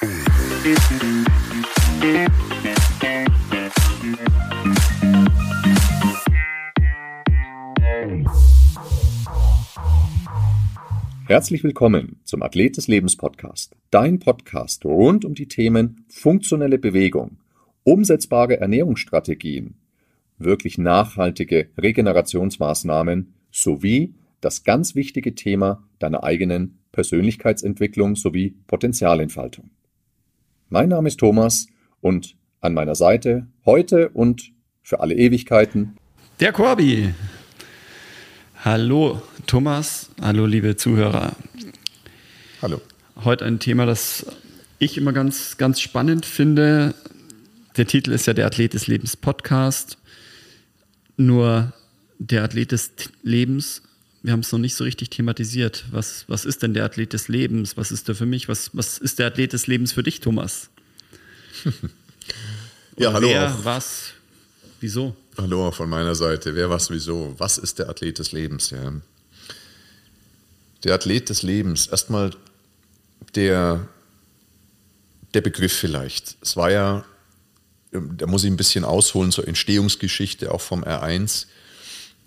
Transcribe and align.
Herzlich 0.00 0.16
willkommen 11.64 12.16
zum 12.24 12.42
Athlet 12.42 12.78
des 12.78 12.88
Lebens 12.88 13.16
Podcast, 13.16 13.76
dein 13.90 14.20
Podcast 14.20 14.86
rund 14.86 15.26
um 15.26 15.34
die 15.34 15.48
Themen 15.48 16.06
funktionelle 16.08 16.78
Bewegung, 16.78 17.36
umsetzbare 17.84 18.58
Ernährungsstrategien, 18.58 19.74
wirklich 20.38 20.78
nachhaltige 20.78 21.68
Regenerationsmaßnahmen 21.76 23.34
sowie 23.50 24.14
das 24.40 24.64
ganz 24.64 24.94
wichtige 24.94 25.34
Thema 25.34 25.86
deiner 25.98 26.24
eigenen 26.24 26.78
Persönlichkeitsentwicklung 26.92 28.16
sowie 28.16 28.54
Potenzialentfaltung. 28.66 29.68
Mein 30.72 30.88
Name 30.88 31.08
ist 31.08 31.18
Thomas 31.18 31.66
und 32.00 32.36
an 32.60 32.74
meiner 32.74 32.94
Seite 32.94 33.48
heute 33.66 34.08
und 34.10 34.52
für 34.84 35.00
alle 35.00 35.16
Ewigkeiten 35.16 35.96
der 36.38 36.52
Corby. 36.52 37.12
Hallo 38.64 39.20
Thomas, 39.48 40.10
hallo 40.22 40.46
liebe 40.46 40.76
Zuhörer. 40.76 41.32
Hallo. 42.62 42.80
Heute 43.16 43.46
ein 43.46 43.58
Thema, 43.58 43.84
das 43.84 44.24
ich 44.78 44.96
immer 44.96 45.12
ganz, 45.12 45.56
ganz 45.56 45.80
spannend 45.80 46.24
finde. 46.24 46.94
Der 47.76 47.88
Titel 47.88 48.12
ist 48.12 48.28
ja 48.28 48.32
der 48.32 48.46
Athlet 48.46 48.72
des 48.72 48.86
Lebens 48.86 49.16
Podcast. 49.16 49.98
Nur 51.16 51.72
der 52.20 52.44
Athlet 52.44 52.70
des 52.70 52.92
Lebens, 53.24 53.82
wir 54.22 54.32
haben 54.32 54.40
es 54.40 54.52
noch 54.52 54.58
nicht 54.58 54.74
so 54.74 54.84
richtig 54.84 55.10
thematisiert. 55.10 55.84
Was, 55.90 56.24
was 56.28 56.44
ist 56.44 56.62
denn 56.62 56.74
der 56.74 56.84
Athlet 56.84 57.12
des 57.12 57.28
Lebens? 57.28 57.76
Was 57.76 57.90
ist 57.90 58.08
der 58.08 58.14
für 58.14 58.26
mich? 58.26 58.48
Was, 58.48 58.70
was 58.74 58.98
ist 58.98 59.18
der 59.18 59.28
Athlet 59.28 59.52
des 59.52 59.66
Lebens 59.66 59.92
für 59.92 60.02
dich, 60.02 60.20
Thomas? 60.20 60.68
ja, 62.98 63.12
hallo. 63.12 63.28
Wer, 63.28 63.54
auch. 63.54 63.64
was, 63.64 64.10
wieso? 64.80 65.16
Hallo 65.38 65.68
auch 65.68 65.74
von 65.74 65.88
meiner 65.88 66.14
Seite. 66.14 66.54
Wer, 66.54 66.68
was, 66.68 66.90
wieso? 66.90 67.34
Was 67.38 67.56
ist 67.56 67.78
der 67.78 67.88
Athlet 67.88 68.18
des 68.18 68.32
Lebens? 68.32 68.70
Ja. 68.70 68.92
Der 70.84 70.94
Athlet 70.94 71.30
des 71.30 71.42
Lebens. 71.42 71.86
Erstmal 71.86 72.32
der, 73.34 73.88
der 75.32 75.40
Begriff 75.40 75.72
vielleicht. 75.72 76.36
Es 76.42 76.56
war 76.56 76.70
ja, 76.70 77.04
da 77.90 78.26
muss 78.26 78.44
ich 78.44 78.50
ein 78.50 78.58
bisschen 78.58 78.84
ausholen 78.84 79.32
zur 79.32 79.48
Entstehungsgeschichte 79.48 80.52
auch 80.52 80.60
vom 80.60 80.84
R1. 80.84 81.46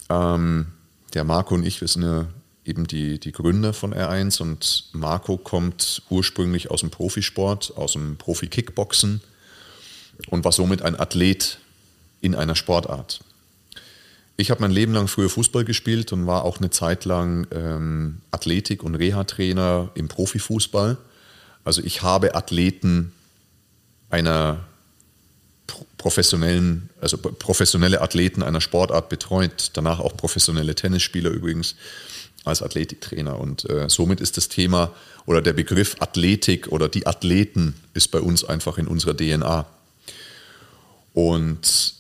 Ähm, 0.10 0.68
der 1.14 1.24
Marco 1.24 1.56
und 1.56 1.66
ich, 1.66 1.82
wir 1.82 1.88
sind 1.88 2.04
ja 2.04 2.28
eben 2.66 2.88
die, 2.88 3.20
die 3.20 3.32
Gründer 3.32 3.74
von 3.74 3.94
R1 3.94 4.42
und 4.42 4.86
Marco 4.94 5.38
kommt 5.38 6.02
ursprünglich 6.10 6.72
aus 6.72 6.80
dem 6.80 6.90
Profisport, 6.90 7.76
aus 7.76 7.94
dem 7.94 8.18
Profi-Kickboxen 8.18 9.22
und 10.30 10.46
war 10.46 10.52
somit 10.52 10.82
ein 10.82 11.00
Athlet 11.00 11.60
in 12.22 12.36
einer 12.36 12.56
Sportart. 12.56 13.20
Ich 14.36 14.50
habe 14.50 14.62
mein 14.62 14.72
Leben 14.72 14.94
lang 14.94 15.08
früher 15.08 15.30
Fußball 15.30 15.64
gespielt 15.64 16.12
und 16.12 16.26
war 16.26 16.44
auch 16.44 16.58
eine 16.58 16.72
Zeit 16.72 17.06
lang 17.06 17.48
ähm, 17.52 18.22
Athletik- 18.32 18.84
und 18.84 18.96
Reha-Trainer 18.96 19.92
im 19.94 20.08
Profifußball. 20.08 20.98
Also 21.64 21.84
ich 21.84 22.02
habe 22.02 22.34
Athleten 22.34 23.12
einer 24.10 24.66
professionellen, 25.98 26.90
also 27.00 27.18
professionelle 27.18 28.02
Athleten 28.02 28.44
einer 28.44 28.62
Sportart 28.62 29.10
betreut, 29.10 29.72
danach 29.74 30.00
auch 30.00 30.16
professionelle 30.18 30.76
Tennisspieler 30.76 31.30
übrigens 31.30 31.76
als 32.44 32.62
Athletiktrainer. 32.62 33.40
Und 33.40 33.70
äh, 33.70 33.90
somit 33.90 34.20
ist 34.20 34.38
das 34.38 34.50
Thema 34.50 34.94
oder 35.26 35.42
der 35.42 35.54
Begriff 35.54 35.96
Athletik 36.00 36.68
oder 36.68 36.90
die 36.90 37.08
Athleten 37.08 37.76
ist 37.94 38.10
bei 38.10 38.20
uns 38.20 38.44
einfach 38.44 38.78
in 38.78 38.88
unserer 38.88 39.16
DNA. 39.16 39.66
Und 41.14 41.94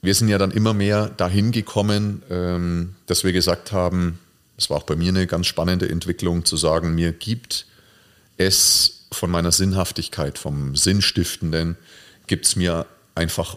wir 0.00 0.14
sind 0.14 0.28
ja 0.28 0.38
dann 0.38 0.52
immer 0.52 0.72
mehr 0.72 1.08
dahin 1.08 1.52
gekommen, 1.52 2.22
ähm, 2.30 2.94
dass 3.06 3.24
wir 3.24 3.32
gesagt 3.32 3.72
haben, 3.72 4.18
das 4.56 4.70
war 4.70 4.78
auch 4.78 4.84
bei 4.84 4.96
mir 4.96 5.10
eine 5.10 5.26
ganz 5.26 5.46
spannende 5.46 5.88
Entwicklung, 5.88 6.44
zu 6.44 6.56
sagen, 6.56 6.94
mir 6.94 7.12
gibt 7.12 7.66
es 8.38 9.06
von 9.12 9.30
meiner 9.30 9.52
Sinnhaftigkeit, 9.52 10.38
vom 10.38 10.76
Sinnstiftenden, 10.76 11.76
gibt 12.26 12.46
es 12.46 12.56
mir 12.56 12.86
einfach 13.14 13.56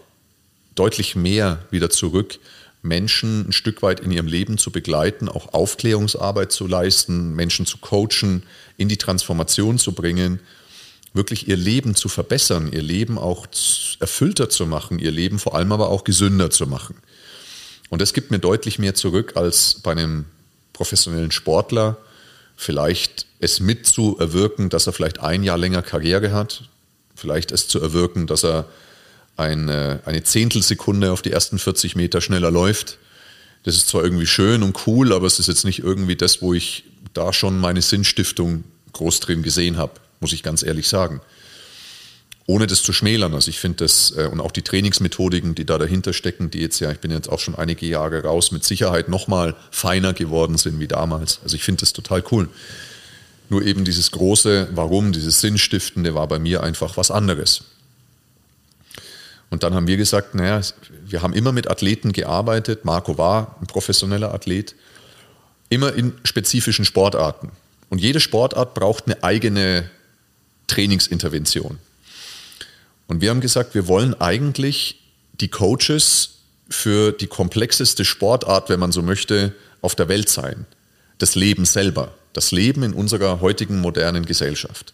deutlich 0.74 1.16
mehr 1.16 1.64
wieder 1.70 1.90
zurück, 1.90 2.38
Menschen 2.82 3.48
ein 3.48 3.52
Stück 3.52 3.82
weit 3.82 4.00
in 4.00 4.10
ihrem 4.10 4.26
Leben 4.26 4.56
zu 4.56 4.70
begleiten, 4.70 5.28
auch 5.28 5.52
Aufklärungsarbeit 5.52 6.50
zu 6.50 6.66
leisten, 6.66 7.34
Menschen 7.34 7.66
zu 7.66 7.78
coachen, 7.78 8.44
in 8.78 8.88
die 8.88 8.96
Transformation 8.96 9.78
zu 9.78 9.92
bringen 9.92 10.40
wirklich 11.12 11.48
ihr 11.48 11.56
Leben 11.56 11.94
zu 11.94 12.08
verbessern, 12.08 12.72
ihr 12.72 12.82
Leben 12.82 13.18
auch 13.18 13.46
erfüllter 13.98 14.48
zu 14.48 14.66
machen, 14.66 14.98
ihr 14.98 15.10
Leben 15.10 15.38
vor 15.38 15.54
allem 15.54 15.72
aber 15.72 15.88
auch 15.88 16.04
gesünder 16.04 16.50
zu 16.50 16.66
machen. 16.66 16.96
Und 17.88 18.00
das 18.00 18.12
gibt 18.12 18.30
mir 18.30 18.38
deutlich 18.38 18.78
mehr 18.78 18.94
zurück 18.94 19.32
als 19.34 19.74
bei 19.82 19.92
einem 19.92 20.26
professionellen 20.72 21.32
Sportler, 21.32 21.96
vielleicht 22.56 23.26
es 23.40 23.58
mit 23.58 23.86
zu 23.86 24.16
erwirken, 24.18 24.68
dass 24.68 24.86
er 24.86 24.92
vielleicht 24.92 25.20
ein 25.20 25.42
Jahr 25.42 25.58
länger 25.58 25.82
Karriere 25.82 26.32
hat, 26.32 26.68
vielleicht 27.20 27.52
es 27.52 27.68
zu 27.68 27.80
erwirken, 27.80 28.26
dass 28.26 28.44
er 28.44 28.66
eine, 29.36 30.00
eine 30.04 30.22
Zehntelsekunde 30.22 31.12
auf 31.12 31.22
die 31.22 31.32
ersten 31.32 31.58
40 31.58 31.96
Meter 31.96 32.20
schneller 32.20 32.50
läuft. 32.50 32.98
Das 33.64 33.76
ist 33.76 33.88
zwar 33.88 34.02
irgendwie 34.02 34.26
schön 34.26 34.62
und 34.62 34.86
cool, 34.86 35.12
aber 35.12 35.26
es 35.26 35.38
ist 35.38 35.46
jetzt 35.46 35.64
nicht 35.64 35.80
irgendwie 35.80 36.16
das, 36.16 36.42
wo 36.42 36.54
ich 36.54 36.84
da 37.14 37.32
schon 37.32 37.58
meine 37.58 37.82
Sinnstiftung 37.82 38.64
groß 38.92 39.20
drin 39.20 39.42
gesehen 39.42 39.76
habe 39.76 39.92
muss 40.20 40.32
ich 40.32 40.42
ganz 40.42 40.62
ehrlich 40.62 40.88
sagen. 40.88 41.20
Ohne 42.46 42.66
das 42.66 42.82
zu 42.82 42.92
schmälern. 42.92 43.34
Also 43.34 43.48
ich 43.48 43.58
finde 43.58 43.84
das, 43.84 44.12
äh, 44.16 44.28
und 44.30 44.40
auch 44.40 44.50
die 44.50 44.62
Trainingsmethodiken, 44.62 45.54
die 45.54 45.64
da 45.64 45.78
dahinter 45.78 46.12
stecken, 46.12 46.50
die 46.50 46.60
jetzt 46.60 46.80
ja, 46.80 46.90
ich 46.90 46.98
bin 46.98 47.10
jetzt 47.10 47.28
auch 47.28 47.38
schon 47.38 47.54
einige 47.54 47.86
Jahre 47.86 48.22
raus, 48.22 48.50
mit 48.50 48.64
Sicherheit 48.64 49.08
nochmal 49.08 49.56
feiner 49.70 50.12
geworden 50.12 50.58
sind 50.58 50.78
wie 50.78 50.88
damals. 50.88 51.40
Also 51.42 51.56
ich 51.56 51.62
finde 51.62 51.80
das 51.80 51.92
total 51.92 52.22
cool. 52.30 52.48
Nur 53.50 53.62
eben 53.66 53.84
dieses 53.84 54.12
große 54.12 54.68
Warum, 54.72 55.12
dieses 55.12 55.40
Sinnstiftende 55.40 56.14
war 56.14 56.28
bei 56.28 56.38
mir 56.38 56.62
einfach 56.62 56.96
was 56.96 57.10
anderes. 57.10 57.64
Und 59.50 59.64
dann 59.64 59.74
haben 59.74 59.88
wir 59.88 59.96
gesagt, 59.96 60.36
naja, 60.36 60.60
wir 61.04 61.20
haben 61.20 61.34
immer 61.34 61.50
mit 61.50 61.68
Athleten 61.68 62.12
gearbeitet. 62.12 62.84
Marco 62.84 63.18
war 63.18 63.56
ein 63.60 63.66
professioneller 63.66 64.32
Athlet, 64.32 64.76
immer 65.68 65.92
in 65.92 66.12
spezifischen 66.22 66.84
Sportarten. 66.84 67.50
Und 67.88 68.00
jede 68.00 68.20
Sportart 68.20 68.74
braucht 68.74 69.06
eine 69.06 69.22
eigene 69.24 69.90
Trainingsintervention. 70.68 71.78
Und 73.08 73.20
wir 73.20 73.30
haben 73.30 73.40
gesagt, 73.40 73.74
wir 73.74 73.88
wollen 73.88 74.14
eigentlich 74.20 75.02
die 75.40 75.48
Coaches 75.48 76.36
für 76.68 77.10
die 77.10 77.26
komplexeste 77.26 78.04
Sportart, 78.04 78.68
wenn 78.68 78.78
man 78.78 78.92
so 78.92 79.02
möchte, 79.02 79.52
auf 79.80 79.96
der 79.96 80.06
Welt 80.06 80.28
sein. 80.28 80.66
Das 81.18 81.34
Leben 81.34 81.64
selber. 81.64 82.14
Das 82.32 82.52
Leben 82.52 82.82
in 82.82 82.92
unserer 82.92 83.40
heutigen 83.40 83.80
modernen 83.80 84.24
Gesellschaft. 84.24 84.92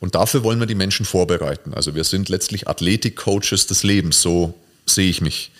Und 0.00 0.14
dafür 0.14 0.44
wollen 0.44 0.60
wir 0.60 0.66
die 0.66 0.74
Menschen 0.74 1.06
vorbereiten. 1.06 1.74
Also 1.74 1.94
wir 1.94 2.04
sind 2.04 2.28
letztlich 2.28 2.68
Athletik-Coaches 2.68 3.66
des 3.66 3.82
Lebens, 3.82 4.22
so 4.22 4.54
sehe 4.86 5.10
ich 5.10 5.20
mich. 5.20 5.50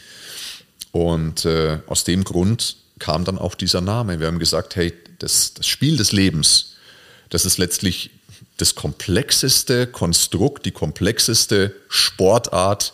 Und 0.93 1.45
äh, 1.45 1.79
aus 1.87 2.05
dem 2.05 2.25
Grund 2.25 2.77
kam 2.99 3.25
dann 3.25 3.39
auch 3.39 3.55
dieser 3.55 3.81
Name. 3.81 4.21
Wir 4.21 4.27
haben 4.27 4.39
gesagt, 4.39 4.77
hey, 4.77 4.93
das, 5.19 5.55
das 5.55 5.67
Spiel 5.67 5.97
des 5.97 6.13
Lebens, 6.13 6.77
das 7.31 7.45
ist 7.45 7.59
letztlich 7.59 8.11
das 8.57 8.75
komplexeste 8.75 9.87
Konstrukt, 9.87 10.67
die 10.67 10.73
komplexeste 10.73 11.75
Sportart, 11.89 12.93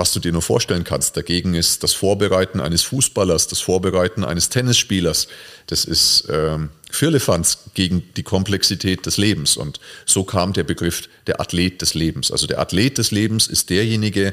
was 0.00 0.12
du 0.12 0.18
dir 0.18 0.32
nur 0.32 0.40
vorstellen 0.40 0.82
kannst. 0.82 1.14
Dagegen 1.18 1.52
ist 1.52 1.84
das 1.84 1.92
Vorbereiten 1.92 2.58
eines 2.58 2.80
Fußballers, 2.84 3.48
das 3.48 3.60
Vorbereiten 3.60 4.24
eines 4.24 4.48
Tennisspielers, 4.48 5.28
das 5.66 5.84
ist 5.84 6.26
ähm, 6.30 6.70
Firlefanz 6.90 7.58
gegen 7.74 8.02
die 8.16 8.22
Komplexität 8.22 9.04
des 9.04 9.18
Lebens. 9.18 9.58
Und 9.58 9.78
so 10.06 10.24
kam 10.24 10.54
der 10.54 10.64
Begriff 10.64 11.10
der 11.26 11.38
Athlet 11.38 11.82
des 11.82 11.92
Lebens. 11.92 12.32
Also 12.32 12.46
der 12.46 12.60
Athlet 12.60 12.96
des 12.96 13.10
Lebens 13.10 13.46
ist 13.46 13.68
derjenige, 13.68 14.32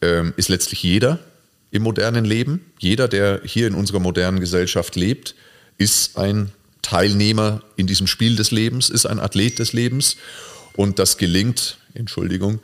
ähm, 0.00 0.32
ist 0.38 0.48
letztlich 0.48 0.82
jeder 0.82 1.18
im 1.70 1.82
modernen 1.82 2.24
Leben. 2.24 2.64
Jeder, 2.78 3.08
der 3.08 3.42
hier 3.44 3.66
in 3.66 3.74
unserer 3.74 4.00
modernen 4.00 4.40
Gesellschaft 4.40 4.96
lebt, 4.96 5.34
ist 5.76 6.16
ein 6.16 6.50
Teilnehmer 6.80 7.62
in 7.76 7.86
diesem 7.86 8.06
Spiel 8.06 8.36
des 8.36 8.52
Lebens, 8.52 8.88
ist 8.88 9.04
ein 9.04 9.20
Athlet 9.20 9.58
des 9.58 9.74
Lebens. 9.74 10.16
Und 10.76 10.98
das 10.98 11.18
gelingt, 11.18 11.76
Entschuldigung, 11.92 12.60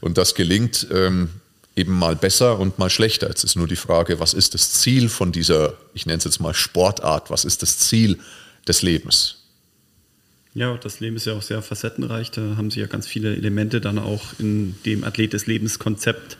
und 0.00 0.18
das 0.18 0.34
gelingt 0.34 0.88
ähm, 0.92 1.30
eben 1.78 1.98
mal 1.98 2.16
besser 2.16 2.58
und 2.58 2.78
mal 2.78 2.90
schlechter. 2.90 3.28
Jetzt 3.28 3.44
ist 3.44 3.56
nur 3.56 3.68
die 3.68 3.76
Frage, 3.76 4.20
was 4.20 4.34
ist 4.34 4.54
das 4.54 4.72
Ziel 4.72 5.08
von 5.08 5.32
dieser, 5.32 5.74
ich 5.94 6.06
nenne 6.06 6.18
es 6.18 6.24
jetzt 6.24 6.40
mal 6.40 6.54
Sportart, 6.54 7.30
was 7.30 7.44
ist 7.44 7.62
das 7.62 7.78
Ziel 7.78 8.18
des 8.66 8.82
Lebens? 8.82 9.36
Ja, 10.54 10.76
das 10.76 10.98
Leben 10.98 11.16
ist 11.16 11.26
ja 11.26 11.34
auch 11.34 11.42
sehr 11.42 11.62
facettenreich. 11.62 12.32
Da 12.32 12.56
haben 12.56 12.70
sich 12.70 12.80
ja 12.80 12.86
ganz 12.86 13.06
viele 13.06 13.36
Elemente 13.36 13.80
dann 13.80 13.98
auch 13.98 14.24
in 14.38 14.74
dem 14.84 15.04
Athlet 15.04 15.32
des 15.32 15.46
Lebens 15.46 15.78
Konzept 15.78 16.36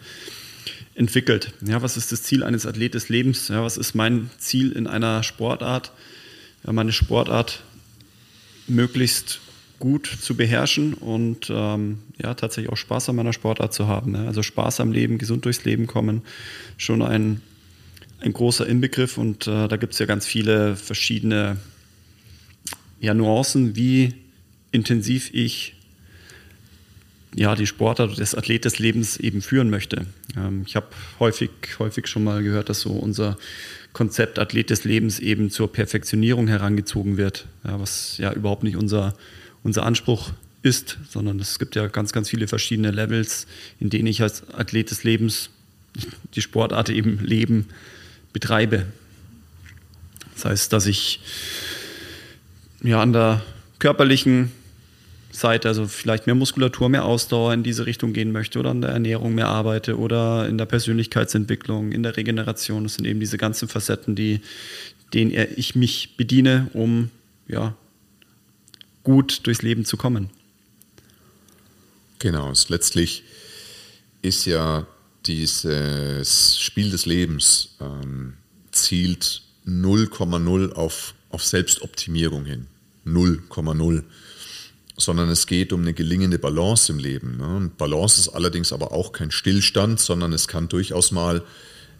entwickelt. 0.94 1.52
Ja, 1.64 1.82
was 1.82 1.96
ist 1.96 2.10
das 2.10 2.24
Ziel 2.24 2.42
eines 2.42 2.66
Athlet 2.66 2.94
des 2.94 3.08
Lebens? 3.08 3.48
Ja, 3.48 3.62
was 3.62 3.76
ist 3.76 3.94
mein 3.94 4.30
Ziel 4.38 4.72
in 4.72 4.86
einer 4.86 5.22
Sportart? 5.22 5.92
meine 6.64 6.92
Sportart 6.92 7.62
möglichst 8.66 9.40
gut 9.78 10.06
zu 10.06 10.36
beherrschen 10.36 10.94
und 10.94 11.50
ähm, 11.50 11.98
ja, 12.20 12.34
tatsächlich 12.34 12.72
auch 12.72 12.76
Spaß 12.76 13.08
an 13.08 13.16
meiner 13.16 13.32
Sportart 13.32 13.72
zu 13.72 13.86
haben. 13.86 14.12
Ne? 14.12 14.26
Also 14.26 14.42
Spaß 14.42 14.80
am 14.80 14.92
Leben, 14.92 15.18
gesund 15.18 15.44
durchs 15.44 15.64
Leben 15.64 15.86
kommen, 15.86 16.22
schon 16.76 17.02
ein, 17.02 17.40
ein 18.20 18.32
großer 18.32 18.66
Inbegriff 18.66 19.18
und 19.18 19.46
äh, 19.46 19.68
da 19.68 19.76
gibt 19.76 19.92
es 19.92 19.98
ja 19.98 20.06
ganz 20.06 20.26
viele 20.26 20.76
verschiedene 20.76 21.58
ja, 23.00 23.14
Nuancen, 23.14 23.76
wie 23.76 24.14
intensiv 24.72 25.30
ich 25.32 25.74
ja, 27.34 27.54
die 27.54 27.66
Sportart 27.66 28.18
des 28.18 28.34
Athlet 28.34 28.64
des 28.64 28.78
Lebens 28.78 29.16
eben 29.18 29.42
führen 29.42 29.70
möchte. 29.70 30.06
Ähm, 30.36 30.64
ich 30.66 30.76
habe 30.76 30.88
häufig, 31.20 31.50
häufig 31.78 32.06
schon 32.06 32.24
mal 32.24 32.42
gehört, 32.42 32.68
dass 32.68 32.80
so 32.80 32.90
unser 32.90 33.36
Konzept 33.92 34.38
Athlet 34.38 34.70
des 34.70 34.84
Lebens 34.84 35.18
eben 35.18 35.50
zur 35.50 35.72
Perfektionierung 35.72 36.48
herangezogen 36.48 37.16
wird, 37.16 37.46
ja, 37.64 37.78
was 37.80 38.18
ja 38.18 38.32
überhaupt 38.32 38.64
nicht 38.64 38.76
unser, 38.76 39.14
unser 39.62 39.84
Anspruch 39.84 40.30
ist, 40.62 40.98
sondern 41.08 41.38
es 41.40 41.58
gibt 41.58 41.76
ja 41.76 41.86
ganz, 41.86 42.12
ganz 42.12 42.28
viele 42.30 42.48
verschiedene 42.48 42.90
Levels, 42.90 43.46
in 43.80 43.90
denen 43.90 44.06
ich 44.06 44.22
als 44.22 44.48
Athlet 44.52 44.90
des 44.90 45.04
Lebens 45.04 45.50
die 46.34 46.42
Sportart 46.42 46.90
eben 46.90 47.24
Leben 47.24 47.66
betreibe. 48.32 48.86
Das 50.34 50.44
heißt, 50.44 50.72
dass 50.72 50.86
ich 50.86 51.20
ja 52.82 53.00
an 53.02 53.12
der 53.12 53.42
körperlichen 53.78 54.52
Seite, 55.30 55.68
also 55.68 55.86
vielleicht 55.86 56.26
mehr 56.26 56.34
Muskulatur, 56.34 56.88
mehr 56.88 57.04
Ausdauer 57.04 57.52
in 57.52 57.62
diese 57.62 57.86
Richtung 57.86 58.12
gehen 58.12 58.32
möchte 58.32 58.58
oder 58.58 58.70
an 58.70 58.80
der 58.80 58.90
Ernährung 58.90 59.34
mehr 59.34 59.48
arbeite 59.48 59.98
oder 59.98 60.48
in 60.48 60.58
der 60.58 60.66
Persönlichkeitsentwicklung, 60.66 61.92
in 61.92 62.02
der 62.02 62.16
Regeneration. 62.16 62.84
Das 62.84 62.94
sind 62.94 63.06
eben 63.06 63.20
diese 63.20 63.38
ganzen 63.38 63.68
Facetten, 63.68 64.14
die, 64.14 64.40
denen 65.14 65.32
ich 65.56 65.74
mich 65.74 66.16
bediene, 66.16 66.68
um 66.72 67.10
ja, 67.46 67.74
gut 69.02 69.46
durchs 69.46 69.62
Leben 69.62 69.84
zu 69.84 69.96
kommen. 69.96 70.30
Genau, 72.18 72.52
letztlich 72.68 73.24
ist 74.22 74.44
ja 74.44 74.86
dieses 75.26 76.58
Spiel 76.58 76.90
des 76.90 77.06
Lebens 77.06 77.76
ähm, 77.80 78.34
zielt 78.72 79.42
0,0 79.66 80.72
auf, 80.72 81.14
auf 81.30 81.44
Selbstoptimierung 81.44 82.44
hin. 82.44 82.66
0,0 83.06 84.04
sondern 85.00 85.28
es 85.28 85.46
geht 85.46 85.72
um 85.72 85.82
eine 85.82 85.94
gelingende 85.94 86.40
Balance 86.40 86.92
im 86.92 86.98
Leben. 86.98 87.36
Ne? 87.36 87.70
Balance 87.78 88.20
ist 88.20 88.28
allerdings 88.28 88.72
aber 88.72 88.92
auch 88.92 89.12
kein 89.12 89.30
Stillstand, 89.30 90.00
sondern 90.00 90.32
es 90.32 90.48
kann 90.48 90.68
durchaus 90.68 91.12
mal 91.12 91.44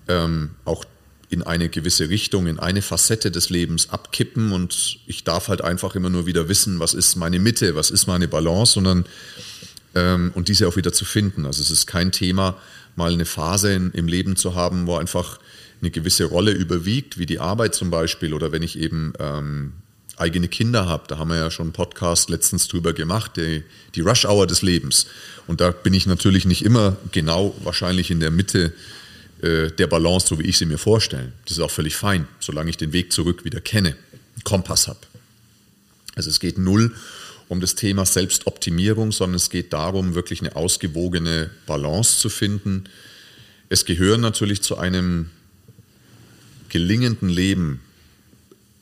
ähm, 0.08 0.50
auch 0.64 0.84
in 1.30 1.42
eine 1.42 1.69
gewisse 1.69 2.08
Richtung, 2.08 2.46
in 2.46 2.58
eine 2.58 2.82
Facette 2.82 3.30
des 3.30 3.50
Lebens 3.50 3.90
abkippen 3.90 4.52
und 4.52 4.98
ich 5.06 5.25
darf 5.25 5.48
halt 5.48 5.62
einfach 5.62 5.94
immer 5.94 6.10
nur 6.10 6.26
wieder 6.26 6.48
wissen, 6.48 6.80
was 6.80 6.94
ist 6.94 7.16
meine 7.16 7.38
Mitte, 7.38 7.75
was 7.75 7.90
ist 7.90 8.06
meine 8.06 8.28
Balance, 8.28 8.72
sondern 8.72 9.04
ähm, 9.94 10.32
und 10.34 10.48
diese 10.48 10.66
auch 10.69 10.76
wieder 10.76 10.92
zu 10.92 11.04
finden. 11.04 11.44
Also 11.44 11.60
es 11.62 11.70
ist 11.70 11.86
kein 11.86 12.12
Thema, 12.12 12.56
mal 12.96 13.12
eine 13.12 13.26
Phase 13.26 13.75
in, 13.75 13.90
im 13.92 14.08
Leben 14.08 14.36
zu 14.36 14.54
haben, 14.54 14.86
wo 14.86 14.96
einfach 14.96 15.38
eine 15.80 15.90
gewisse 15.90 16.25
Rolle 16.25 16.52
überwiegt, 16.52 17.19
wie 17.19 17.26
die 17.26 17.38
Arbeit 17.38 17.75
zum 17.75 17.90
Beispiel 17.90 18.32
oder 18.32 18.50
wenn 18.50 18.62
ich 18.62 18.78
eben 18.78 19.12
ähm, 19.19 19.75
eigene 20.16 20.48
Kinder 20.48 20.86
habe, 20.86 21.04
da 21.08 21.19
haben 21.19 21.28
wir 21.28 21.36
ja 21.36 21.50
schon 21.50 21.66
einen 21.66 21.72
Podcast 21.72 22.30
letztens 22.30 22.69
drüber 22.69 22.92
gemacht, 22.92 23.36
die, 23.36 23.62
die 23.94 24.00
Rush 24.00 24.25
Hour 24.25 24.46
des 24.46 24.62
Lebens. 24.62 25.06
Und 25.46 25.60
da 25.60 25.70
bin 25.70 25.94
ich 25.94 26.06
natürlich 26.06 26.44
nicht 26.44 26.64
immer 26.64 26.96
genau 27.12 27.54
wahrscheinlich 27.62 28.10
in 28.10 28.19
der 28.19 28.30
Mitte 28.30 28.72
äh, 29.43 29.70
der 29.70 29.87
Balance, 29.87 30.26
so 30.29 30.38
wie 30.38 30.44
ich 30.44 30.58
sie 30.58 30.67
mir 30.67 30.79
vorstelle. 30.79 31.32
Das 31.44 31.52
ist 31.52 31.62
auch 31.62 31.70
völlig 31.70 31.96
fein, 31.96 32.26
solange 32.40 32.70
ich 32.70 32.76
den 32.76 32.93
Weg 32.93 33.12
zurück 33.12 33.44
wieder 33.44 33.61
kenne, 33.61 33.90
einen 33.90 34.44
Kompass 34.44 34.88
habe. 34.88 35.00
Also 36.14 36.31
es 36.31 36.40
geht 36.40 36.58
null 36.58 36.94
um 37.49 37.61
das 37.61 37.75
Thema 37.75 38.05
Selbstoptimierung, 38.05 39.11
sondern 39.11 39.37
es 39.37 39.49
geht 39.49 39.73
darum, 39.73 40.14
wirklich 40.14 40.40
eine 40.40 40.55
ausgewogene 40.55 41.50
Balance 41.67 42.19
zu 42.19 42.29
finden. 42.29 42.85
Es 43.70 43.85
gehören 43.85 44.20
natürlich 44.20 44.61
zu 44.61 44.76
einem 44.76 45.31
gelingenden 46.69 47.31
Leben 47.31 47.81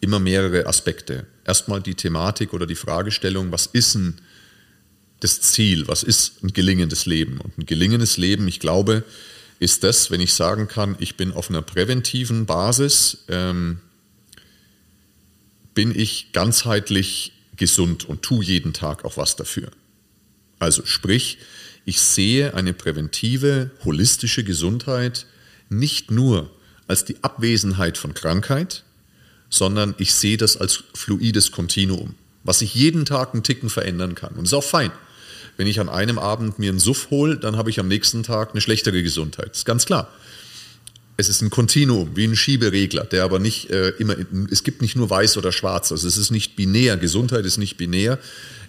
immer 0.01 0.19
mehrere 0.19 0.67
Aspekte. 0.67 1.27
Erstmal 1.45 1.81
die 1.81 1.95
Thematik 1.95 2.53
oder 2.53 2.67
die 2.67 2.75
Fragestellung, 2.75 3.53
was 3.53 3.67
ist 3.67 3.95
ein 3.95 4.21
das 5.21 5.41
Ziel, 5.41 5.89
was 5.89 6.03
ist 6.03 6.43
ein 6.43 6.53
gelingendes 6.53 7.07
Leben? 7.07 7.41
Und 7.41 7.57
ein 7.59 7.67
gelingendes 7.67 8.17
Leben, 8.17 8.47
ich 8.49 8.61
glaube, 8.61 9.03
ist 9.59 9.85
das, 9.85 10.11
wenn 10.11 10.21
ich 10.21 10.35
sagen 10.35 10.69
kann, 10.69 10.97
ich 10.99 11.17
bin 11.17 11.33
auf 11.33 11.49
einer 11.51 11.63
präventiven 11.63 12.47
Basis, 12.47 13.25
ähm, 13.29 13.81
bin 15.75 15.99
ich 15.99 16.33
ganzheitlich 16.33 17.33
gesund 17.57 18.05
und 18.05 18.23
tue 18.23 18.45
jeden 18.45 18.73
Tag 18.73 19.05
auch 19.05 19.17
was 19.17 19.37
dafür. 19.37 19.71
Also 20.59 20.85
sprich, 20.85 21.39
ich 21.85 22.01
sehe 22.01 22.55
eine 22.55 22.73
präventive, 22.73 23.71
holistische 23.85 24.45
Gesundheit 24.45 25.27
nicht 25.69 26.11
nur 26.11 26.51
als 26.89 27.05
die 27.05 27.23
Abwesenheit 27.23 27.99
von 27.99 28.15
Krankheit, 28.15 28.85
sondern 29.51 29.95
ich 29.99 30.15
sehe 30.15 30.37
das 30.37 30.57
als 30.57 30.85
fluides 30.95 31.53
Kontinuum, 31.53 32.15
was 32.45 32.61
sich 32.61 32.75
jeden 32.75 33.05
Tag 33.05 33.33
einen 33.33 33.43
Ticken 33.43 33.71
verändern 33.71 34.15
kann. 34.15 34.35
Und 34.35 34.45
ist 34.45 34.55
auch 34.55 34.65
fein. 34.65 34.91
Wenn 35.57 35.67
ich 35.67 35.81
an 35.81 35.89
einem 35.89 36.19
Abend 36.19 36.59
mir 36.59 36.71
einen 36.71 36.79
Suff 36.79 37.11
hole, 37.11 37.37
dann 37.37 37.57
habe 37.57 37.71
ich 37.71 37.81
am 37.81 37.89
nächsten 37.89 38.23
Tag 38.23 38.51
eine 38.53 38.61
schlechtere 38.61 39.03
Gesundheit. 39.03 39.51
Das 39.51 39.59
ist 39.59 39.65
ganz 39.65 39.87
klar. 39.87 40.09
Es 41.17 41.29
ist 41.31 41.41
ein 41.41 41.49
Kontinuum, 41.49 42.15
wie 42.15 42.25
ein 42.25 42.37
Schieberegler, 42.37 43.05
der 43.05 43.25
aber 43.25 43.39
nicht 43.39 43.71
äh, 43.71 43.89
immer, 43.99 44.17
es 44.51 44.65
gibt 44.65 44.83
nicht 44.83 44.97
nur 44.97 45.09
weiß 45.09 45.39
oder 45.39 45.51
schwarz, 45.51 45.91
also 45.91 46.07
es 46.07 46.19
ist 46.19 46.31
nicht 46.31 46.57
binär, 46.57 46.99
Gesundheit 46.99 47.47
ist 47.47 47.57
nicht 47.57 47.79
binär, 47.79 48.19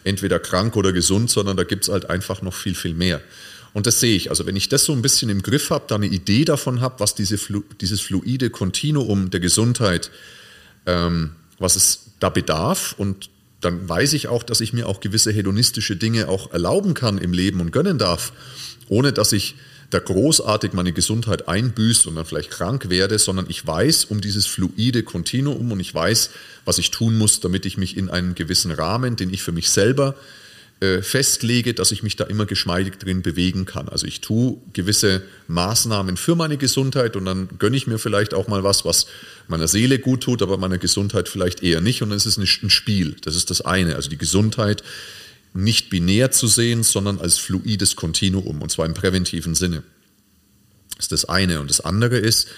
entweder 0.05 0.39
krank 0.39 0.77
oder 0.77 0.93
gesund, 0.93 1.29
sondern 1.29 1.57
da 1.57 1.65
gibt 1.65 1.83
es 1.83 1.89
halt 1.89 2.09
einfach 2.09 2.41
noch 2.41 2.53
viel, 2.53 2.73
viel 2.73 2.93
mehr. 2.93 3.21
Und 3.73 3.85
das 3.85 3.99
sehe 3.99 4.15
ich. 4.15 4.29
Also 4.29 4.45
wenn 4.45 4.55
ich 4.55 4.69
das 4.69 4.85
so 4.85 4.93
ein 4.93 5.01
bisschen 5.01 5.29
im 5.29 5.41
Griff 5.41 5.71
habe, 5.71 5.85
da 5.89 5.95
eine 5.95 6.05
Idee 6.05 6.45
davon 6.45 6.79
habe, 6.79 7.01
was 7.01 7.15
diese, 7.15 7.37
dieses 7.81 7.99
fluide 7.99 8.49
Kontinuum 8.49 9.29
der 9.29 9.41
Gesundheit 9.41 10.09
ähm, 10.87 11.31
was 11.59 11.75
es 11.75 12.11
da 12.19 12.29
bedarf 12.29 12.95
und 12.97 13.29
dann 13.61 13.87
weiß 13.87 14.13
ich 14.13 14.27
auch, 14.27 14.43
dass 14.43 14.61
ich 14.61 14.73
mir 14.73 14.87
auch 14.87 14.99
gewisse 14.99 15.31
hedonistische 15.31 15.95
Dinge 15.95 16.27
auch 16.27 16.51
erlauben 16.51 16.93
kann 16.93 17.17
im 17.17 17.33
Leben 17.33 17.59
und 17.61 17.71
gönnen 17.71 17.97
darf, 17.97 18.33
ohne 18.87 19.13
dass 19.13 19.31
ich 19.33 19.55
da 19.89 19.99
großartig 19.99 20.73
meine 20.73 20.91
Gesundheit 20.91 21.47
einbüßt 21.47 22.07
und 22.07 22.15
dann 22.15 22.25
vielleicht 22.25 22.51
krank 22.51 22.89
werde, 22.89 23.17
sondern 23.19 23.45
ich 23.49 23.65
weiß 23.65 24.05
um 24.05 24.19
dieses 24.19 24.45
fluide 24.45 25.03
Kontinuum 25.03 25.71
und 25.71 25.79
ich 25.79 25.93
weiß, 25.93 26.31
was 26.65 26.77
ich 26.77 26.91
tun 26.91 27.17
muss, 27.17 27.39
damit 27.39 27.65
ich 27.65 27.77
mich 27.77 27.95
in 27.95 28.09
einem 28.09 28.35
gewissen 28.35 28.71
Rahmen, 28.71 29.15
den 29.15 29.33
ich 29.33 29.43
für 29.43 29.53
mich 29.53 29.69
selber 29.69 30.15
äh, 30.79 31.01
festlege, 31.01 31.73
dass 31.73 31.91
ich 31.91 32.03
mich 32.03 32.15
da 32.17 32.25
immer 32.25 32.45
geschmeidig 32.45 32.99
drin 32.99 33.23
bewegen 33.23 33.65
kann. 33.65 33.89
Also 33.89 34.05
ich 34.05 34.21
tue 34.21 34.57
gewisse 34.73 35.23
Maßnahmen 35.47 36.17
für 36.17 36.35
meine 36.35 36.57
Gesundheit 36.57 37.15
und 37.15 37.25
dann 37.25 37.49
gönne 37.57 37.75
ich 37.75 37.87
mir 37.87 37.97
vielleicht 37.97 38.35
auch 38.35 38.47
mal 38.47 38.63
was, 38.63 38.85
was 38.85 39.07
meiner 39.47 39.67
Seele 39.67 39.97
gut 39.97 40.21
tut, 40.21 40.43
aber 40.43 40.57
meiner 40.57 40.77
Gesundheit 40.77 41.29
vielleicht 41.29 41.63
eher 41.63 41.81
nicht. 41.81 42.03
Und 42.03 42.09
dann 42.09 42.17
ist 42.17 42.27
es 42.27 42.37
ein 42.37 42.69
Spiel. 42.69 43.15
Das 43.23 43.35
ist 43.35 43.49
das 43.49 43.61
eine. 43.61 43.95
Also 43.95 44.09
die 44.09 44.19
Gesundheit 44.19 44.83
nicht 45.53 45.89
binär 45.89 46.29
zu 46.29 46.45
sehen, 46.45 46.83
sondern 46.83 47.19
als 47.19 47.39
fluides 47.39 47.95
Kontinuum 47.95 48.61
und 48.61 48.71
zwar 48.71 48.85
im 48.85 48.93
präventiven 48.93 49.55
Sinne. 49.55 49.81
Das 50.95 51.05
ist 51.05 51.11
das 51.11 51.25
eine. 51.25 51.59
Und 51.59 51.71
das 51.71 51.81
andere 51.81 52.17
ist 52.17 52.49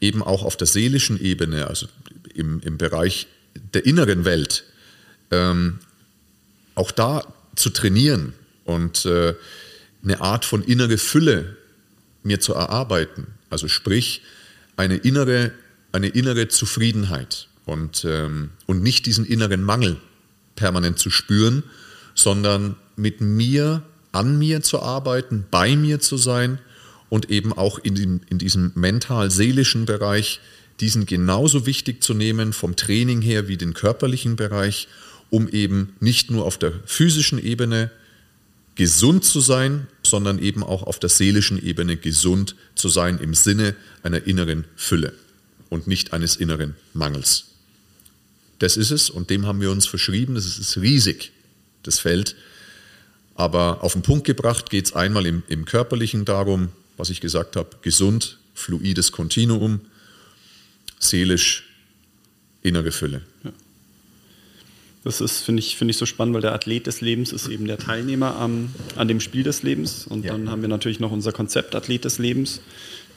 eben 0.00 0.22
auch 0.22 0.42
auf 0.42 0.56
der 0.56 0.66
seelischen 0.66 1.20
Ebene, 1.20 1.68
also 1.68 1.86
im, 2.34 2.60
im 2.60 2.76
Bereich 2.76 3.28
der 3.74 3.86
inneren 3.86 4.24
Welt, 4.24 4.64
ähm, 5.30 5.78
auch 6.74 6.90
da 6.90 7.22
zu 7.58 7.70
trainieren 7.70 8.34
und 8.64 9.04
äh, 9.04 9.34
eine 10.02 10.20
Art 10.20 10.44
von 10.44 10.62
innere 10.62 10.98
Fülle 10.98 11.56
mir 12.22 12.40
zu 12.40 12.54
erarbeiten. 12.54 13.26
Also 13.50 13.68
sprich, 13.68 14.22
eine 14.76 14.96
innere, 14.96 15.52
eine 15.92 16.08
innere 16.08 16.48
Zufriedenheit 16.48 17.48
und, 17.66 18.04
ähm, 18.04 18.50
und 18.66 18.82
nicht 18.82 19.06
diesen 19.06 19.24
inneren 19.24 19.62
Mangel 19.62 19.96
permanent 20.54 20.98
zu 20.98 21.10
spüren, 21.10 21.62
sondern 22.14 22.76
mit 22.96 23.20
mir, 23.20 23.82
an 24.12 24.38
mir 24.38 24.62
zu 24.62 24.82
arbeiten, 24.82 25.44
bei 25.50 25.76
mir 25.76 26.00
zu 26.00 26.16
sein 26.16 26.58
und 27.08 27.30
eben 27.30 27.52
auch 27.52 27.78
in, 27.78 27.94
dem, 27.94 28.20
in 28.28 28.38
diesem 28.38 28.72
mental-seelischen 28.74 29.86
Bereich 29.86 30.40
diesen 30.80 31.06
genauso 31.06 31.66
wichtig 31.66 32.02
zu 32.02 32.14
nehmen 32.14 32.52
vom 32.52 32.76
Training 32.76 33.20
her 33.20 33.48
wie 33.48 33.56
den 33.56 33.74
körperlichen 33.74 34.36
Bereich 34.36 34.88
um 35.30 35.48
eben 35.48 35.94
nicht 36.00 36.30
nur 36.30 36.44
auf 36.44 36.58
der 36.58 36.72
physischen 36.86 37.42
Ebene 37.42 37.90
gesund 38.74 39.24
zu 39.24 39.40
sein, 39.40 39.88
sondern 40.04 40.38
eben 40.38 40.62
auch 40.62 40.84
auf 40.84 40.98
der 40.98 41.10
seelischen 41.10 41.62
Ebene 41.62 41.96
gesund 41.96 42.54
zu 42.74 42.88
sein 42.88 43.18
im 43.18 43.34
Sinne 43.34 43.74
einer 44.02 44.26
inneren 44.26 44.64
Fülle 44.76 45.12
und 45.68 45.86
nicht 45.86 46.12
eines 46.12 46.36
inneren 46.36 46.76
Mangels. 46.94 47.46
Das 48.60 48.76
ist 48.76 48.90
es 48.90 49.10
und 49.10 49.30
dem 49.30 49.46
haben 49.46 49.60
wir 49.60 49.70
uns 49.70 49.86
verschrieben. 49.86 50.34
Das 50.34 50.46
ist 50.46 50.76
riesig, 50.76 51.32
das 51.82 51.98
Feld. 51.98 52.36
Aber 53.34 53.84
auf 53.84 53.92
den 53.92 54.02
Punkt 54.02 54.26
gebracht 54.26 54.70
geht 54.70 54.86
es 54.86 54.92
einmal 54.94 55.26
im, 55.26 55.42
im 55.48 55.64
körperlichen 55.64 56.24
darum, 56.24 56.70
was 56.96 57.10
ich 57.10 57.20
gesagt 57.20 57.56
habe, 57.56 57.70
gesund, 57.82 58.38
fluides 58.54 59.12
Kontinuum, 59.12 59.80
seelisch 60.98 61.64
innere 62.62 62.90
Fülle. 62.90 63.22
Ja. 63.44 63.52
Das 65.04 65.20
ist, 65.20 65.40
finde 65.42 65.60
ich, 65.60 65.76
finde 65.76 65.92
ich 65.92 65.96
so 65.96 66.06
spannend, 66.06 66.34
weil 66.34 66.42
der 66.42 66.52
Athlet 66.52 66.86
des 66.86 67.00
Lebens 67.00 67.32
ist 67.32 67.48
eben 67.48 67.66
der 67.66 67.78
Teilnehmer 67.78 68.36
am, 68.36 68.74
an 68.96 69.08
dem 69.08 69.20
Spiel 69.20 69.42
des 69.42 69.62
Lebens. 69.62 70.06
Und 70.06 70.24
ja. 70.24 70.32
dann 70.32 70.50
haben 70.50 70.62
wir 70.62 70.68
natürlich 70.68 71.00
noch 71.00 71.12
unser 71.12 71.32
Konzept 71.32 71.74
Athlet 71.74 72.04
des 72.04 72.18
Lebens, 72.18 72.60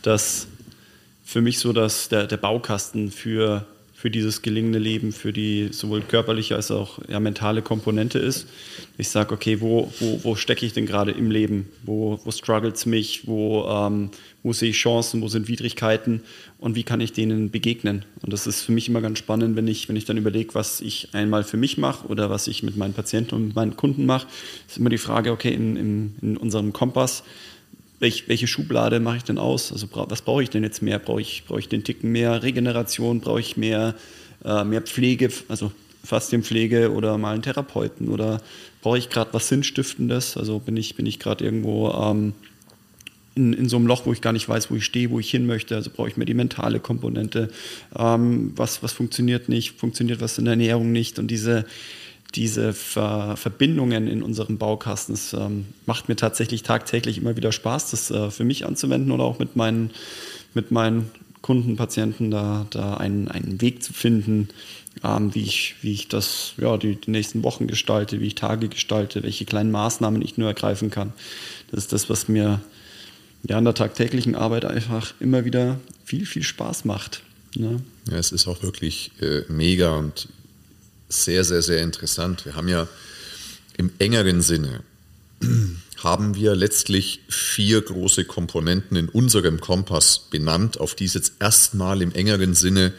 das 0.02 0.48
für 1.24 1.42
mich 1.42 1.60
so 1.60 1.74
dass 1.74 2.10
der, 2.10 2.28
der 2.28 2.38
Baukasten 2.38 3.12
für 3.12 3.66
für 4.02 4.10
dieses 4.10 4.42
gelingende 4.42 4.80
Leben, 4.80 5.12
für 5.12 5.32
die 5.32 5.70
sowohl 5.70 6.02
körperliche 6.02 6.56
als 6.56 6.72
auch 6.72 6.98
ja, 7.08 7.20
mentale 7.20 7.62
Komponente 7.62 8.18
ist. 8.18 8.48
Ich 8.98 9.10
sage, 9.10 9.32
okay, 9.32 9.62
wo, 9.62 9.94
wo, 10.00 10.20
wo 10.24 10.36
stecke 10.36 10.66
ich 10.66 10.74
denn 10.74 10.88
gerade 10.88 11.12
im 11.12 11.30
Leben? 11.30 11.70
Wo, 11.84 12.20
wo 12.24 12.32
struggelt 12.32 12.78
es 12.78 12.88
mich? 12.88 13.28
Wo, 13.28 13.64
ähm, 13.70 14.10
wo 14.42 14.54
sehe 14.54 14.72
ich 14.72 14.78
Chancen? 14.78 15.22
Wo 15.22 15.28
sind 15.28 15.48
Widrigkeiten? 15.48 16.22
Und 16.58 16.74
wie 16.74 16.82
kann 16.82 17.00
ich 17.00 17.14
denen 17.14 17.52
begegnen? 17.52 18.04
Und 18.24 18.34
das 18.34 18.48
ist 18.48 18.64
für 18.64 18.72
mich 18.72 18.90
immer 18.90 19.02
ganz 19.02 19.20
spannend, 19.20 19.56
wenn 19.56 19.68
ich, 19.68 19.88
wenn 19.88 19.96
ich 19.96 20.06
dann 20.06 20.18
überlege, 20.18 20.56
was 20.56 20.82
ich 20.82 21.10
einmal 21.14 21.44
für 21.44 21.58
mich 21.58 21.78
mache 21.78 22.08
oder 22.08 22.32
was 22.32 22.48
ich 22.48 22.64
mit 22.64 22.76
meinen 22.76 22.96
Patienten 22.96 23.36
und 23.36 23.56
meinen 23.56 23.76
Kunden 23.76 24.08
mache, 24.08 24.26
ist 24.68 24.80
immer 24.80 24.90
die 24.90 24.98
Frage, 24.98 25.32
okay, 25.32 25.54
in, 25.54 25.76
in, 25.76 26.16
in 26.24 26.38
unserem 26.38 26.74
Kompass, 26.74 27.24
welch, 28.02 28.28
welche 28.28 28.48
Schublade 28.48 29.00
mache 29.00 29.18
ich 29.18 29.24
denn 29.24 29.38
aus? 29.38 29.72
Also 29.72 29.88
was 29.92 30.24
brauche 30.24 30.44
ich 30.44 30.50
denn 30.50 30.64
jetzt 30.64 30.82
mehr? 30.82 31.00
Brauche 31.00 31.22
ich, 31.22 31.44
brauche 31.48 31.60
ich 31.60 31.70
den 31.70 31.84
Ticken 31.84 32.12
mehr 32.12 32.44
Regeneration? 32.44 33.22
Brauche 33.22 33.40
ich 33.40 33.58
mehr, 33.58 33.96
äh, 34.44 34.64
mehr 34.64 34.82
Pflege, 34.82 35.30
also 35.48 35.72
Faszienpflege 36.04 36.92
oder 36.92 37.18
mal 37.20 37.34
einen 37.34 37.44
Therapeuten? 37.44 38.10
Oder 38.10 38.42
brauche 38.82 38.98
ich 38.98 39.10
gerade 39.10 39.34
was 39.34 39.48
Sinnstiftendes? 39.48 40.36
Also 40.36 40.58
bin 40.58 40.76
ich, 40.78 40.96
bin 40.96 41.06
ich 41.06 41.20
gerade 41.20 41.46
irgendwo 41.46 41.92
ähm, 41.92 42.34
in, 43.36 43.54
in 43.54 43.70
so 43.70 43.78
einem 43.78 43.86
Loch, 43.86 44.08
wo 44.08 44.14
ich 44.14 44.22
gar 44.22 44.34
nicht 44.34 44.50
weiß, 44.50 44.72
wo 44.72 44.76
ich 44.76 44.84
stehe, 44.84 45.12
wo 45.12 45.20
ich 45.20 45.30
hin 45.30 45.46
möchte. 45.46 45.76
Also 45.76 45.92
brauche 45.96 46.10
ich 46.10 46.18
mehr 46.18 46.26
die 46.26 46.34
mentale 46.34 46.80
Komponente. 46.80 47.50
Ähm, 47.96 48.54
was, 48.56 48.82
was 48.82 48.94
funktioniert 48.94 49.48
nicht? 49.48 49.80
Funktioniert 49.80 50.22
was 50.22 50.40
in 50.40 50.46
der 50.46 50.54
Ernährung 50.54 50.92
nicht? 50.92 51.20
Und 51.20 51.28
diese, 51.28 51.66
diese 52.36 52.74
Ver 52.74 53.36
Verbindungen 53.38 54.08
in 54.08 54.24
unserem 54.24 54.58
Baukasten. 54.58 55.14
Es 55.14 55.34
ähm, 55.34 55.66
macht 55.86 56.10
mir 56.10 56.16
tatsächlich 56.16 56.64
tagtäglich 56.64 57.18
immer 57.18 57.36
wieder 57.36 57.52
Spaß, 57.52 57.92
das 57.92 58.12
äh, 58.12 58.32
für 58.32 58.44
mich 58.44 58.66
anzuwenden 58.66 59.12
oder 59.12 59.24
auch 59.24 59.40
mit 59.40 59.56
meinen, 59.56 59.92
mit 60.54 60.72
meinen 60.72 61.12
Kunden, 61.42 61.76
Patienten 61.76 62.32
da, 62.32 62.68
da 62.70 62.96
einen, 62.96 63.28
einen 63.28 63.62
Weg 63.62 63.84
zu 63.84 63.94
finden, 63.94 64.50
ähm, 65.04 65.34
wie, 65.34 65.44
ich, 65.44 65.76
wie 65.82 65.94
ich 65.94 66.08
das 66.08 66.54
ja, 66.58 66.78
die, 66.78 66.96
die 66.96 67.12
nächsten 67.12 67.44
Wochen 67.44 67.68
gestalte, 67.68 68.20
wie 68.20 68.28
ich 68.28 68.36
Tage 68.36 68.70
gestalte, 68.70 69.24
welche 69.24 69.46
kleinen 69.46 69.72
Maßnahmen 69.72 70.22
ich 70.22 70.38
nur 70.38 70.48
ergreifen 70.48 70.90
kann. 70.90 71.14
Das 71.72 71.86
ist 71.86 71.94
das, 71.94 72.10
was 72.10 72.28
mir 72.28 72.62
ja, 73.44 73.58
in 73.58 73.66
der 73.66 73.74
tagtäglichen 73.74 74.36
Arbeit 74.36 74.66
einfach 74.66 75.14
immer 75.20 75.46
wieder 75.46 75.80
viel, 76.06 76.26
viel 76.26 76.44
Spaß 76.44 76.86
macht. 76.86 77.24
Ne? 77.56 77.82
Ja, 78.10 78.18
es 78.18 78.32
ist 78.32 78.48
auch 78.48 78.62
wirklich 78.64 79.12
äh, 79.20 79.42
mega 79.50 79.96
und 79.96 80.28
sehr, 81.12 81.44
sehr, 81.44 81.62
sehr 81.62 81.82
interessant. 81.82 82.46
Wir 82.46 82.56
haben 82.56 82.68
ja 82.68 82.88
im 83.78 83.92
engeren 84.00 84.42
Sinne 84.42 84.84
haben 86.04 86.36
wir 86.36 86.56
letztlich 86.56 87.22
vier 87.30 87.82
große 87.82 88.26
Komponenten 88.26 88.98
in 88.98 89.10
unserem 89.10 89.60
Kompass 89.60 90.20
benannt, 90.30 90.80
auf 90.80 90.96
die 90.96 91.06
es 91.06 91.14
jetzt 91.14 91.34
erstmal 91.40 92.02
im 92.02 92.12
engeren 92.12 92.54
Sinne 92.54 92.94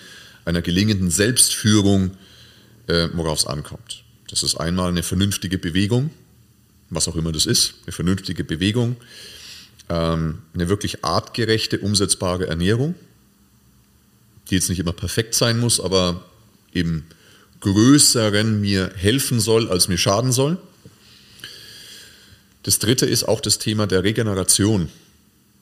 einer 0.44 0.62
gelingenden 0.62 1.10
Selbstführung, 1.10 2.12
äh, 2.86 3.08
worauf 3.14 3.40
es 3.40 3.46
ankommt. 3.46 4.04
Das 4.28 4.42
ist 4.42 4.56
einmal 4.56 4.88
eine 4.88 5.02
vernünftige 5.02 5.58
Bewegung, 5.58 6.10
was 6.90 7.08
auch 7.08 7.16
immer 7.16 7.32
das 7.32 7.46
ist, 7.46 7.74
eine 7.84 7.92
vernünftige 7.92 8.44
Bewegung, 8.44 8.96
ähm, 9.88 10.38
eine 10.54 10.68
wirklich 10.68 11.04
artgerechte, 11.04 11.78
umsetzbare 11.80 12.46
Ernährung, 12.46 12.94
die 14.50 14.56
jetzt 14.56 14.68
nicht 14.68 14.78
immer 14.78 14.92
perfekt 14.92 15.34
sein 15.34 15.58
muss, 15.58 15.80
aber 15.80 16.24
eben 16.72 17.04
Größeren 17.62 18.60
mir 18.60 18.92
helfen 18.96 19.40
soll, 19.40 19.68
als 19.68 19.88
mir 19.88 19.98
schaden 19.98 20.32
soll. 20.32 20.58
Das 22.64 22.78
dritte 22.78 23.06
ist 23.06 23.24
auch 23.24 23.40
das 23.40 23.58
Thema 23.58 23.86
der 23.86 24.04
Regeneration 24.04 24.88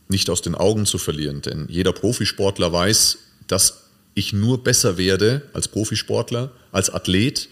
nicht 0.08 0.28
aus 0.28 0.42
den 0.42 0.54
Augen 0.54 0.86
zu 0.86 0.98
verlieren, 0.98 1.40
denn 1.40 1.66
jeder 1.68 1.92
Profisportler 1.92 2.72
weiß, 2.72 3.18
dass 3.46 3.84
ich 4.14 4.32
nur 4.32 4.64
besser 4.64 4.98
werde 4.98 5.42
als 5.52 5.68
Profisportler, 5.68 6.50
als 6.72 6.90
Athlet 6.90 7.48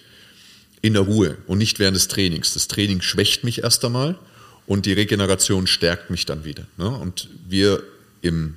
in 0.83 0.95
der 0.95 1.03
Ruhe 1.03 1.39
und 1.47 1.59
nicht 1.59 1.79
während 1.79 1.97
des 1.97 2.09
Trainings. 2.09 2.55
Das 2.55 2.69
Training 2.69 3.01
schwächt 3.01 3.45
mich 3.45 3.63
erst 3.63 3.85
einmal 3.85 4.19
und 4.67 4.87
die 4.87 4.93
Regeneration 4.93 5.67
stärkt 5.67 6.11
mich 6.11 6.27
dann 6.27 6.45
wieder. 6.45 6.67
Ne? 6.77 6.89
Und 6.89 7.29
wir 7.49 7.83
in 8.23 8.55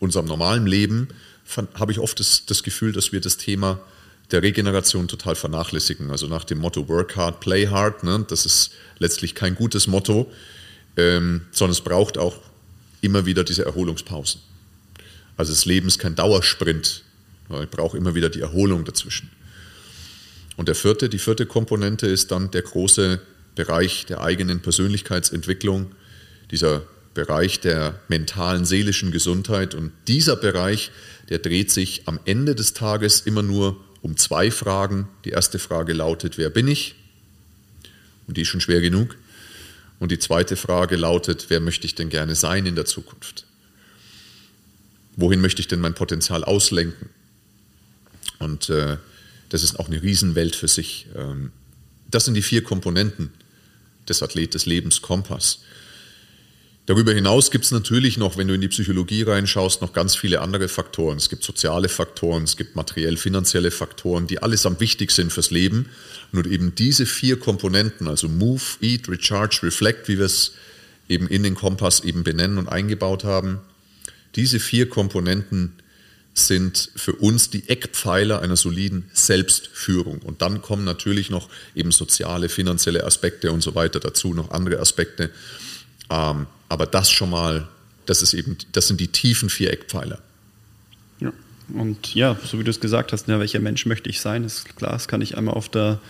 unserem 0.00 0.26
normalen 0.26 0.66
Leben 0.66 1.08
habe 1.74 1.92
ich 1.92 1.98
oft 1.98 2.20
das, 2.20 2.46
das 2.46 2.62
Gefühl, 2.62 2.92
dass 2.92 3.12
wir 3.12 3.20
das 3.20 3.36
Thema 3.36 3.80
der 4.30 4.42
Regeneration 4.42 5.08
total 5.08 5.34
vernachlässigen. 5.34 6.10
Also 6.10 6.26
nach 6.26 6.44
dem 6.44 6.58
Motto 6.58 6.88
Work 6.88 7.16
hard, 7.16 7.40
play 7.40 7.68
hard, 7.68 8.04
ne? 8.04 8.24
das 8.28 8.46
ist 8.46 8.72
letztlich 8.98 9.34
kein 9.34 9.54
gutes 9.54 9.86
Motto, 9.86 10.30
ähm, 10.96 11.42
sondern 11.50 11.72
es 11.72 11.80
braucht 11.80 12.18
auch 12.18 12.36
immer 13.00 13.26
wieder 13.26 13.44
diese 13.44 13.64
Erholungspausen. 13.64 14.40
Also 15.36 15.52
das 15.52 15.64
Leben 15.66 15.88
ist 15.88 15.98
kein 15.98 16.14
Dauersprint. 16.14 17.02
Ich 17.62 17.70
brauche 17.70 17.96
immer 17.96 18.14
wieder 18.14 18.30
die 18.30 18.40
Erholung 18.40 18.84
dazwischen. 18.84 19.30
Und 20.56 20.68
der 20.68 20.74
vierte, 20.74 21.08
die 21.08 21.18
vierte 21.18 21.46
Komponente 21.46 22.06
ist 22.06 22.30
dann 22.30 22.50
der 22.50 22.62
große 22.62 23.20
Bereich 23.54 24.06
der 24.06 24.22
eigenen 24.22 24.60
Persönlichkeitsentwicklung, 24.60 25.92
dieser 26.50 26.82
Bereich 27.12 27.60
der 27.60 28.00
mentalen, 28.08 28.64
seelischen 28.64 29.10
Gesundheit. 29.10 29.74
Und 29.74 29.92
dieser 30.08 30.36
Bereich, 30.36 30.90
der 31.28 31.38
dreht 31.38 31.70
sich 31.70 32.02
am 32.06 32.18
Ende 32.24 32.54
des 32.54 32.72
Tages 32.72 33.20
immer 33.20 33.42
nur 33.42 33.76
um 34.04 34.18
zwei 34.18 34.50
Fragen. 34.50 35.08
Die 35.24 35.30
erste 35.30 35.58
Frage 35.58 35.94
lautet, 35.94 36.36
wer 36.36 36.50
bin 36.50 36.68
ich? 36.68 36.94
Und 38.26 38.36
die 38.36 38.42
ist 38.42 38.48
schon 38.48 38.60
schwer 38.60 38.82
genug. 38.82 39.16
Und 39.98 40.12
die 40.12 40.18
zweite 40.18 40.56
Frage 40.56 40.96
lautet, 40.96 41.46
wer 41.48 41.58
möchte 41.58 41.86
ich 41.86 41.94
denn 41.94 42.10
gerne 42.10 42.34
sein 42.34 42.66
in 42.66 42.74
der 42.74 42.84
Zukunft? 42.84 43.46
Wohin 45.16 45.40
möchte 45.40 45.60
ich 45.60 45.68
denn 45.68 45.80
mein 45.80 45.94
Potenzial 45.94 46.44
auslenken? 46.44 47.08
Und 48.40 48.68
äh, 48.68 48.98
das 49.48 49.62
ist 49.62 49.80
auch 49.80 49.86
eine 49.86 50.02
Riesenwelt 50.02 50.54
für 50.54 50.68
sich. 50.68 51.06
Ähm, 51.16 51.50
das 52.10 52.26
sind 52.26 52.34
die 52.34 52.42
vier 52.42 52.62
Komponenten 52.62 53.32
des 54.06 54.22
Athlet 54.22 54.52
des 54.52 54.66
Lebens 54.66 55.00
Kompass. 55.00 55.60
Darüber 56.86 57.14
hinaus 57.14 57.50
gibt 57.50 57.64
es 57.64 57.70
natürlich 57.70 58.18
noch, 58.18 58.36
wenn 58.36 58.46
du 58.46 58.54
in 58.54 58.60
die 58.60 58.68
Psychologie 58.68 59.22
reinschaust, 59.22 59.80
noch 59.80 59.94
ganz 59.94 60.16
viele 60.16 60.42
andere 60.42 60.68
Faktoren. 60.68 61.16
Es 61.16 61.30
gibt 61.30 61.42
soziale 61.42 61.88
Faktoren, 61.88 62.44
es 62.44 62.58
gibt 62.58 62.76
materiell-finanzielle 62.76 63.70
Faktoren, 63.70 64.26
die 64.26 64.42
allesamt 64.42 64.80
wichtig 64.80 65.10
sind 65.10 65.32
fürs 65.32 65.50
Leben. 65.50 65.88
Nur 66.30 66.44
eben 66.44 66.74
diese 66.74 67.06
vier 67.06 67.38
Komponenten, 67.38 68.06
also 68.06 68.28
Move, 68.28 68.60
Eat, 68.82 69.08
Recharge, 69.08 69.60
Reflect, 69.62 70.08
wie 70.08 70.18
wir 70.18 70.26
es 70.26 70.52
eben 71.08 71.26
in 71.28 71.42
den 71.42 71.54
Kompass 71.54 72.00
eben 72.00 72.22
benennen 72.22 72.58
und 72.58 72.68
eingebaut 72.68 73.24
haben, 73.24 73.60
diese 74.36 74.60
vier 74.60 74.88
Komponenten 74.88 75.72
sind 76.34 76.90
für 76.96 77.14
uns 77.14 77.48
die 77.48 77.68
Eckpfeiler 77.68 78.42
einer 78.42 78.56
soliden 78.56 79.08
Selbstführung. 79.14 80.18
Und 80.18 80.42
dann 80.42 80.60
kommen 80.60 80.84
natürlich 80.84 81.30
noch 81.30 81.48
eben 81.74 81.92
soziale, 81.92 82.48
finanzielle 82.48 83.04
Aspekte 83.04 83.52
und 83.52 83.62
so 83.62 83.74
weiter 83.74 84.00
dazu, 84.00 84.34
noch 84.34 84.50
andere 84.50 84.80
Aspekte. 84.80 85.30
Ähm, 86.10 86.46
aber 86.68 86.86
das 86.86 87.10
schon 87.10 87.30
mal, 87.30 87.68
das 88.06 88.22
ist 88.22 88.34
eben, 88.34 88.56
das 88.72 88.88
sind 88.88 89.00
die 89.00 89.08
tiefen 89.08 89.50
vier 89.50 89.72
Eckpfeiler. 89.72 90.18
Ja. 91.20 91.32
Und 91.72 92.14
ja, 92.14 92.36
so 92.44 92.58
wie 92.58 92.64
du 92.64 92.70
es 92.70 92.80
gesagt 92.80 93.12
hast, 93.12 93.28
ja, 93.28 93.38
welcher 93.38 93.60
Mensch 93.60 93.86
möchte 93.86 94.10
ich 94.10 94.20
sein, 94.20 94.44
ist 94.44 94.76
klar, 94.76 94.92
das 94.92 95.08
kann 95.08 95.22
ich 95.22 95.36
einmal 95.36 95.54
auf 95.54 95.68
der 95.68 96.00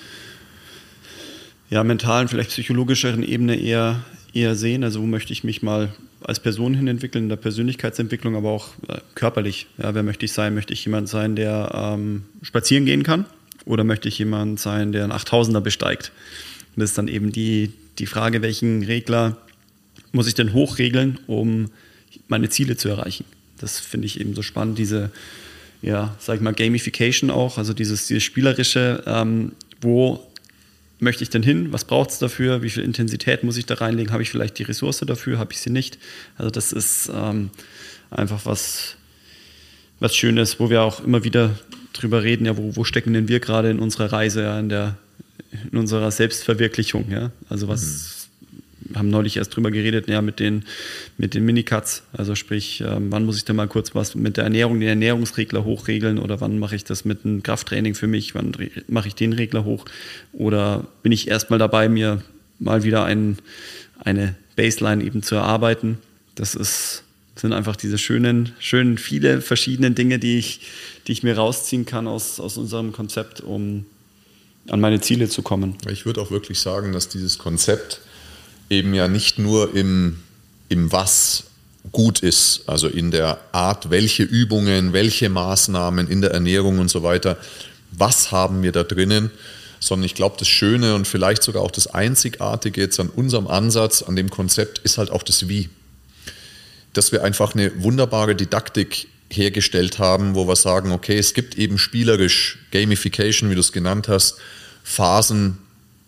ja, 1.71 1.83
mentalen, 1.83 2.29
vielleicht 2.29 2.51
psychologischeren 2.51 3.23
Ebene 3.23 3.57
eher, 3.57 4.05
eher 4.33 4.55
sehen. 4.55 4.85
Also 4.85 5.01
wo 5.01 5.07
möchte 5.07 5.33
ich 5.33 5.45
mich 5.45 5.63
mal 5.63 5.93
als 6.23 6.41
Person 6.41 6.75
hin 6.75 6.89
entwickeln, 6.89 7.25
in 7.25 7.29
der 7.29 7.37
Persönlichkeitsentwicklung, 7.37 8.37
aber 8.37 8.51
auch 8.51 8.69
äh, 8.89 8.99
körperlich. 9.15 9.67
Ja, 9.79 9.95
wer 9.95 10.03
möchte 10.03 10.25
ich 10.25 10.33
sein? 10.33 10.55
Möchte 10.55 10.73
ich 10.73 10.85
jemand 10.85 11.09
sein, 11.09 11.37
der 11.37 11.71
ähm, 11.75 12.25
spazieren 12.43 12.87
gehen 12.87 13.03
kann? 13.03 13.27
Oder 13.67 13.85
möchte 13.85 14.09
ich 14.09 14.19
jemand 14.19 14.61
sein, 14.61 14.93
der 14.93 15.05
einen 15.05 15.13
8000er 15.13 15.61
besteigt? 15.61 16.13
Und 16.75 16.81
das 16.81 16.91
ist 16.91 16.99
dann 16.99 17.09
eben 17.09 17.33
die, 17.33 17.73
die 17.99 18.07
Frage, 18.07 18.43
welchen 18.43 18.83
Regler 18.83 19.37
muss 20.15 20.29
ich 20.29 20.35
denn 20.35 20.53
hochregeln, 20.53 21.19
um 21.27 21.71
meine 22.29 22.49
Ziele 22.49 22.77
zu 22.77 22.89
erreichen? 22.89 23.25
Das 23.59 23.81
finde 23.81 24.07
ich 24.07 24.21
eben 24.21 24.35
so 24.35 24.43
spannend, 24.43 24.79
diese, 24.79 25.11
ja, 25.83 26.17
sag 26.19 26.37
ich 26.37 26.41
mal, 26.41 26.55
Gamification 26.55 27.31
auch, 27.31 27.59
also 27.59 27.75
dieses, 27.75 28.07
dieses 28.07 28.23
Spielerische, 28.23 29.03
ähm, 29.07 29.53
wo 29.81 30.25
möchte 31.01 31.25
ich 31.25 31.31
denn 31.31 31.43
hin? 31.43 31.73
Was 31.73 31.85
braucht 31.85 32.11
es 32.11 32.19
dafür? 32.19 32.63
Wie 32.63 32.71
viel 32.71 32.85
Intensität 32.85 33.43
muss 33.43 33.57
ich 33.57 33.67
da 33.67 33.75
reinlegen? 33.75 34.13
Habe 34.13 34.23
ich 34.23 34.31
vielleicht 34.31 34.59
die 34.59 34.63
Ressource 34.63 35.01
dafür? 35.01 35.39
Habe 35.39 35.53
ich 35.53 35.59
sie 35.59 35.71
nicht? 35.71 35.99
Also 36.39 36.51
das 36.51 36.73
ist 36.73 37.11
ähm, 37.13 37.51
einfach 38.11 38.47
was, 38.47 38.97
was 39.99 40.15
Schönes, 40.15 40.61
wo 40.61 40.71
wir 40.71 40.83
auch 40.83 41.05
immer 41.05 41.25
wieder 41.25 41.59
drüber 41.93 42.23
reden, 42.23 42.47
ja, 42.47 42.57
wo, 42.57 42.77
wo 42.77 42.85
stecken 42.85 43.13
denn 43.13 43.29
wir 43.29 43.41
gerade 43.41 43.71
in 43.71 43.81
unserer 43.81 44.13
Reise, 44.13 44.43
ja, 44.43 44.59
in, 44.59 44.69
der, 44.69 44.97
in 45.71 45.79
unserer 45.79 46.11
Selbstverwirklichung, 46.11 47.11
ja? 47.11 47.33
Also 47.49 47.69
was, 47.69 47.83
mhm 47.83 48.14
haben 48.95 49.09
neulich 49.09 49.37
erst 49.37 49.55
drüber 49.55 49.71
geredet, 49.71 50.09
ja, 50.09 50.23
mit 50.23 50.41
den, 50.41 50.65
mit 51.19 51.35
den 51.35 51.45
Minicuts. 51.45 52.03
Also 52.13 52.35
sprich, 52.35 52.83
ähm, 52.87 53.11
wann 53.11 53.25
muss 53.25 53.37
ich 53.37 53.45
denn 53.45 53.57
mal 53.57 53.69
kurz 53.69 53.95
was 53.95 54.15
mit 54.15 54.37
der 54.37 54.45
Ernährung, 54.45 54.81
den 54.81 54.89
Ernährungsregler 54.89 55.65
hochregeln 55.65 56.19
oder 56.19 56.41
wann 56.41 56.59
mache 56.59 56.77
ich 56.77 56.85
das 56.85 57.05
mit 57.05 57.25
einem 57.25 57.43
Krafttraining 57.43 57.95
für 57.95 58.07
mich, 58.07 58.35
wann 58.35 58.53
mache 58.89 59.09
ich 59.09 59.15
den 59.15 59.33
Regler 59.33 59.65
hoch? 59.65 59.85
Oder 60.33 60.87
bin 61.03 61.13
ich 61.13 61.29
erstmal 61.29 61.59
dabei, 61.59 61.89
mir 61.89 62.23
mal 62.59 62.85
wieder 62.85 63.05
ein, 63.05 63.39
eine 63.99 64.35
Baseline 64.57 65.03
eben 65.03 65.23
zu 65.23 65.35
erarbeiten? 65.35 65.99
Das 66.35 66.55
ist, 66.55 67.03
sind 67.37 67.53
einfach 67.53 67.77
diese 67.77 67.99
schönen, 67.99 68.53
schönen, 68.59 68.99
viele 68.99 69.41
verschiedenen 69.41 69.95
Dinge, 69.95 70.19
die 70.19 70.39
ich, 70.39 70.61
die 71.07 71.13
ich 71.13 71.23
mir 71.23 71.37
rausziehen 71.37 71.87
kann 71.87 72.07
aus, 72.07 72.41
aus 72.41 72.57
unserem 72.57 72.93
Konzept, 72.93 73.41
um 73.41 73.87
an 74.69 74.81
meine 74.81 75.01
Ziele 75.01 75.29
zu 75.29 75.43
kommen. 75.43 75.77
Ich 75.91 76.07
würde 76.07 76.21
auch 76.21 76.31
wirklich 76.31 76.59
sagen, 76.59 76.93
dass 76.93 77.09
dieses 77.09 77.39
Konzept 77.39 78.01
eben 78.71 78.95
ja 78.95 79.09
nicht 79.09 79.39
nur 79.39 79.75
im, 79.75 80.21
im 80.69 80.93
Was 80.93 81.45
gut 81.93 82.21
ist, 82.21 82.63
also 82.67 82.89
in 82.89 83.11
der 83.11 83.39
Art, 83.53 83.91
welche 83.91 84.23
Übungen, 84.23 84.93
welche 84.93 85.29
Maßnahmen 85.29 86.09
in 86.09 86.21
der 86.21 86.31
Ernährung 86.31 86.79
und 86.79 86.91
so 86.91 87.03
weiter, 87.03 87.37
was 87.93 88.33
haben 88.33 88.63
wir 88.63 88.73
da 88.73 88.83
drinnen, 88.83 89.31
sondern 89.81 90.07
ich 90.07 90.15
glaube, 90.15 90.37
das 90.39 90.49
Schöne 90.49 90.95
und 90.95 91.07
vielleicht 91.07 91.43
sogar 91.43 91.63
auch 91.63 91.71
das 91.71 91.87
Einzigartige 91.87 92.81
jetzt 92.81 92.99
an 92.99 93.11
unserem 93.11 93.47
Ansatz, 93.47 94.03
an 94.03 94.17
dem 94.17 94.31
Konzept, 94.31 94.79
ist 94.79 94.99
halt 94.99 95.11
auch 95.11 95.23
das 95.23 95.49
Wie. 95.49 95.69
Dass 96.95 97.13
wir 97.13 97.23
einfach 97.23 97.55
eine 97.55 97.83
wunderbare 97.83 98.35
Didaktik 98.35 99.09
hergestellt 99.31 99.99
haben, 99.99 100.35
wo 100.35 100.47
wir 100.49 100.57
sagen, 100.57 100.93
okay, 100.93 101.19
es 101.19 101.35
gibt 101.35 101.57
eben 101.57 101.77
spielerisch 101.77 102.59
Gamification, 102.71 103.51
wie 103.51 103.55
du 103.55 103.61
es 103.61 103.73
genannt 103.73 104.09
hast, 104.09 104.37
Phasen 104.83 105.59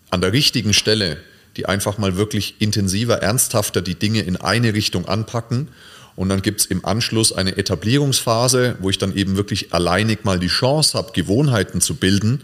an 0.09 0.21
der 0.21 0.33
richtigen 0.33 0.73
Stelle, 0.73 1.17
die 1.57 1.65
einfach 1.65 1.97
mal 1.97 2.15
wirklich 2.15 2.55
intensiver, 2.59 3.21
ernsthafter 3.21 3.81
die 3.81 3.95
Dinge 3.95 4.21
in 4.21 4.37
eine 4.37 4.73
Richtung 4.73 5.07
anpacken. 5.07 5.69
Und 6.15 6.29
dann 6.29 6.41
gibt 6.41 6.61
es 6.61 6.65
im 6.65 6.85
Anschluss 6.85 7.33
eine 7.33 7.57
Etablierungsphase, 7.57 8.77
wo 8.79 8.89
ich 8.89 8.97
dann 8.97 9.15
eben 9.15 9.37
wirklich 9.37 9.73
alleinig 9.73 10.23
mal 10.23 10.39
die 10.39 10.47
Chance 10.47 10.97
habe, 10.97 11.11
Gewohnheiten 11.11 11.81
zu 11.81 11.95
bilden. 11.95 12.41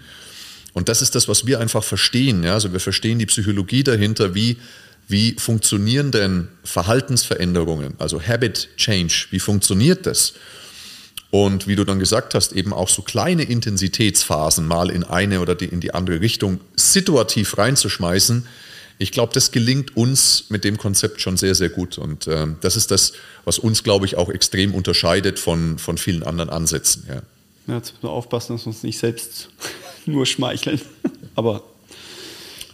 Und 0.74 0.90
das 0.90 1.02
ist 1.02 1.16
das, 1.16 1.28
was 1.28 1.48
wir 1.48 1.60
einfach 1.60 1.84
verstehen. 1.84 2.44
Ja? 2.44 2.54
Also 2.54 2.74
wir 2.74 2.80
verstehen 2.80 3.20
die 3.20 3.26
Psychologie 3.26 3.84
dahinter, 3.84 4.36
wie, 4.36 4.58
wie 5.08 5.36
funktionieren 5.40 6.12
denn 6.12 6.50
Verhaltensveränderungen, 6.64 7.94
also 8.00 8.22
Habit 8.22 8.70
Change, 8.78 9.28
wie 9.32 9.40
funktioniert 9.40 10.06
das? 10.06 10.34
Und 11.34 11.66
wie 11.68 11.76
du 11.76 11.84
dann 11.84 11.98
gesagt 11.98 12.36
hast, 12.36 12.54
eben 12.54 12.74
auch 12.74 12.90
so 12.90 13.02
kleine 13.02 13.42
Intensitätsphasen 13.42 14.68
mal 14.68 14.92
in 14.92 15.04
eine 15.04 15.40
oder 15.40 15.56
die, 15.56 15.66
in 15.66 15.80
die 15.80 15.92
andere 15.92 16.22
Richtung 16.22 16.60
situativ 16.76 17.58
reinzuschmeißen. 17.58 18.46
Ich 19.04 19.12
glaube, 19.12 19.34
das 19.34 19.52
gelingt 19.52 19.98
uns 19.98 20.46
mit 20.48 20.64
dem 20.64 20.78
Konzept 20.78 21.20
schon 21.20 21.36
sehr, 21.36 21.56
sehr 21.56 21.70
gut. 21.70 21.98
Und 21.98 22.26
äh, 22.28 22.48
das 22.62 22.78
ist 22.78 22.90
das, 22.90 23.14
was 23.44 23.60
uns, 23.60 23.84
glaube 23.84 24.06
ich, 24.06 24.16
auch 24.16 24.30
extrem 24.30 24.74
unterscheidet 24.74 25.40
von, 25.40 25.78
von 25.78 25.98
vielen 25.98 26.24
anderen 26.24 26.50
Ansätzen. 26.50 27.04
Ja. 27.08 27.22
Ja, 27.68 27.76
jetzt 27.76 27.92
müssen 27.94 28.04
wir 28.04 28.10
aufpassen, 28.12 28.56
dass 28.56 28.66
wir 28.66 28.68
uns 28.68 28.84
nicht 28.84 28.98
selbst 28.98 29.50
nur 30.06 30.26
schmeicheln. 30.26 30.82
Aber 31.36 31.64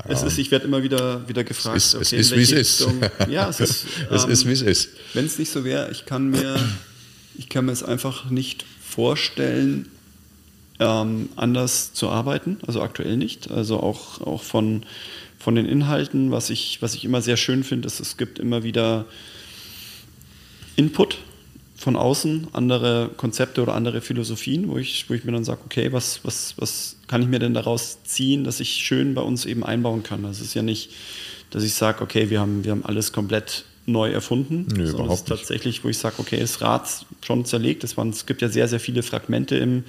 es 0.07 0.21
ist, 0.21 0.38
ich 0.38 0.51
werde 0.51 0.65
immer 0.65 0.83
wieder, 0.83 1.27
wieder 1.27 1.43
gefragt, 1.43 1.77
es 1.77 1.88
ist, 1.88 1.95
okay, 1.95 2.19
es 2.19 2.31
ist 2.31 2.38
wie 2.38 2.41
es 2.41 2.51
ist. 2.51 2.88
Ja, 3.29 3.50
es 3.50 3.59
ist, 3.59 3.86
es 4.09 4.24
ähm, 4.24 4.29
ist 4.29 4.48
wie 4.48 4.51
es 4.51 4.62
ist. 4.62 4.89
Wenn 5.13 5.25
es 5.25 5.38
nicht 5.39 5.51
so 5.51 5.63
wäre, 5.63 5.91
ich 5.91 6.05
kann 6.05 6.29
mir 6.29 6.57
ich 7.39 7.48
kann 7.48 7.65
mir 7.65 7.71
es 7.71 7.83
einfach 7.83 8.29
nicht 8.29 8.65
vorstellen, 8.81 9.89
ähm, 10.79 11.29
anders 11.36 11.93
zu 11.93 12.09
arbeiten, 12.09 12.57
also 12.65 12.81
aktuell 12.81 13.17
nicht. 13.17 13.51
Also 13.51 13.79
auch, 13.79 14.21
auch 14.21 14.43
von, 14.43 14.83
von 15.38 15.55
den 15.55 15.65
Inhalten, 15.65 16.31
was 16.31 16.50
ich, 16.50 16.81
was 16.81 16.95
ich 16.95 17.05
immer 17.05 17.21
sehr 17.21 17.38
schön 17.38 17.63
finde, 17.63 17.88
ist, 17.88 18.00
es 18.00 18.17
gibt 18.17 18.39
immer 18.39 18.63
wieder 18.63 19.05
Input 20.75 21.17
von 21.75 21.95
außen, 21.95 22.48
andere 22.53 23.09
Konzepte 23.15 23.62
oder 23.62 23.74
andere 23.74 24.01
Philosophien, 24.01 24.69
wo 24.69 24.77
ich, 24.77 25.09
wo 25.09 25.13
ich 25.13 25.24
mir 25.24 25.31
dann 25.31 25.45
sage, 25.45 25.62
okay, 25.65 25.93
was, 25.93 26.21
was, 26.24 26.55
was 26.57 26.98
kann 27.07 27.21
ich 27.21 27.27
mir 27.27 27.39
denn 27.39 27.53
daraus 27.53 28.03
ziehen, 28.03 28.43
dass 28.43 28.59
ich 28.59 28.71
schön 28.71 29.13
bei 29.13 29.21
uns 29.21 29.45
eben 29.45 29.63
einbauen 29.63 30.03
kann. 30.03 30.24
Das 30.24 30.41
ist 30.41 30.53
ja 30.53 30.62
nicht, 30.62 30.91
dass 31.51 31.63
ich 31.63 31.74
sage, 31.74 32.01
okay, 32.01 32.29
wir 32.29 32.41
haben, 32.41 32.63
wir 32.63 32.71
haben 32.71 32.83
alles 32.83 33.13
komplett 33.13 33.63
neu 33.86 34.12
erfunden. 34.12 34.67
Nö, 34.69 34.87
sondern 34.87 35.05
überhaupt 35.05 35.13
es 35.13 35.20
ist 35.22 35.27
tatsächlich, 35.27 35.83
wo 35.83 35.89
ich 35.89 35.98
sage, 35.98 36.15
okay, 36.20 36.39
das 36.39 36.61
Rad 36.61 36.87
schon 37.22 37.46
zerlegt. 37.46 37.83
Es, 37.83 37.98
waren, 37.98 38.09
es 38.09 38.25
gibt 38.25 38.42
ja 38.42 38.50
sehr, 38.50 38.68
sehr 38.68 38.79
viele 38.79 39.01
Fragmente 39.01 39.55
im, 39.55 39.83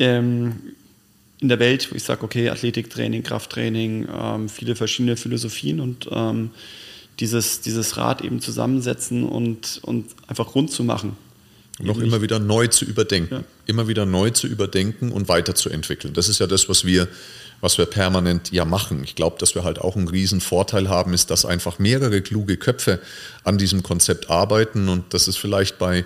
ähm, 0.00 0.56
in 1.40 1.48
der 1.48 1.58
Welt, 1.58 1.90
wo 1.90 1.94
ich 1.94 2.02
sage, 2.02 2.24
okay, 2.24 2.50
Athletiktraining, 2.50 3.22
Krafttraining, 3.22 4.08
ähm, 4.12 4.48
viele 4.48 4.74
verschiedene 4.74 5.16
Philosophien 5.16 5.80
und 5.80 6.08
ähm, 6.10 6.50
dieses, 7.20 7.60
dieses 7.60 7.96
Rad 7.96 8.22
eben 8.22 8.40
zusammensetzen 8.40 9.24
und, 9.24 9.80
und 9.82 10.06
einfach 10.26 10.54
rund 10.54 10.70
zu 10.70 10.82
machen. 10.82 11.16
Und 11.78 11.86
noch 11.86 11.98
immer 11.98 12.20
wieder 12.20 12.38
neu 12.38 12.66
zu 12.66 12.84
überdenken. 12.84 13.36
Ja. 13.36 13.44
Immer 13.66 13.88
wieder 13.88 14.04
neu 14.04 14.30
zu 14.30 14.46
überdenken 14.46 15.12
und 15.12 15.28
weiterzuentwickeln. 15.28 16.12
Das 16.12 16.28
ist 16.28 16.40
ja 16.40 16.46
das, 16.46 16.68
was 16.68 16.84
wir 16.84 17.08
was 17.60 17.76
wir 17.76 17.86
permanent 17.86 18.52
ja 18.52 18.64
machen. 18.64 19.04
Ich 19.04 19.14
glaube, 19.14 19.36
dass 19.38 19.54
wir 19.54 19.64
halt 19.64 19.80
auch 19.80 19.96
einen 19.96 20.08
riesen 20.08 20.40
Vorteil 20.40 20.88
haben, 20.88 21.12
ist, 21.12 21.30
dass 21.30 21.44
einfach 21.44 21.78
mehrere 21.78 22.22
kluge 22.22 22.56
Köpfe 22.56 23.00
an 23.44 23.58
diesem 23.58 23.82
Konzept 23.82 24.30
arbeiten 24.30 24.88
und 24.88 25.12
das 25.12 25.28
ist 25.28 25.36
vielleicht 25.36 25.78
bei 25.78 26.04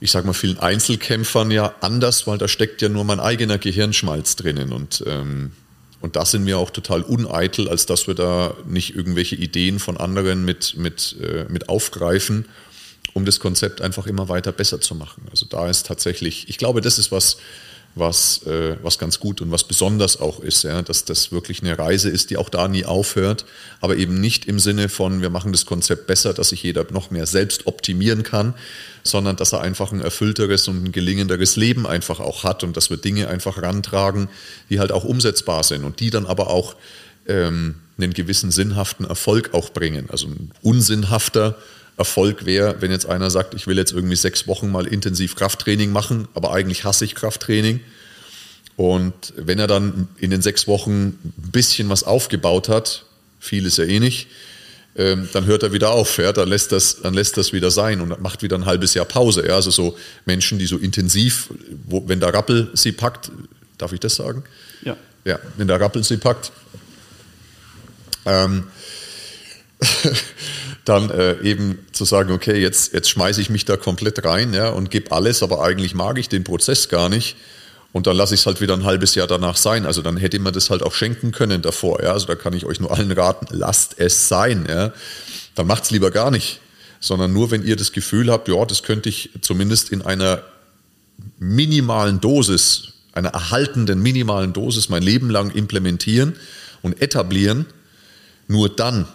ich 0.00 0.10
sage 0.10 0.26
mal, 0.26 0.32
vielen 0.32 0.58
Einzelkämpfern 0.58 1.50
ja 1.50 1.74
anders, 1.80 2.26
weil 2.26 2.38
da 2.38 2.48
steckt 2.48 2.80
ja 2.80 2.88
nur 2.88 3.04
mein 3.04 3.20
eigener 3.20 3.58
Gehirnschmalz 3.58 4.36
drinnen. 4.36 4.72
Und, 4.72 5.04
ähm, 5.06 5.52
und 6.00 6.16
da 6.16 6.24
sind 6.24 6.46
wir 6.46 6.58
auch 6.58 6.70
total 6.70 7.02
uneitel, 7.02 7.68
als 7.68 7.84
dass 7.84 8.06
wir 8.06 8.14
da 8.14 8.54
nicht 8.66 8.96
irgendwelche 8.96 9.36
Ideen 9.36 9.78
von 9.78 9.98
anderen 9.98 10.44
mit, 10.44 10.74
mit, 10.78 11.16
äh, 11.20 11.44
mit 11.50 11.68
aufgreifen, 11.68 12.46
um 13.12 13.26
das 13.26 13.40
Konzept 13.40 13.82
einfach 13.82 14.06
immer 14.06 14.30
weiter 14.30 14.52
besser 14.52 14.80
zu 14.80 14.94
machen. 14.94 15.22
Also 15.30 15.44
da 15.44 15.68
ist 15.68 15.86
tatsächlich, 15.86 16.48
ich 16.48 16.56
glaube, 16.56 16.80
das 16.80 16.98
ist 16.98 17.12
was, 17.12 17.36
was, 17.94 18.44
äh, 18.46 18.76
was 18.82 18.98
ganz 18.98 19.18
gut 19.18 19.40
und 19.40 19.50
was 19.50 19.64
besonders 19.64 20.20
auch 20.20 20.40
ist, 20.40 20.62
ja, 20.62 20.80
dass 20.82 21.04
das 21.04 21.32
wirklich 21.32 21.62
eine 21.62 21.76
Reise 21.78 22.08
ist, 22.08 22.30
die 22.30 22.36
auch 22.36 22.48
da 22.48 22.68
nie 22.68 22.84
aufhört, 22.84 23.44
aber 23.80 23.96
eben 23.96 24.20
nicht 24.20 24.44
im 24.46 24.60
Sinne 24.60 24.88
von, 24.88 25.22
wir 25.22 25.30
machen 25.30 25.52
das 25.52 25.66
Konzept 25.66 26.06
besser, 26.06 26.32
dass 26.32 26.50
sich 26.50 26.62
jeder 26.62 26.86
noch 26.90 27.10
mehr 27.10 27.26
selbst 27.26 27.66
optimieren 27.66 28.22
kann, 28.22 28.54
sondern 29.02 29.36
dass 29.36 29.52
er 29.52 29.60
einfach 29.62 29.92
ein 29.92 30.00
erfüllteres 30.00 30.68
und 30.68 30.84
ein 30.84 30.92
gelingenderes 30.92 31.56
Leben 31.56 31.86
einfach 31.86 32.20
auch 32.20 32.44
hat 32.44 32.62
und 32.62 32.76
dass 32.76 32.90
wir 32.90 32.96
Dinge 32.96 33.28
einfach 33.28 33.60
rantragen, 33.60 34.28
die 34.68 34.78
halt 34.78 34.92
auch 34.92 35.04
umsetzbar 35.04 35.64
sind 35.64 35.84
und 35.84 36.00
die 36.00 36.10
dann 36.10 36.26
aber 36.26 36.50
auch 36.50 36.76
ähm, 37.26 37.76
einen 37.98 38.14
gewissen 38.14 38.50
sinnhaften 38.50 39.04
Erfolg 39.04 39.52
auch 39.52 39.70
bringen. 39.70 40.08
Also 40.10 40.28
ein 40.28 40.52
unsinnhafter 40.62 41.56
Erfolg 42.00 42.46
wäre, 42.46 42.80
wenn 42.80 42.90
jetzt 42.90 43.04
einer 43.04 43.30
sagt, 43.30 43.52
ich 43.52 43.66
will 43.66 43.76
jetzt 43.76 43.92
irgendwie 43.92 44.16
sechs 44.16 44.48
Wochen 44.48 44.72
mal 44.72 44.86
intensiv 44.86 45.36
Krafttraining 45.36 45.92
machen, 45.92 46.28
aber 46.34 46.52
eigentlich 46.52 46.84
hasse 46.84 47.04
ich 47.04 47.14
Krafttraining. 47.14 47.80
Und 48.76 49.34
wenn 49.36 49.58
er 49.58 49.66
dann 49.66 50.08
in 50.16 50.30
den 50.30 50.40
sechs 50.40 50.66
Wochen 50.66 51.08
ein 51.08 51.34
bisschen 51.52 51.90
was 51.90 52.02
aufgebaut 52.02 52.70
hat, 52.70 53.04
viel 53.38 53.66
ist 53.66 53.76
ja 53.76 53.84
eh 53.84 54.00
nicht, 54.00 54.28
ähm, 54.96 55.28
dann 55.34 55.44
hört 55.44 55.62
er 55.62 55.74
wieder 55.74 55.90
auf, 55.90 56.16
ja, 56.16 56.32
dann, 56.32 56.48
lässt 56.48 56.72
das, 56.72 57.02
dann 57.02 57.12
lässt 57.12 57.36
das 57.36 57.52
wieder 57.52 57.70
sein 57.70 58.00
und 58.00 58.18
macht 58.22 58.42
wieder 58.42 58.56
ein 58.56 58.64
halbes 58.64 58.94
Jahr 58.94 59.04
Pause. 59.04 59.46
Ja, 59.46 59.56
also 59.56 59.70
so 59.70 59.98
Menschen, 60.24 60.58
die 60.58 60.64
so 60.64 60.78
intensiv, 60.78 61.50
wo, 61.84 62.08
wenn 62.08 62.20
der 62.20 62.32
Rappel 62.32 62.70
sie 62.72 62.92
packt, 62.92 63.30
darf 63.76 63.92
ich 63.92 64.00
das 64.00 64.16
sagen? 64.16 64.42
Ja. 64.82 64.96
Ja, 65.26 65.38
wenn 65.58 65.68
der 65.68 65.78
Rappel 65.78 66.02
sie 66.02 66.16
packt, 66.16 66.50
ähm, 68.24 68.64
dann 70.84 71.10
äh, 71.10 71.40
eben 71.42 71.78
zu 71.92 72.04
sagen, 72.04 72.32
okay, 72.32 72.60
jetzt, 72.60 72.92
jetzt 72.92 73.10
schmeiße 73.10 73.40
ich 73.40 73.50
mich 73.50 73.64
da 73.64 73.76
komplett 73.76 74.24
rein 74.24 74.54
ja, 74.54 74.70
und 74.70 74.90
gebe 74.90 75.12
alles, 75.12 75.42
aber 75.42 75.62
eigentlich 75.62 75.94
mag 75.94 76.18
ich 76.18 76.28
den 76.28 76.44
Prozess 76.44 76.88
gar 76.88 77.08
nicht. 77.08 77.36
Und 77.92 78.06
dann 78.06 78.16
lasse 78.16 78.34
ich 78.34 78.40
es 78.40 78.46
halt 78.46 78.60
wieder 78.60 78.74
ein 78.74 78.84
halbes 78.84 79.14
Jahr 79.16 79.26
danach 79.26 79.56
sein. 79.56 79.84
Also 79.84 80.00
dann 80.00 80.16
hätte 80.16 80.38
man 80.38 80.52
das 80.52 80.70
halt 80.70 80.82
auch 80.82 80.94
schenken 80.94 81.32
können 81.32 81.60
davor. 81.60 82.02
Ja? 82.02 82.12
Also 82.12 82.26
da 82.26 82.36
kann 82.36 82.52
ich 82.52 82.64
euch 82.64 82.78
nur 82.78 82.92
allen 82.92 83.10
raten, 83.10 83.46
lasst 83.50 83.96
es 83.98 84.28
sein. 84.28 84.66
Ja? 84.68 84.92
Dann 85.56 85.66
macht 85.66 85.84
es 85.84 85.90
lieber 85.90 86.10
gar 86.10 86.30
nicht. 86.30 86.60
Sondern 87.00 87.32
nur, 87.32 87.50
wenn 87.50 87.64
ihr 87.64 87.76
das 87.76 87.92
Gefühl 87.92 88.30
habt, 88.30 88.46
ja, 88.48 88.64
das 88.64 88.82
könnte 88.82 89.08
ich 89.08 89.30
zumindest 89.40 89.90
in 89.90 90.02
einer 90.02 90.42
minimalen 91.38 92.20
Dosis, 92.20 92.92
einer 93.12 93.30
erhaltenden 93.30 94.00
minimalen 94.00 94.52
Dosis 94.52 94.88
mein 94.88 95.02
Leben 95.02 95.30
lang 95.30 95.50
implementieren 95.50 96.36
und 96.82 97.02
etablieren, 97.02 97.66
nur 98.46 98.68
dann 98.68 99.08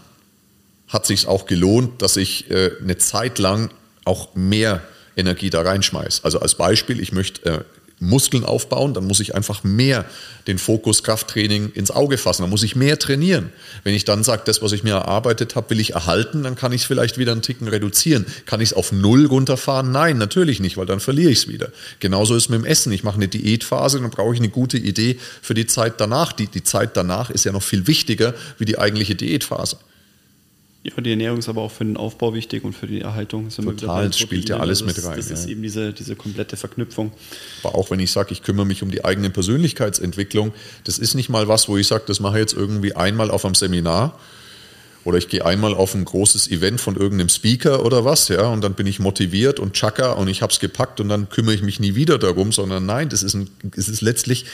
hat 0.87 1.05
sich 1.05 1.27
auch 1.27 1.45
gelohnt, 1.45 2.01
dass 2.01 2.17
ich 2.17 2.49
äh, 2.51 2.71
eine 2.81 2.97
Zeit 2.97 3.39
lang 3.39 3.71
auch 4.03 4.35
mehr 4.35 4.81
Energie 5.17 5.49
da 5.49 5.61
reinschmeiße. 5.61 6.23
Also 6.23 6.39
als 6.39 6.55
Beispiel, 6.55 6.99
ich 6.99 7.11
möchte 7.11 7.45
äh, 7.49 7.63
Muskeln 7.99 8.43
aufbauen, 8.43 8.93
dann 8.93 9.05
muss 9.05 9.21
ich 9.21 9.35
einfach 9.35 9.63
mehr 9.63 10.05
den 10.47 10.57
Fokus 10.57 11.03
Krafttraining 11.03 11.71
ins 11.71 11.91
Auge 11.91 12.17
fassen. 12.17 12.43
Dann 12.43 12.49
muss 12.49 12.63
ich 12.63 12.75
mehr 12.75 12.99
trainieren. 12.99 13.51
Wenn 13.83 13.95
ich 13.95 14.03
dann 14.03 14.23
sage, 14.23 14.43
das, 14.45 14.61
was 14.61 14.73
ich 14.73 14.83
mir 14.83 14.95
erarbeitet 14.95 15.55
habe, 15.55 15.69
will 15.69 15.79
ich 15.79 15.93
erhalten, 15.93 16.43
dann 16.43 16.55
kann 16.55 16.73
ich 16.73 16.81
es 16.81 16.87
vielleicht 16.87 17.17
wieder 17.17 17.31
einen 17.31 17.41
Ticken 17.41 17.67
reduzieren. 17.67 18.25
Kann 18.45 18.59
ich 18.59 18.69
es 18.69 18.73
auf 18.73 18.91
Null 18.91 19.25
runterfahren? 19.25 19.91
Nein, 19.91 20.17
natürlich 20.17 20.59
nicht, 20.59 20.75
weil 20.75 20.85
dann 20.85 20.99
verliere 20.99 21.31
ich 21.31 21.39
es 21.39 21.47
wieder. 21.47 21.69
Genauso 21.99 22.35
ist 22.35 22.43
es 22.43 22.49
mit 22.49 22.59
dem 22.59 22.65
Essen. 22.65 22.91
Ich 22.91 23.03
mache 23.03 23.15
eine 23.15 23.29
Diätphase, 23.29 24.01
dann 24.01 24.11
brauche 24.11 24.33
ich 24.33 24.39
eine 24.39 24.49
gute 24.49 24.77
Idee 24.77 25.17
für 25.41 25.53
die 25.53 25.65
Zeit 25.65 26.01
danach. 26.01 26.33
Die, 26.33 26.47
die 26.47 26.63
Zeit 26.63 26.97
danach 26.97 27.29
ist 27.29 27.45
ja 27.45 27.53
noch 27.53 27.63
viel 27.63 27.87
wichtiger 27.87 28.33
wie 28.59 28.65
die 28.65 28.77
eigentliche 28.77 29.15
Diätphase. 29.15 29.77
Ja, 30.85 31.01
die 31.01 31.09
Ernährung 31.09 31.39
ist 31.39 31.49
aber 31.49 31.63
auch 31.63 31.71
für 31.71 31.83
den 31.83 31.97
Aufbau 31.97 32.35
wichtig 32.35 32.63
und 32.63 32.73
für 32.73 32.85
die 32.85 33.01
Erhaltung. 33.01 33.49
Total, 33.49 34.13
spielt 34.13 34.49
ja 34.49 34.57
alles 34.57 34.85
mit 34.85 35.03
rein. 35.03 35.17
Das 35.17 35.31
ist 35.31 35.47
eben 35.47 35.63
diese, 35.63 35.93
diese 35.93 36.15
komplette 36.15 36.57
Verknüpfung. 36.57 37.11
Aber 37.63 37.73
auch 37.73 37.89
wenn 37.89 37.99
ich 37.99 38.11
sage, 38.11 38.33
ich 38.33 38.43
kümmere 38.43 38.67
mich 38.67 38.83
um 38.83 38.91
die 38.91 39.03
eigene 39.03 39.31
Persönlichkeitsentwicklung, 39.31 40.53
das 40.83 40.99
ist 40.99 41.15
nicht 41.15 41.29
mal 41.29 41.47
was, 41.47 41.67
wo 41.67 41.75
ich 41.77 41.87
sage, 41.87 42.03
das 42.05 42.19
mache 42.19 42.35
ich 42.35 42.41
jetzt 42.41 42.53
irgendwie 42.53 42.93
einmal 42.93 43.31
auf 43.31 43.45
einem 43.45 43.55
Seminar, 43.55 44.19
oder 45.05 45.19
ich 45.19 45.29
gehe 45.29 45.45
einmal 45.45 45.75
auf 45.75 45.93
ein 45.93 46.03
großes 46.03 46.49
Event 46.49 46.81
von 46.81 46.95
irgendeinem 46.95 47.29
Speaker 47.29 47.85
oder 47.85 48.03
was, 48.03 48.27
ja, 48.27 48.47
und 48.47 48.63
dann 48.63 48.73
bin 48.73 48.87
ich 48.87 48.99
motiviert 48.99 49.59
und 49.59 49.73
chaka 49.73 50.13
und 50.13 50.27
ich 50.27 50.41
habe 50.41 50.51
es 50.51 50.59
gepackt 50.59 50.99
und 50.99 51.09
dann 51.09 51.29
kümmere 51.29 51.53
ich 51.53 51.61
mich 51.61 51.79
nie 51.79 51.93
wieder 51.93 52.17
darum, 52.17 52.51
sondern 52.51 52.87
nein, 52.87 53.07
das 53.07 53.21
ist, 53.21 53.35
ein, 53.35 53.49
es 53.77 53.87
ist 53.87 54.01
letztlich, 54.01 54.45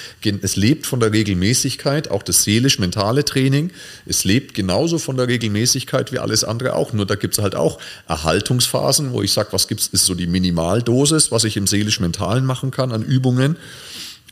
es 0.41 0.57
lebt 0.57 0.85
von 0.85 0.99
der 0.99 1.13
Regelmäßigkeit, 1.13 2.11
auch 2.11 2.21
das 2.21 2.43
seelisch-mentale 2.43 3.23
Training, 3.23 3.71
es 4.05 4.25
lebt 4.25 4.53
genauso 4.53 4.99
von 4.99 5.15
der 5.15 5.29
Regelmäßigkeit 5.29 6.11
wie 6.11 6.19
alles 6.19 6.43
andere 6.43 6.75
auch, 6.75 6.91
nur 6.91 7.05
da 7.05 7.15
gibt 7.15 7.37
es 7.37 7.41
halt 7.41 7.55
auch 7.55 7.79
Erhaltungsphasen, 8.09 9.13
wo 9.13 9.21
ich 9.21 9.31
sage, 9.31 9.53
was 9.53 9.69
gibt 9.69 9.79
es, 9.79 9.87
ist 9.87 10.05
so 10.05 10.15
die 10.15 10.27
Minimaldosis, 10.27 11.31
was 11.31 11.45
ich 11.45 11.55
im 11.55 11.65
seelisch-mentalen 11.65 12.45
machen 12.45 12.71
kann 12.71 12.91
an 12.91 13.03
Übungen. 13.03 13.55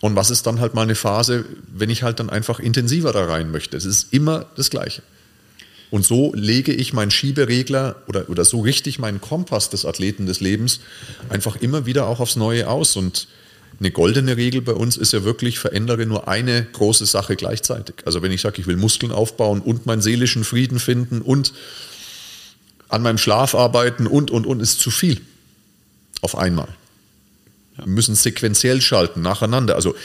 Und 0.01 0.15
was 0.15 0.29
ist 0.29 0.47
dann 0.47 0.61
halt 0.61 0.75
mal 0.75 0.83
eine 0.83 0.95
Phase, 0.95 1.43
wenn 1.73 1.89
ich 1.89 2.03
halt 2.03 2.21
dann 2.21 2.29
einfach 2.29 2.59
intensiver 2.59 3.11
da 3.11 3.25
rein 3.25 3.51
möchte? 3.51 3.75
Es 3.75 3.83
ist 3.83 4.13
immer 4.13 4.45
das 4.55 4.69
Gleiche. 4.69 5.01
Und 5.91 6.05
so 6.05 6.31
lege 6.35 6.71
ich 6.71 6.93
meinen 6.93 7.11
Schieberegler 7.11 7.95
oder, 8.07 8.29
oder 8.29 8.45
so 8.45 8.61
richte 8.61 8.89
ich 8.89 8.99
meinen 8.99 9.21
Kompass 9.21 9.69
des 9.69 9.85
Athleten 9.85 10.27
des 10.27 10.39
Lebens 10.39 10.81
einfach 11.29 11.55
immer 11.55 11.85
wieder 11.85 12.07
auch 12.07 12.19
aufs 12.19 12.35
Neue 12.35 12.69
aus. 12.69 12.95
Und 12.95 13.27
eine 13.79 13.91
goldene 13.91 14.37
Regel 14.37 14.61
bei 14.61 14.73
uns 14.73 14.97
ist 14.97 15.13
ja 15.13 15.23
wirklich, 15.23 15.57
verändere 15.57 16.05
nur 16.05 16.27
eine 16.27 16.63
große 16.63 17.05
Sache 17.05 17.35
gleichzeitig. 17.35 17.95
Also 18.05 18.21
wenn 18.21 18.31
ich 18.31 18.41
sage, 18.41 18.61
ich 18.61 18.67
will 18.67 18.77
Muskeln 18.77 19.11
aufbauen 19.11 19.61
und 19.61 19.85
meinen 19.87 20.01
seelischen 20.01 20.43
Frieden 20.43 20.79
finden 20.79 21.21
und 21.21 21.53
an 22.87 23.01
meinem 23.01 23.17
Schlaf 23.17 23.55
arbeiten 23.55 24.05
und, 24.05 24.31
und, 24.31 24.45
und, 24.45 24.59
ist 24.59 24.79
zu 24.79 24.91
viel. 24.91 25.21
Auf 26.21 26.37
einmal. 26.37 26.67
Wir 27.77 27.87
müssen 27.87 28.15
sequenziell 28.15 28.81
schalten, 28.81 29.21
nacheinander. 29.21 29.75
Also 29.75 29.95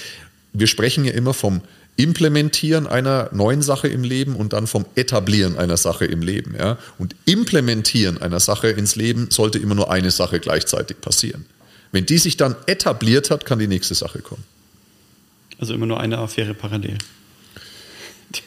wir 0.52 0.66
sprechen 0.66 1.04
ja 1.04 1.12
immer 1.12 1.34
vom 1.34 1.62
Implementieren 1.96 2.88
einer 2.88 3.30
neuen 3.32 3.62
Sache 3.62 3.86
im 3.86 4.02
Leben 4.02 4.34
und 4.34 4.52
dann 4.52 4.66
vom 4.66 4.84
Etablieren 4.96 5.56
einer 5.58 5.76
Sache 5.76 6.04
im 6.06 6.22
Leben. 6.22 6.56
Ja? 6.58 6.76
Und 6.98 7.14
Implementieren 7.24 8.20
einer 8.20 8.40
Sache 8.40 8.68
ins 8.68 8.96
Leben 8.96 9.30
sollte 9.30 9.58
immer 9.58 9.76
nur 9.76 9.90
eine 9.92 10.10
Sache 10.10 10.40
gleichzeitig 10.40 11.00
passieren. 11.00 11.46
Wenn 11.92 12.06
die 12.06 12.18
sich 12.18 12.36
dann 12.36 12.56
etabliert 12.66 13.30
hat, 13.30 13.46
kann 13.46 13.60
die 13.60 13.68
nächste 13.68 13.94
Sache 13.94 14.20
kommen. 14.20 14.42
Also 15.60 15.74
immer 15.74 15.86
nur 15.86 16.00
eine 16.00 16.18
Affäre 16.18 16.52
parallel. 16.52 16.98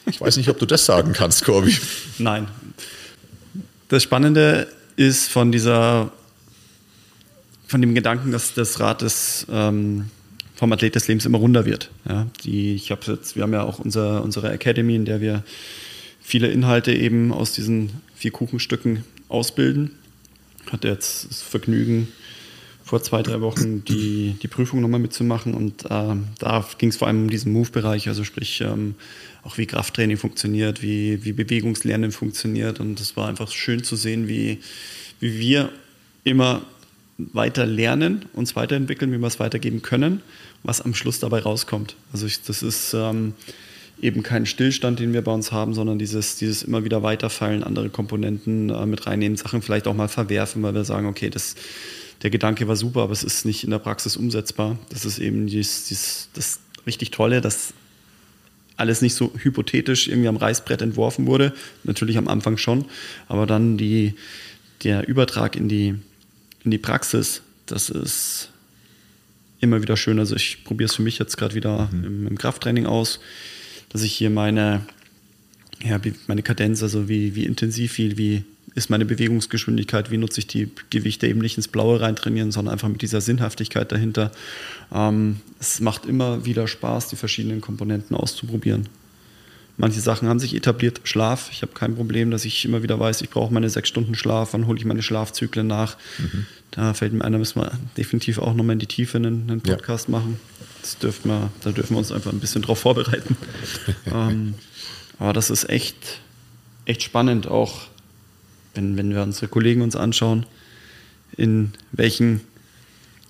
Ich 0.04 0.20
weiß 0.20 0.36
nicht, 0.36 0.50
ob 0.50 0.58
du 0.58 0.66
das 0.66 0.84
sagen 0.84 1.14
kannst, 1.14 1.44
Corby. 1.44 1.74
Nein. 2.18 2.48
Das 3.88 4.02
Spannende 4.02 4.68
ist 4.96 5.28
von 5.28 5.50
dieser, 5.50 6.12
von 7.66 7.80
dem 7.80 7.94
Gedanken, 7.94 8.32
dass 8.32 8.52
das 8.52 8.80
Rad 8.80 9.00
des 9.00 9.46
ähm, 9.50 10.10
vom 10.58 10.72
Athlet 10.72 10.96
des 10.96 11.06
Lebens 11.06 11.24
immer 11.24 11.38
runder 11.38 11.64
wird. 11.64 11.90
Ja, 12.08 12.26
die, 12.42 12.74
ich 12.74 12.90
habe 12.90 13.00
jetzt, 13.06 13.36
wir 13.36 13.44
haben 13.44 13.52
ja 13.52 13.62
auch 13.62 13.78
unser, 13.78 14.24
unsere 14.24 14.50
Academy, 14.50 14.96
in 14.96 15.04
der 15.04 15.20
wir 15.20 15.44
viele 16.20 16.48
Inhalte 16.48 16.92
eben 16.92 17.32
aus 17.32 17.52
diesen 17.52 17.90
vier 18.16 18.32
Kuchenstücken 18.32 19.04
ausbilden. 19.28 19.92
Hatte 20.70 20.88
jetzt 20.88 21.30
das 21.30 21.42
Vergnügen, 21.42 22.08
vor 22.82 23.02
zwei, 23.02 23.22
drei 23.22 23.40
Wochen 23.42 23.84
die, 23.84 24.34
die 24.42 24.48
Prüfung 24.48 24.80
nochmal 24.80 24.98
mitzumachen 24.98 25.54
und 25.54 25.84
äh, 25.84 26.16
da 26.38 26.68
ging 26.78 26.88
es 26.88 26.96
vor 26.96 27.06
allem 27.06 27.24
um 27.24 27.30
diesen 27.30 27.52
Move-Bereich, 27.52 28.08
also 28.08 28.24
sprich 28.24 28.62
ähm, 28.62 28.94
auch 29.44 29.58
wie 29.58 29.66
Krafttraining 29.66 30.16
funktioniert, 30.16 30.82
wie, 30.82 31.22
wie 31.22 31.32
Bewegungslernen 31.32 32.12
funktioniert 32.12 32.80
und 32.80 32.98
es 32.98 33.14
war 33.14 33.28
einfach 33.28 33.50
schön 33.50 33.84
zu 33.84 33.94
sehen, 33.94 34.26
wie, 34.26 34.60
wie 35.20 35.38
wir 35.38 35.70
immer 36.24 36.62
weiter 37.18 37.66
lernen, 37.66 38.26
uns 38.32 38.54
weiterentwickeln, 38.56 39.12
wie 39.12 39.18
wir 39.18 39.26
es 39.26 39.40
weitergeben 39.40 39.82
können 39.82 40.22
was 40.62 40.80
am 40.80 40.94
Schluss 40.94 41.20
dabei 41.20 41.40
rauskommt. 41.40 41.96
Also 42.12 42.26
ich, 42.26 42.42
das 42.42 42.62
ist 42.62 42.94
ähm, 42.94 43.34
eben 44.00 44.22
kein 44.22 44.46
Stillstand, 44.46 44.98
den 44.98 45.12
wir 45.12 45.22
bei 45.22 45.32
uns 45.32 45.52
haben, 45.52 45.74
sondern 45.74 45.98
dieses, 45.98 46.36
dieses 46.36 46.62
immer 46.62 46.84
wieder 46.84 47.02
weiterfallen, 47.02 47.62
andere 47.62 47.90
Komponenten 47.90 48.70
äh, 48.70 48.86
mit 48.86 49.06
reinnehmen, 49.06 49.36
Sachen 49.36 49.62
vielleicht 49.62 49.86
auch 49.86 49.94
mal 49.94 50.08
verwerfen, 50.08 50.62
weil 50.62 50.74
wir 50.74 50.84
sagen, 50.84 51.06
okay, 51.06 51.30
das, 51.30 51.54
der 52.22 52.30
Gedanke 52.30 52.66
war 52.68 52.76
super, 52.76 53.02
aber 53.02 53.12
es 53.12 53.24
ist 53.24 53.44
nicht 53.44 53.64
in 53.64 53.70
der 53.70 53.78
Praxis 53.78 54.16
umsetzbar. 54.16 54.78
Das 54.90 55.04
ist 55.04 55.18
eben 55.18 55.46
dies, 55.46 55.86
dies, 55.86 56.28
das 56.34 56.60
richtig 56.86 57.10
Tolle, 57.10 57.40
dass 57.40 57.72
alles 58.76 59.02
nicht 59.02 59.14
so 59.14 59.32
hypothetisch 59.36 60.08
irgendwie 60.08 60.28
am 60.28 60.36
Reißbrett 60.36 60.82
entworfen 60.82 61.26
wurde. 61.26 61.52
Natürlich 61.82 62.16
am 62.16 62.28
Anfang 62.28 62.56
schon, 62.56 62.84
aber 63.26 63.46
dann 63.46 63.76
die, 63.76 64.14
der 64.84 65.08
Übertrag 65.08 65.56
in 65.56 65.68
die, 65.68 65.96
in 66.68 66.70
die 66.70 66.78
Praxis, 66.78 67.40
das 67.64 67.88
ist 67.88 68.50
immer 69.58 69.80
wieder 69.80 69.96
schön. 69.96 70.18
Also 70.18 70.36
ich 70.36 70.64
probiere 70.64 70.88
es 70.88 70.94
für 70.94 71.02
mich 71.02 71.18
jetzt 71.18 71.38
gerade 71.38 71.54
wieder 71.54 71.88
mhm. 71.90 72.04
im, 72.04 72.26
im, 72.26 72.38
Krafttraining 72.38 72.84
aus, 72.84 73.20
dass 73.88 74.02
ich 74.02 74.12
hier 74.12 74.28
meine, 74.28 74.84
ja, 75.82 75.98
meine 76.26 76.42
Kadenz, 76.42 76.82
also 76.82 77.08
wie, 77.08 77.34
wie 77.34 77.46
intensiv, 77.46 77.96
wie, 77.96 78.18
wie 78.18 78.44
ist 78.74 78.90
meine 78.90 79.06
Bewegungsgeschwindigkeit, 79.06 80.10
wie 80.10 80.18
nutze 80.18 80.40
ich 80.40 80.46
die 80.46 80.70
Gewichte 80.90 81.26
eben 81.26 81.40
nicht 81.40 81.56
ins 81.56 81.68
Blaue 81.68 82.02
reintrainieren, 82.02 82.52
sondern 82.52 82.74
einfach 82.74 82.88
mit 82.88 83.00
dieser 83.00 83.22
Sinnhaftigkeit 83.22 83.90
dahinter. 83.90 84.30
Ähm, 84.92 85.40
es 85.58 85.80
macht 85.80 86.04
immer 86.04 86.44
wieder 86.44 86.68
Spaß, 86.68 87.08
die 87.08 87.16
verschiedenen 87.16 87.62
Komponenten 87.62 88.14
auszuprobieren. 88.14 88.88
Manche 89.80 90.00
Sachen 90.00 90.28
haben 90.28 90.40
sich 90.40 90.54
etabliert. 90.54 91.00
Schlaf. 91.04 91.50
Ich 91.52 91.62
habe 91.62 91.72
kein 91.72 91.94
Problem, 91.94 92.32
dass 92.32 92.44
ich 92.44 92.64
immer 92.64 92.82
wieder 92.82 92.98
weiß, 92.98 93.22
ich 93.22 93.30
brauche 93.30 93.54
meine 93.54 93.70
sechs 93.70 93.88
Stunden 93.88 94.16
Schlaf. 94.16 94.52
Wann 94.52 94.66
hole 94.66 94.76
ich 94.76 94.84
meine 94.84 95.02
Schlafzyklen 95.02 95.68
nach? 95.68 95.96
Mhm. 96.18 96.46
Da 96.72 96.94
fällt 96.94 97.12
mir 97.12 97.24
einer, 97.24 97.38
müssen 97.38 97.60
wir 97.60 97.70
definitiv 97.96 98.38
auch 98.38 98.54
nochmal 98.54 98.74
in 98.74 98.80
die 98.80 98.86
Tiefe 98.86 99.18
einen, 99.18 99.48
einen 99.48 99.60
Podcast 99.60 100.08
ja. 100.08 100.18
machen. 100.18 100.40
Das 100.82 100.98
dürfen 100.98 101.30
wir, 101.30 101.50
da 101.62 101.70
dürfen 101.70 101.94
wir 101.94 101.98
uns 101.98 102.10
einfach 102.10 102.32
ein 102.32 102.40
bisschen 102.40 102.62
drauf 102.62 102.80
vorbereiten. 102.80 103.36
ähm, 104.06 104.54
aber 105.20 105.32
das 105.32 105.48
ist 105.48 105.68
echt, 105.70 106.20
echt 106.84 107.04
spannend, 107.04 107.46
auch 107.46 107.82
wenn, 108.74 108.96
wenn 108.96 109.14
wir 109.14 109.22
unsere 109.22 109.46
Kollegen 109.46 109.82
uns 109.82 109.94
anschauen, 109.94 110.44
in 111.36 111.72
welchen 111.92 112.40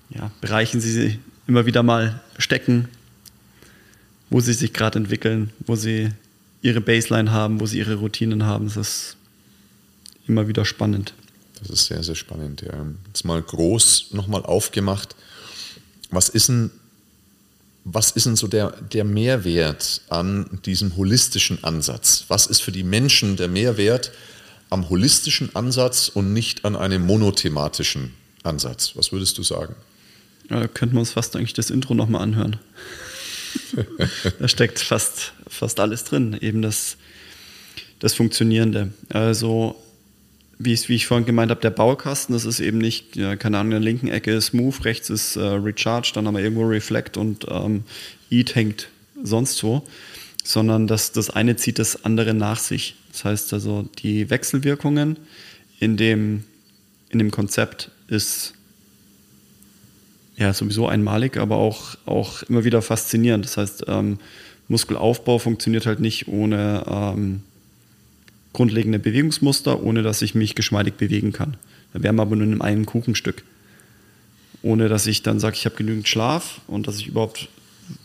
ja, 0.09 0.31
Bereichen 0.41 0.81
sie 0.81 1.19
immer 1.45 1.67
wieder 1.67 1.83
mal 1.83 2.21
stecken, 2.39 2.87
wo 4.31 4.39
sie 4.39 4.53
sich 4.53 4.73
gerade 4.73 4.97
entwickeln, 4.97 5.51
wo 5.59 5.75
sie 5.75 6.09
ihre 6.61 6.81
Baseline 6.81 7.31
haben, 7.31 7.59
wo 7.59 7.65
sie 7.65 7.79
ihre 7.79 7.95
Routinen 7.95 8.45
haben. 8.45 8.65
Das 8.65 8.77
ist 8.77 9.17
immer 10.27 10.47
wieder 10.47 10.65
spannend. 10.65 11.13
Das 11.59 11.69
ist 11.69 11.85
sehr, 11.85 12.03
sehr 12.03 12.15
spannend. 12.15 12.61
Ja. 12.61 12.85
Jetzt 13.07 13.25
mal 13.25 13.41
groß 13.41 14.07
nochmal 14.11 14.43
aufgemacht. 14.43 15.15
Was 16.09 16.29
ist 16.29 16.49
denn, 16.49 16.71
was 17.83 18.11
ist 18.11 18.25
denn 18.25 18.35
so 18.35 18.47
der, 18.47 18.71
der 18.71 19.03
Mehrwert 19.03 20.01
an 20.09 20.59
diesem 20.65 20.95
holistischen 20.95 21.63
Ansatz? 21.63 22.25
Was 22.27 22.47
ist 22.47 22.61
für 22.61 22.71
die 22.71 22.83
Menschen 22.83 23.35
der 23.35 23.47
Mehrwert 23.47 24.11
am 24.69 24.89
holistischen 24.89 25.55
Ansatz 25.55 26.09
und 26.09 26.33
nicht 26.33 26.65
an 26.65 26.75
einem 26.75 27.05
monothematischen 27.05 28.13
Ansatz? 28.43 28.93
Was 28.95 29.11
würdest 29.11 29.37
du 29.37 29.43
sagen? 29.43 29.75
Ja, 30.49 30.59
da 30.59 30.67
könnten 30.67 30.95
wir 30.95 31.01
uns 31.01 31.11
fast 31.11 31.35
eigentlich 31.35 31.53
das 31.53 31.69
Intro 31.69 31.93
nochmal 31.93 32.21
anhören. 32.21 32.57
Da 34.39 34.47
steckt 34.47 34.79
fast, 34.79 35.33
fast 35.47 35.79
alles 35.79 36.03
drin, 36.03 36.37
eben 36.39 36.61
das, 36.61 36.97
das 37.99 38.13
Funktionierende. 38.13 38.93
Also, 39.09 39.75
wie 40.57 40.73
ich, 40.73 40.89
wie 40.89 40.95
ich 40.95 41.07
vorhin 41.07 41.25
gemeint 41.25 41.51
habe, 41.51 41.61
der 41.61 41.69
Baukasten, 41.69 42.33
das 42.33 42.45
ist 42.45 42.59
eben 42.59 42.77
nicht, 42.77 43.13
keine 43.13 43.57
Ahnung, 43.57 43.71
in 43.71 43.71
der 43.71 43.79
linken 43.79 44.09
Ecke 44.09 44.31
ist 44.31 44.53
Move, 44.53 44.83
rechts 44.83 45.09
ist 45.09 45.37
äh, 45.37 45.41
Recharge, 45.41 46.11
dann 46.13 46.27
haben 46.27 46.35
wir 46.35 46.43
irgendwo 46.43 46.65
Reflect 46.65 47.15
und 47.17 47.45
ähm, 47.49 47.83
Eat 48.29 48.55
hängt 48.55 48.89
sonst 49.23 49.63
wo, 49.63 49.83
sondern 50.43 50.87
das, 50.87 51.11
das 51.11 51.29
eine 51.29 51.55
zieht 51.55 51.79
das 51.79 52.03
andere 52.03 52.33
nach 52.33 52.59
sich. 52.59 52.95
Das 53.11 53.23
heißt 53.25 53.53
also, 53.53 53.87
die 53.99 54.29
Wechselwirkungen 54.29 55.17
in 55.79 55.97
dem, 55.97 56.43
in 57.09 57.19
dem 57.19 57.31
Konzept 57.31 57.91
ist 58.07 58.53
ja, 60.39 60.53
sowieso 60.53 60.87
einmalig, 60.87 61.37
aber 61.37 61.57
auch, 61.57 61.95
auch 62.05 62.43
immer 62.43 62.63
wieder 62.63 62.81
faszinierend. 62.81 63.43
Das 63.43 63.57
heißt, 63.57 63.85
ähm, 63.87 64.19
Muskelaufbau 64.69 65.37
funktioniert 65.37 65.85
halt 65.85 65.99
nicht 65.99 66.29
ohne 66.29 66.85
ähm, 66.89 67.41
grundlegende 68.53 68.99
Bewegungsmuster, 68.99 69.83
ohne 69.83 70.01
dass 70.01 70.21
ich 70.21 70.35
mich 70.35 70.55
geschmeidig 70.55 70.95
bewegen 70.95 71.33
kann. 71.33 71.57
Da 71.93 72.01
wären 72.01 72.15
wir 72.15 72.21
aber 72.21 72.37
nur 72.37 72.47
in 72.47 72.61
einem 72.61 72.85
Kuchenstück. 72.85 73.43
Ohne 74.61 74.87
dass 74.87 75.07
ich 75.07 75.23
dann 75.23 75.39
sage, 75.39 75.55
ich 75.57 75.65
habe 75.65 75.75
genügend 75.75 76.07
Schlaf 76.07 76.61
und 76.67 76.87
dass 76.87 76.97
ich 76.97 77.07
überhaupt 77.07 77.49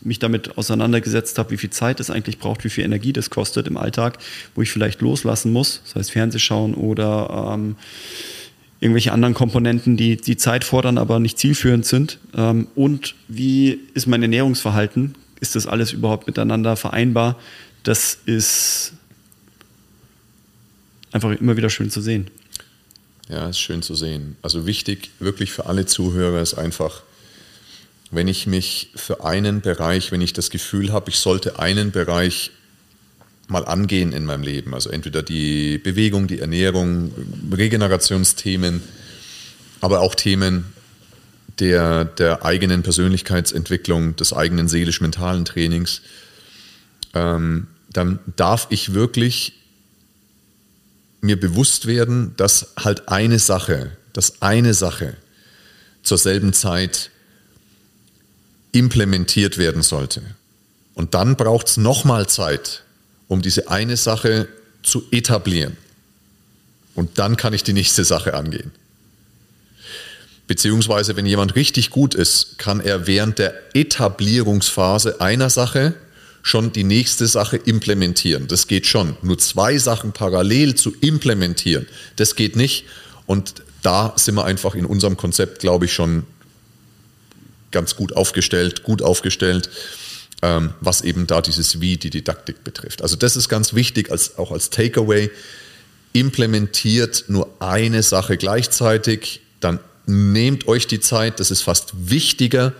mich 0.01 0.19
damit 0.19 0.57
auseinandergesetzt 0.57 1.37
habe, 1.37 1.51
wie 1.51 1.57
viel 1.57 1.69
Zeit 1.69 1.99
es 1.99 2.09
eigentlich 2.09 2.39
braucht, 2.39 2.63
wie 2.63 2.69
viel 2.69 2.83
Energie 2.83 3.13
das 3.13 3.29
kostet 3.29 3.67
im 3.67 3.77
Alltag, 3.77 4.17
wo 4.55 4.61
ich 4.61 4.71
vielleicht 4.71 5.01
loslassen 5.01 5.53
muss, 5.53 5.81
das 5.83 5.95
heißt 5.95 6.11
Fernsehschauen 6.11 6.73
oder 6.73 7.53
ähm, 7.53 7.75
irgendwelche 8.85 9.11
anderen 9.11 9.33
Komponenten, 9.33 9.97
die 9.97 10.15
die 10.15 10.37
Zeit 10.37 10.63
fordern, 10.63 10.99
aber 10.99 11.19
nicht 11.19 11.39
zielführend 11.39 11.87
sind? 11.87 12.19
Ähm, 12.35 12.67
und 12.75 13.15
wie 13.27 13.79
ist 13.95 14.05
mein 14.05 14.21
Ernährungsverhalten? 14.21 15.15
Ist 15.39 15.55
das 15.55 15.65
alles 15.65 15.91
überhaupt 15.91 16.27
miteinander 16.27 16.75
vereinbar? 16.75 17.35
Das 17.81 18.19
ist 18.25 18.93
einfach 21.11 21.31
immer 21.31 21.57
wieder 21.57 21.71
schön 21.71 21.89
zu 21.89 21.99
sehen. 21.99 22.29
Ja, 23.27 23.49
ist 23.49 23.59
schön 23.59 23.81
zu 23.81 23.95
sehen. 23.95 24.35
Also 24.43 24.67
wichtig 24.67 25.09
wirklich 25.19 25.51
für 25.51 25.65
alle 25.65 25.87
Zuhörer 25.87 26.41
ist 26.41 26.53
einfach, 26.53 27.01
wenn 28.11 28.27
ich 28.27 28.45
mich 28.45 28.91
für 28.95 29.25
einen 29.25 29.61
Bereich, 29.61 30.11
wenn 30.11 30.21
ich 30.21 30.33
das 30.33 30.51
Gefühl 30.51 30.93
habe, 30.93 31.09
ich 31.09 31.17
sollte 31.17 31.57
einen 31.57 31.89
Bereich 31.89 32.51
mal 33.47 33.65
angehen 33.65 34.11
in 34.11 34.25
meinem 34.25 34.43
Leben, 34.43 34.73
also 34.73 34.89
entweder 34.89 35.21
die 35.21 35.77
Bewegung, 35.77 36.27
die 36.27 36.39
Ernährung, 36.39 37.11
Regenerationsthemen, 37.51 38.81
aber 39.81 40.01
auch 40.01 40.15
Themen 40.15 40.65
der, 41.59 42.05
der 42.05 42.43
eigenen 42.43 42.83
Persönlichkeitsentwicklung, 42.83 44.15
des 44.15 44.33
eigenen 44.33 44.67
seelisch-mentalen 44.67 45.45
Trainings, 45.45 46.01
ähm, 47.13 47.67
dann 47.91 48.19
darf 48.35 48.67
ich 48.71 48.93
wirklich 48.93 49.53
mir 51.21 51.39
bewusst 51.39 51.85
werden, 51.85 52.33
dass 52.37 52.73
halt 52.77 53.09
eine 53.09 53.39
Sache, 53.39 53.91
dass 54.13 54.41
eine 54.41 54.73
Sache 54.73 55.15
zur 56.03 56.17
selben 56.17 56.53
Zeit 56.53 57.09
implementiert 58.71 59.57
werden 59.57 59.81
sollte. 59.81 60.21
Und 60.93 61.13
dann 61.13 61.35
braucht 61.35 61.67
es 61.67 61.77
nochmal 61.77 62.27
Zeit, 62.27 62.84
um 63.27 63.41
diese 63.41 63.69
eine 63.69 63.97
Sache 63.97 64.47
zu 64.83 65.03
etablieren. 65.11 65.77
Und 66.93 67.17
dann 67.19 67.37
kann 67.37 67.53
ich 67.53 67.63
die 67.63 67.73
nächste 67.73 68.03
Sache 68.05 68.33
angehen. 68.33 68.71
Beziehungsweise, 70.47 71.15
wenn 71.15 71.25
jemand 71.25 71.55
richtig 71.55 71.89
gut 71.89 72.13
ist, 72.13 72.57
kann 72.59 72.79
er 72.79 73.07
während 73.07 73.39
der 73.39 73.55
Etablierungsphase 73.73 75.19
einer 75.19 75.49
Sache 75.49 75.95
schon 76.43 76.71
die 76.71 76.83
nächste 76.83 77.25
Sache 77.25 77.57
implementieren. 77.57 78.47
Das 78.47 78.67
geht 78.67 78.85
schon. 78.85 79.17
Nur 79.23 79.39
zwei 79.39 79.79
Sachen 79.79 80.11
parallel 80.11 80.75
zu 80.75 80.93
implementieren, 81.01 81.87
das 82.17 82.35
geht 82.35 82.55
nicht. 82.55 82.85
Und 83.25 83.55
da 83.81 84.13
sind 84.15 84.35
wir 84.35 84.45
einfach 84.45 84.75
in 84.75 84.85
unserem 84.85 85.17
Konzept, 85.17 85.59
glaube 85.59 85.85
ich, 85.85 85.93
schon 85.93 86.23
ganz 87.71 87.95
gut 87.95 88.15
aufgestellt, 88.15 88.83
gut 88.83 89.01
aufgestellt, 89.01 89.69
ähm, 90.45 90.73
was 90.79 91.01
eben 91.01 91.25
da 91.25 91.41
dieses 91.41 91.81
Wie, 91.81 91.97
die 91.97 92.11
Didaktik 92.11 92.63
betrifft. 92.63 93.01
Also 93.01 93.15
das 93.15 93.35
ist 93.35 93.49
ganz 93.49 93.73
wichtig, 93.73 94.11
als, 94.11 94.37
auch 94.37 94.51
als 94.51 94.69
Takeaway. 94.69 95.31
Implementiert 96.13 97.25
nur 97.27 97.49
eine 97.59 98.03
Sache 98.03 98.37
gleichzeitig, 98.37 99.41
dann 99.59 99.79
nehmt 100.05 100.67
euch 100.67 100.85
die 100.85 100.99
Zeit, 100.99 101.39
das 101.39 101.49
ist 101.49 101.63
fast 101.63 101.93
wichtiger, 102.11 102.73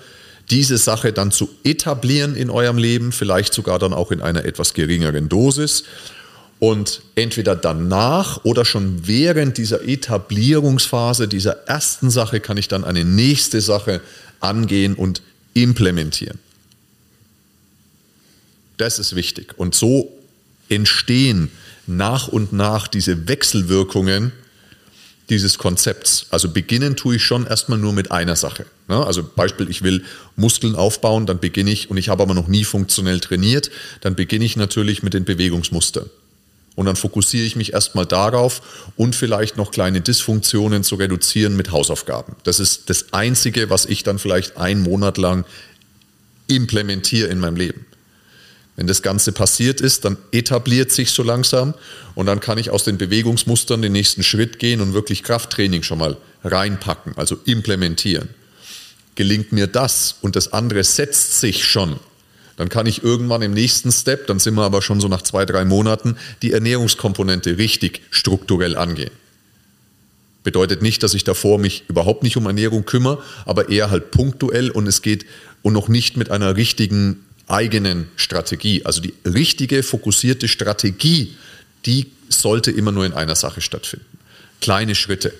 diese 0.52 0.78
Sache 0.78 1.12
dann 1.12 1.32
zu 1.32 1.50
etablieren 1.64 2.36
in 2.36 2.52
eurem 2.52 2.78
Leben, 2.78 3.12
vielleicht 3.12 3.52
sogar 3.54 3.80
dann 3.80 3.94
auch 3.94 4.12
in 4.12 4.22
einer 4.22 4.46
etwas 4.46 4.76
geringeren 4.76 5.28
Dosis. 5.28 5.86
Und 6.60 7.02
entweder 7.16 7.56
danach 7.56 8.46
oder 8.46 8.64
schon 8.64 9.08
während 9.08 9.58
dieser 9.58 9.84
Etablierungsphase, 9.84 11.28
dieser 11.28 11.68
ersten 11.68 12.12
Sache, 12.12 12.40
kann 12.40 12.58
ich 12.58 12.68
dann 12.68 12.84
eine 12.84 13.04
nächste 13.04 13.60
Sache 13.60 14.02
angehen 14.40 14.94
und 14.94 15.24
implementieren. 15.56 16.40
Das 18.78 19.00
ist 19.00 19.16
wichtig. 19.16 19.54
Und 19.58 19.76
so 19.76 20.12
entstehen 20.70 21.52
nach 21.88 22.28
und 22.28 22.54
nach 22.54 22.88
diese 22.88 23.28
Wechselwirkungen 23.28 24.32
dieses 25.30 25.58
Konzepts. 25.58 26.28
Also 26.30 26.50
beginnen 26.50 26.96
tue 26.96 27.16
ich 27.16 27.24
schon 27.24 27.48
erstmal 27.48 27.80
nur 27.80 27.94
mit 27.94 28.12
einer 28.12 28.36
Sache. 28.36 28.66
Ne? 28.88 29.06
Also 29.06 29.24
Beispiel, 29.24 29.70
ich 29.70 29.82
will 29.82 30.04
Muskeln 30.36 30.76
aufbauen, 30.76 31.26
dann 31.26 31.40
beginne 31.40 31.72
ich, 31.72 31.90
und 31.90 31.98
ich 31.98 32.10
habe 32.10 32.24
aber 32.24 32.34
noch 32.34 32.48
nie 32.48 32.64
funktionell 32.64 33.20
trainiert, 33.20 33.72
dann 34.02 34.16
beginne 34.16 34.46
ich 34.46 34.56
natürlich 34.56 35.04
mit 35.04 35.14
den 35.14 35.26
Bewegungsmustern. 35.26 36.10
Und 36.76 36.86
dann 36.86 36.98
fokussiere 36.98 37.46
ich 37.46 37.56
mich 37.56 37.74
erstmal 37.74 38.06
darauf 38.06 38.62
und 38.98 39.16
vielleicht 39.16 39.56
noch 39.56 39.72
kleine 39.72 40.02
Dysfunktionen 40.02 40.84
zu 40.84 40.96
reduzieren 40.96 41.56
mit 41.56 41.72
Hausaufgaben. 41.72 42.36
Das 42.44 42.60
ist 42.60 42.90
das 42.90 43.14
Einzige, 43.14 43.70
was 43.70 43.86
ich 43.86 44.04
dann 44.04 44.20
vielleicht 44.20 44.58
einen 44.58 44.82
Monat 44.82 45.18
lang 45.18 45.46
implementiere 46.48 47.30
in 47.30 47.40
meinem 47.40 47.56
Leben. 47.56 47.86
Wenn 48.76 48.88
das 48.88 49.02
Ganze 49.02 49.32
passiert 49.32 49.80
ist, 49.80 50.04
dann 50.04 50.18
etabliert 50.32 50.92
sich 50.92 51.12
so 51.12 51.24
langsam 51.24 51.74
und 52.14 52.26
dann 52.26 52.42
kann 52.42 52.58
ich 52.58 52.70
aus 52.70 52.84
den 52.84 52.98
Bewegungsmustern 52.98 53.82
den 53.82 53.94
nächsten 53.94 54.22
Schritt 54.22 54.60
gehen 54.60 54.82
und 54.82 54.94
wirklich 54.94 55.24
Krafttraining 55.24 55.84
schon 55.84 56.00
mal 56.00 56.18
reinpacken, 56.44 57.14
also 57.18 57.38
implementieren. 57.46 58.30
Gelingt 59.16 59.54
mir 59.54 59.68
das 59.68 60.18
und 60.22 60.36
das 60.36 60.52
andere 60.52 60.84
setzt 60.84 61.40
sich 61.40 61.64
schon, 61.64 62.00
dann 62.58 62.70
kann 62.70 62.86
ich 62.86 63.04
irgendwann 63.04 63.42
im 63.42 63.54
nächsten 63.54 63.92
Step, 63.92 64.28
dann 64.28 64.40
sind 64.40 64.56
wir 64.56 64.64
aber 64.64 64.82
schon 64.82 65.02
so 65.02 65.08
nach 65.08 65.22
zwei, 65.22 65.46
drei 65.46 65.66
Monaten, 65.66 66.18
die 66.42 66.54
Ernährungskomponente 66.54 67.58
richtig 67.58 68.02
strukturell 68.12 68.78
angehen. 68.78 69.12
Bedeutet 70.44 70.82
nicht, 70.82 71.04
dass 71.04 71.14
ich 71.14 71.24
davor 71.24 71.60
mich 71.60 71.84
überhaupt 71.88 72.24
nicht 72.24 72.38
um 72.38 72.46
Ernährung 72.46 72.86
kümmere, 72.86 73.22
aber 73.46 73.70
eher 73.70 73.90
halt 73.90 74.12
punktuell 74.12 74.70
und 74.70 74.88
es 74.88 75.02
geht 75.02 75.26
und 75.64 75.74
noch 75.74 75.88
nicht 75.88 76.18
mit 76.18 76.30
einer 76.30 76.56
richtigen 76.56 77.26
eigenen 77.48 78.10
Strategie. 78.16 78.86
Also 78.86 79.02
die 79.02 79.14
richtige, 79.26 79.84
fokussierte 79.84 80.48
Strategie, 80.48 81.36
die 81.86 82.12
sollte 82.30 82.72
immer 82.72 82.92
nur 82.92 83.06
in 83.06 83.14
einer 83.14 83.36
Sache 83.36 83.62
stattfinden. 83.62 84.06
Kleine 84.62 84.96
Schritte 84.96 85.34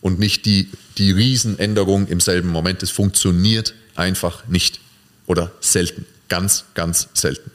und 0.00 0.18
nicht 0.18 0.46
die, 0.46 0.68
die 0.98 1.12
Riesenänderung 1.12 2.08
im 2.08 2.20
selben 2.20 2.48
Moment. 2.48 2.82
Es 2.82 2.90
funktioniert 2.90 3.74
einfach 3.94 4.46
nicht 4.48 4.80
oder 5.26 5.52
selten. 5.60 6.06
Ganz, 6.28 6.64
ganz 6.74 7.08
selten. 7.14 7.50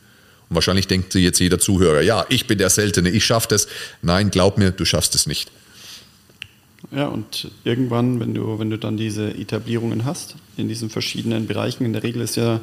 Und 0.50 0.56
wahrscheinlich 0.56 0.88
denkt 0.88 1.14
jetzt 1.16 1.40
jeder 1.40 1.60
Zuhörer, 1.60 2.02
ja, 2.02 2.26
ich 2.30 2.48
bin 2.48 2.58
der 2.58 2.70
Seltene, 2.70 3.10
ich 3.10 3.26
schaffe 3.26 3.48
das. 3.50 3.68
Nein, 4.02 4.32
glaub 4.32 4.58
mir, 4.58 4.72
du 4.72 4.86
schaffst 4.86 5.16
es 5.16 5.28
nicht. 5.28 5.52
Ja, 6.92 7.08
und 7.08 7.50
irgendwann, 7.64 8.20
wenn 8.20 8.34
du, 8.34 8.60
wenn 8.60 8.70
du 8.70 8.78
dann 8.78 8.98
diese 8.98 9.34
Etablierungen 9.34 10.04
hast, 10.04 10.36
in 10.58 10.68
diesen 10.68 10.90
verschiedenen 10.90 11.48
Bereichen, 11.48 11.86
in 11.86 11.94
der 11.94 12.04
Regel 12.04 12.22
ist 12.22 12.36
ja 12.36 12.60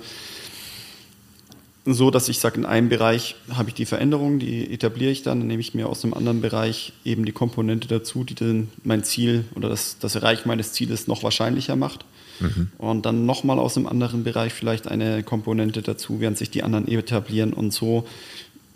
so, 1.95 2.11
dass 2.11 2.29
ich 2.29 2.39
sage, 2.39 2.59
in 2.59 2.67
einem 2.67 2.89
Bereich 2.89 3.37
habe 3.51 3.69
ich 3.69 3.75
die 3.75 3.87
Veränderung, 3.87 4.39
die 4.39 4.73
etabliere 4.73 5.11
ich 5.11 5.23
dann, 5.23 5.41
dann 5.41 5.49
nehme 5.49 5.61
ich 5.61 5.75
mir 5.75 5.89
aus 5.89 6.05
einem 6.05 6.15
anderen 6.15 6.41
Bereich 6.41 6.93
eben 7.05 7.25
die 7.25 7.33
Komponente 7.33 7.89
dazu, 7.89 8.25
die 8.25 8.35
dann 8.35 8.69
mein 8.85 9.05
Ziel 9.05 9.45
oder 9.55 9.69
das, 9.69 9.99
das 9.99 10.15
Erreichen 10.15 10.49
meines 10.49 10.73
Zieles 10.73 11.07
noch 11.07 11.23
wahrscheinlicher 11.23 11.77
macht. 11.77 12.05
Mhm. 12.41 12.71
Und 12.79 13.07
dann 13.07 13.27
nochmal 13.27 13.59
aus 13.59 13.77
einem 13.77 13.87
anderen 13.87 14.23
Bereich 14.23 14.53
vielleicht 14.53 14.87
eine 14.87 15.23
Komponente 15.23 15.83
dazu, 15.83 16.21
während 16.21 16.39
sich 16.39 16.51
die 16.51 16.63
anderen 16.63 16.87
etablieren. 16.89 17.53
Und 17.53 17.73
so 17.73 18.07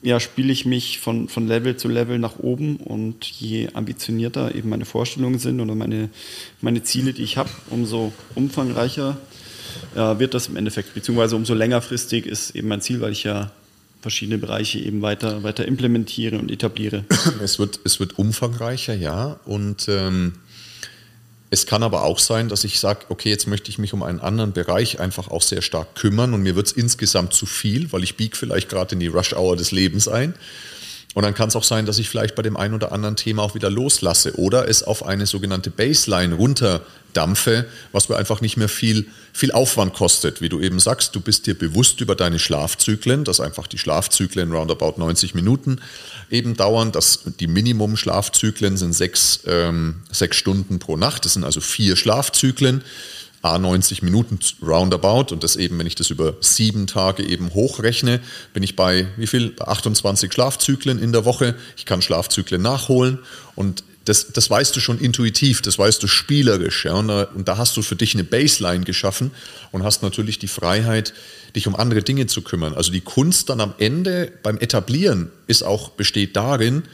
ja, 0.03 0.18
spiele 0.18 0.53
ich 0.53 0.64
mich 0.64 0.98
von, 0.98 1.29
von 1.29 1.46
Level 1.46 1.77
zu 1.77 1.88
Level 1.88 2.18
nach 2.18 2.38
oben. 2.38 2.77
Und 2.77 3.25
je 3.25 3.68
ambitionierter 3.75 4.55
eben 4.55 4.68
meine 4.68 4.85
Vorstellungen 4.85 5.38
sind 5.38 5.61
oder 5.61 5.75
meine, 5.75 6.09
meine 6.61 6.83
Ziele, 6.83 7.12
die 7.12 7.22
ich 7.22 7.37
habe, 7.37 7.51
umso 7.70 8.12
umfangreicher 8.35 9.18
äh, 9.94 10.18
wird 10.18 10.35
das 10.35 10.48
im 10.48 10.56
Endeffekt, 10.56 10.94
beziehungsweise 10.94 11.37
umso 11.37 11.54
längerfristig 11.54 12.26
ist 12.26 12.50
eben 12.54 12.68
mein 12.68 12.80
Ziel, 12.80 13.00
weil 13.00 13.12
ich 13.12 13.24
ja 13.24 13.50
verschiedene 14.00 14.38
Bereiche 14.38 14.78
eben 14.78 15.00
weiter, 15.00 15.42
weiter 15.42 15.66
implementiere 15.66 16.38
und 16.38 16.50
etabliere. 16.50 17.04
Es 17.42 17.58
wird, 17.58 17.80
es 17.85 18.00
wird 18.00 18.18
umfangreicher, 18.18 18.94
ja. 18.94 19.38
Und 19.44 19.87
ähm, 19.88 20.35
es 21.50 21.66
kann 21.66 21.82
aber 21.82 22.04
auch 22.04 22.18
sein, 22.18 22.48
dass 22.48 22.64
ich 22.64 22.80
sage, 22.80 23.06
okay, 23.11 23.28
jetzt 23.28 23.46
möchte 23.46 23.70
ich 23.70 23.78
mich 23.78 23.92
um 23.92 24.02
einen 24.02 24.20
anderen 24.20 24.52
Bereich 24.52 25.00
einfach 25.00 25.28
auch 25.28 25.42
sehr 25.42 25.62
stark 25.62 25.94
kümmern 25.94 26.35
und 26.35 26.42
mir 26.42 26.56
wird 26.56 26.66
es 26.66 26.72
insgesamt 26.72 27.35
zu 27.35 27.46
viel, 27.46 27.92
weil 27.92 28.02
ich 28.02 28.16
biege 28.16 28.37
vielleicht 28.37 28.68
gerade 28.68 28.94
in 28.94 29.00
die 29.00 29.08
Rush-Hour 29.08 29.56
des 29.56 29.70
Lebens 29.70 30.08
ein. 30.08 30.35
Und 31.14 31.25
dann 31.25 31.35
kann 31.35 31.48
es 31.48 31.57
auch 31.57 31.64
sein, 31.64 31.85
dass 31.85 31.98
ich 31.98 32.09
vielleicht 32.09 32.35
bei 32.35 32.42
dem 32.42 32.57
einen 32.57 32.75
oder 32.75 32.92
anderen 32.92 33.16
Thema 33.16 33.42
auch 33.42 33.55
wieder 33.55 33.68
loslasse 33.68 34.38
oder 34.38 34.68
es 34.68 34.83
auf 34.83 35.05
eine 35.05 35.27
sogenannte 35.27 35.70
Baseline 35.70 36.35
runterdampfe, 36.35 37.66
was 37.92 38.09
mir 38.09 38.16
einfach 38.16 38.40
nicht 38.40 38.57
mehr 38.57 38.70
viel, 38.70 39.07
viel 39.35 39.53
Aufwand 39.53 39.92
kostet. 39.92 40.40
Wie 40.40 40.48
du 40.48 40.61
eben 40.61 40.81
sagst, 40.81 41.14
du 41.14 41.20
bist 41.20 41.46
dir 41.46 41.55
bewusst 41.55 42.01
über 42.01 42.14
deine 42.14 42.38
Schlafzyklen, 42.38 43.25
dass 43.25 43.40
einfach 43.40 43.66
die 43.66 43.77
Schlafzyklen 43.77 44.53
roundabout 44.53 44.94
90 44.96 45.35
Minuten 45.35 45.81
eben 46.31 46.57
dauern, 46.57 46.92
dass 46.92 47.20
die 47.40 47.46
Minimum-Schlafzyklen 47.46 48.79
sind 48.79 48.94
sechs, 48.94 49.40
ähm, 49.46 49.96
sechs 50.11 50.38
Stunden 50.38 50.79
pro 50.79 50.96
Nacht, 50.96 51.27
das 51.27 51.35
sind 51.35 51.44
also 51.44 51.61
vier 51.61 51.96
Schlafzyklen. 51.96 52.83
A 53.42 53.59
90 53.59 54.02
Minuten 54.02 54.38
roundabout 54.64 55.35
und 55.35 55.42
das 55.42 55.57
eben, 55.57 55.78
wenn 55.78 55.87
ich 55.87 55.96
das 55.96 56.11
über 56.11 56.35
sieben 56.40 56.87
Tage 56.87 57.24
eben 57.24 57.52
hochrechne, 57.55 58.20
bin 58.55 58.62
ich 58.62 58.76
bei 58.76 59.09
wie 59.16 59.26
viel? 59.26 59.55
28 59.59 60.33
Schlafzyklen 60.33 61.02
in 61.02 61.12
der 61.12 61.24
Woche. 61.24 61.57
Ich 61.76 61.85
kann 61.85 62.02
Schlafzyklen 62.02 62.62
nachholen 62.62 63.18
und 63.57 63.83
das, 64.05 64.33
das 64.33 64.50
weißt 64.50 64.74
du 64.74 64.81
schon 64.81 64.98
intuitiv, 64.98 65.62
das 65.62 65.78
weißt 65.78 66.02
du 66.02 66.07
spielerisch. 66.07 66.85
Ja? 66.85 66.94
Und, 66.94 67.09
da, 67.09 67.24
und 67.35 67.48
da 67.48 67.57
hast 67.57 67.76
du 67.76 67.83
für 67.83 67.96
dich 67.96 68.14
eine 68.14 68.24
Baseline 68.24 68.85
geschaffen 68.85 69.31
und 69.70 69.83
hast 69.83 70.02
natürlich 70.02 70.38
die 70.38 70.48
Freiheit, 70.48 71.12
dich 71.55 71.66
um 71.66 71.76
andere 71.76 72.02
Dinge 72.02 72.26
zu 72.26 72.42
kümmern. 72.42 72.74
Also 72.74 72.92
die 72.92 73.00
Kunst 73.00 73.48
dann 73.48 73.61
am 73.61 73.74
Ende 73.78 74.33
beim 74.42 74.59
Etablieren 74.59 75.31
ist 75.46 75.62
auch, 75.62 75.90
besteht 75.90 76.37
darin, 76.37 76.85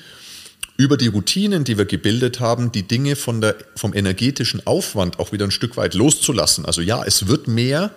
über 0.79 0.97
die 0.97 1.09
Routinen, 1.09 1.65
die 1.65 1.77
wir 1.77 1.85
gebildet 1.85 2.39
haben, 2.39 2.71
die 2.71 2.85
Dinge 2.85 3.17
von 3.17 3.41
der, 3.41 3.57
vom 3.75 3.93
energetischen 3.95 4.65
Aufwand 4.65 5.19
auch 5.19 5.33
wieder 5.33 5.45
ein 5.45 5.51
Stück 5.51 5.77
weit 5.77 5.95
loszulassen. 5.95 6.65
Also 6.65 6.81
ja, 6.81 7.03
es 7.05 7.27
wird 7.27 7.49
mehr, 7.49 7.91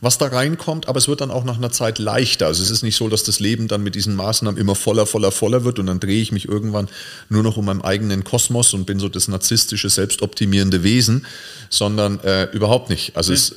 was 0.00 0.18
da 0.18 0.26
reinkommt, 0.26 0.88
aber 0.88 0.98
es 0.98 1.06
wird 1.06 1.20
dann 1.20 1.30
auch 1.30 1.44
nach 1.44 1.58
einer 1.58 1.70
Zeit 1.70 2.00
leichter. 2.00 2.46
Also 2.46 2.60
es 2.64 2.72
ist 2.72 2.82
nicht 2.82 2.96
so, 2.96 3.08
dass 3.08 3.22
das 3.22 3.38
Leben 3.38 3.68
dann 3.68 3.84
mit 3.84 3.94
diesen 3.94 4.16
Maßnahmen 4.16 4.60
immer 4.60 4.74
voller, 4.74 5.06
voller, 5.06 5.30
voller 5.30 5.64
wird 5.64 5.78
und 5.78 5.86
dann 5.86 6.00
drehe 6.00 6.20
ich 6.20 6.32
mich 6.32 6.48
irgendwann 6.48 6.88
nur 7.28 7.44
noch 7.44 7.56
um 7.56 7.66
meinen 7.66 7.82
eigenen 7.82 8.24
Kosmos 8.24 8.74
und 8.74 8.84
bin 8.84 8.98
so 8.98 9.08
das 9.08 9.28
narzisstische, 9.28 9.88
selbstoptimierende 9.88 10.82
Wesen, 10.82 11.26
sondern 11.70 12.18
äh, 12.18 12.50
überhaupt 12.50 12.90
nicht. 12.90 13.16
Also 13.16 13.30
ja. 13.30 13.36
es, 13.36 13.54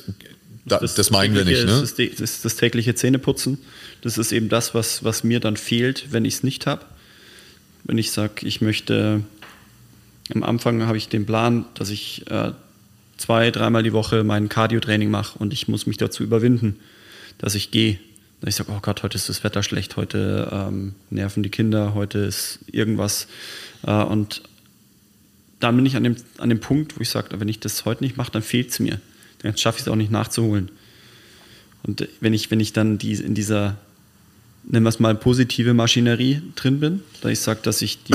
da, 0.66 0.78
das, 0.78 0.94
das, 0.94 1.10
meinen 1.10 1.34
wir 1.34 1.44
nicht. 1.44 1.64
Ne? 1.64 1.80
Das, 1.80 1.90
ist 1.98 2.20
das, 2.20 2.42
das 2.42 2.54
tägliche 2.54 2.94
Zähneputzen. 2.94 3.58
Das 4.02 4.18
ist 4.18 4.30
eben 4.30 4.48
das, 4.48 4.72
was, 4.72 5.02
was 5.02 5.24
mir 5.24 5.40
dann 5.40 5.56
fehlt, 5.56 6.12
wenn 6.12 6.24
ich 6.24 6.34
es 6.34 6.42
nicht 6.44 6.66
habe. 6.66 6.86
Wenn 7.88 7.96
ich 7.96 8.10
sage, 8.12 8.46
ich 8.46 8.60
möchte, 8.60 9.22
am 10.34 10.42
Anfang 10.42 10.86
habe 10.86 10.98
ich 10.98 11.08
den 11.08 11.24
Plan, 11.24 11.64
dass 11.72 11.88
ich 11.88 12.30
äh, 12.30 12.52
zwei, 13.16 13.50
dreimal 13.50 13.82
die 13.82 13.94
Woche 13.94 14.24
mein 14.24 14.50
Cardio-Training 14.50 15.10
mache 15.10 15.38
und 15.38 15.54
ich 15.54 15.68
muss 15.68 15.86
mich 15.86 15.96
dazu 15.96 16.22
überwinden, 16.22 16.76
dass 17.38 17.54
ich 17.54 17.70
gehe. 17.70 17.98
Ich 18.44 18.56
sage, 18.56 18.70
oh 18.76 18.80
Gott, 18.82 19.02
heute 19.02 19.16
ist 19.16 19.30
das 19.30 19.42
Wetter 19.42 19.62
schlecht, 19.62 19.96
heute 19.96 20.50
ähm, 20.52 20.96
nerven 21.08 21.42
die 21.42 21.48
Kinder, 21.48 21.94
heute 21.94 22.18
ist 22.18 22.58
irgendwas. 22.70 23.26
Äh, 23.86 23.90
und 24.02 24.42
dann 25.58 25.74
bin 25.74 25.86
ich 25.86 25.96
an 25.96 26.04
dem, 26.04 26.16
an 26.36 26.50
dem 26.50 26.60
Punkt, 26.60 26.98
wo 26.98 27.00
ich 27.00 27.08
sage, 27.08 27.40
wenn 27.40 27.48
ich 27.48 27.58
das 27.58 27.86
heute 27.86 28.04
nicht 28.04 28.18
mache, 28.18 28.30
dann 28.30 28.42
fehlt 28.42 28.68
es 28.68 28.80
mir. 28.80 29.00
Dann 29.38 29.56
schaffe 29.56 29.78
ich 29.78 29.86
es 29.86 29.88
auch 29.88 29.96
nicht 29.96 30.10
nachzuholen. 30.10 30.70
Und 31.84 32.06
wenn 32.20 32.34
ich, 32.34 32.50
wenn 32.50 32.60
ich 32.60 32.74
dann 32.74 32.98
die, 32.98 33.14
in 33.14 33.34
dieser, 33.34 33.78
nennen 34.70 34.84
wir 34.84 34.90
es 34.90 35.00
mal, 35.00 35.14
positive 35.14 35.74
Maschinerie 35.74 36.42
drin 36.54 36.80
bin, 36.80 37.02
da 37.20 37.28
ich 37.28 37.40
sage, 37.40 37.60
dass 37.62 37.82
ich 37.82 38.02
die, 38.04 38.14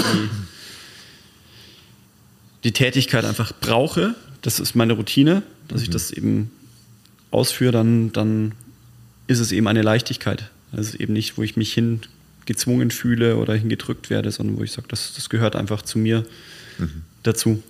die 2.64 2.72
Tätigkeit 2.72 3.26
einfach 3.26 3.54
brauche, 3.60 4.16
das 4.42 4.60
ist 4.60 4.76
meine 4.76 4.94
Routine, 4.94 5.44
dass 5.68 5.82
mhm. 5.82 5.84
ich 5.84 5.90
das 5.90 6.12
eben 6.12 6.52
ausführe, 7.32 7.72
dann, 7.72 8.12
dann 8.12 8.54
ist 9.28 9.40
es 9.40 9.52
eben 9.52 9.68
eine 9.68 9.82
Leichtigkeit. 9.82 10.50
Das 10.72 10.90
ist 10.90 10.96
eben 10.96 11.14
nicht, 11.14 11.38
wo 11.38 11.44
ich 11.44 11.56
mich 11.56 11.74
hin 11.74 12.02
gezwungen 12.46 12.92
fühle 12.92 13.38
oder 13.38 13.56
hingedrückt 13.56 14.10
werde, 14.10 14.32
sondern 14.32 14.58
wo 14.58 14.64
ich 14.64 14.72
sage, 14.72 14.88
das, 14.90 15.14
das 15.16 15.30
gehört 15.30 15.56
einfach 15.56 15.82
zu 15.82 15.98
mir 15.98 16.26
mhm. 16.78 17.04
dazu. 17.24 17.64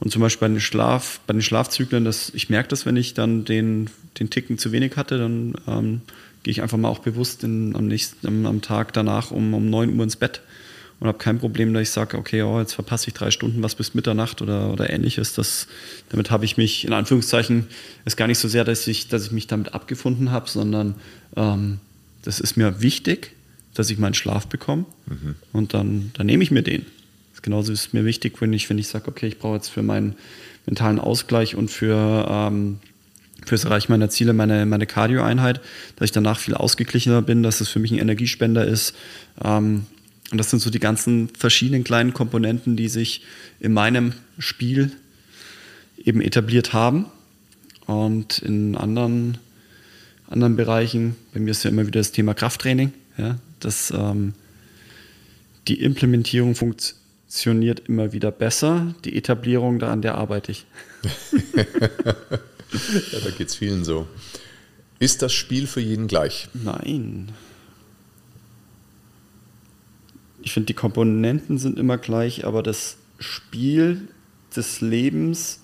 Und 0.00 0.12
zum 0.12 0.22
Beispiel 0.22 0.48
bei 0.48 0.54
den, 0.54 0.60
Schlaf, 0.60 1.20
bei 1.26 1.32
den 1.32 1.42
Schlafzyklen, 1.42 2.04
das, 2.04 2.30
ich 2.34 2.50
merke 2.50 2.68
das, 2.68 2.86
wenn 2.86 2.96
ich 2.96 3.14
dann 3.14 3.44
den, 3.44 3.90
den 4.20 4.30
Ticken 4.30 4.56
zu 4.58 4.70
wenig 4.70 4.96
hatte, 4.96 5.18
dann 5.18 5.54
ähm, 5.66 6.02
gehe 6.42 6.52
ich 6.52 6.62
einfach 6.62 6.78
mal 6.78 6.88
auch 6.88 7.00
bewusst 7.00 7.44
in, 7.44 7.74
am, 7.74 7.86
nächsten, 7.88 8.46
am, 8.46 8.62
Tag 8.62 8.92
danach 8.92 9.30
um, 9.30 9.54
um 9.54 9.70
9 9.70 9.96
Uhr 9.96 10.04
ins 10.04 10.16
Bett 10.16 10.40
und 11.00 11.06
habe 11.06 11.18
kein 11.18 11.38
Problem, 11.38 11.72
dass 11.72 11.82
ich 11.82 11.90
sage, 11.90 12.18
okay, 12.18 12.42
oh, 12.42 12.58
jetzt 12.58 12.72
verpasse 12.72 13.08
ich 13.08 13.14
drei 13.14 13.30
Stunden 13.30 13.62
was 13.62 13.74
bis 13.74 13.94
Mitternacht 13.94 14.42
oder, 14.42 14.72
oder 14.72 14.90
ähnliches. 14.90 15.34
Das, 15.34 15.68
damit 16.08 16.30
habe 16.30 16.44
ich 16.44 16.56
mich, 16.56 16.84
in 16.84 16.92
Anführungszeichen, 16.92 17.68
ist 18.04 18.16
gar 18.16 18.26
nicht 18.26 18.38
so 18.38 18.48
sehr, 18.48 18.64
dass 18.64 18.86
ich, 18.86 19.08
dass 19.08 19.26
ich 19.26 19.32
mich 19.32 19.46
damit 19.46 19.74
abgefunden 19.74 20.30
habe, 20.32 20.48
sondern 20.48 20.96
ähm, 21.36 21.78
das 22.22 22.40
ist 22.40 22.56
mir 22.56 22.80
wichtig, 22.80 23.32
dass 23.74 23.90
ich 23.90 23.98
meinen 23.98 24.14
Schlaf 24.14 24.48
bekomme 24.48 24.86
mhm. 25.06 25.36
und 25.52 25.72
dann, 25.72 26.10
dann 26.14 26.26
nehme 26.26 26.42
ich 26.42 26.50
mir 26.50 26.62
den. 26.62 26.84
Das 27.32 27.42
genauso 27.42 27.72
ist 27.72 27.94
mir 27.94 28.04
wichtig, 28.04 28.40
wenn 28.40 28.52
ich, 28.52 28.68
wenn 28.68 28.78
ich 28.78 28.88
sage, 28.88 29.06
okay, 29.06 29.28
ich 29.28 29.38
brauche 29.38 29.54
jetzt 29.54 29.68
für 29.68 29.82
meinen 29.82 30.16
mentalen 30.66 30.98
Ausgleich 30.98 31.54
und 31.54 31.70
für 31.70 32.26
ähm, 32.28 32.80
fürs 33.46 33.64
Erreichen 33.64 33.92
meiner 33.92 34.10
Ziele 34.10 34.32
meine, 34.32 34.66
meine 34.66 34.86
Cardio-Einheit, 34.86 35.60
dass 35.96 36.06
ich 36.06 36.12
danach 36.12 36.38
viel 36.38 36.54
ausgeglichener 36.54 37.22
bin, 37.22 37.42
dass 37.42 37.60
es 37.60 37.68
für 37.68 37.78
mich 37.78 37.92
ein 37.92 37.98
Energiespender 37.98 38.66
ist, 38.66 38.94
ähm, 39.42 39.86
und 40.30 40.38
das 40.38 40.50
sind 40.50 40.60
so 40.60 40.70
die 40.70 40.78
ganzen 40.78 41.28
verschiedenen 41.30 41.84
kleinen 41.84 42.12
Komponenten, 42.12 42.76
die 42.76 42.88
sich 42.88 43.22
in 43.60 43.72
meinem 43.72 44.12
Spiel 44.38 44.92
eben 45.96 46.20
etabliert 46.20 46.72
haben. 46.72 47.06
Und 47.86 48.38
in 48.40 48.76
anderen, 48.76 49.38
anderen 50.28 50.56
Bereichen, 50.56 51.16
bei 51.32 51.40
mir 51.40 51.50
ist 51.50 51.64
ja 51.64 51.70
immer 51.70 51.86
wieder 51.86 52.00
das 52.00 52.12
Thema 52.12 52.34
Krafttraining, 52.34 52.92
ja, 53.16 53.38
dass 53.60 53.90
ähm, 53.90 54.34
die 55.66 55.80
Implementierung 55.80 56.54
funktioniert 56.54 57.88
immer 57.88 58.12
wieder 58.12 58.30
besser, 58.30 58.94
die 59.04 59.16
Etablierung, 59.16 59.78
da 59.78 59.90
an 59.90 60.02
der 60.02 60.16
arbeite 60.16 60.52
ich. 60.52 60.66
ja, 63.12 63.20
da 63.20 63.30
geht 63.30 63.48
es 63.48 63.56
vielen 63.56 63.84
so. 63.84 64.06
Ist 64.98 65.22
das 65.22 65.32
Spiel 65.32 65.66
für 65.66 65.80
jeden 65.80 66.08
gleich? 66.08 66.48
Nein 66.54 67.32
ich 70.48 70.54
finde, 70.54 70.66
die 70.66 70.74
Komponenten 70.74 71.58
sind 71.58 71.78
immer 71.78 71.98
gleich, 71.98 72.46
aber 72.46 72.62
das 72.62 72.96
Spiel 73.18 74.08
des 74.56 74.80
Lebens, 74.80 75.60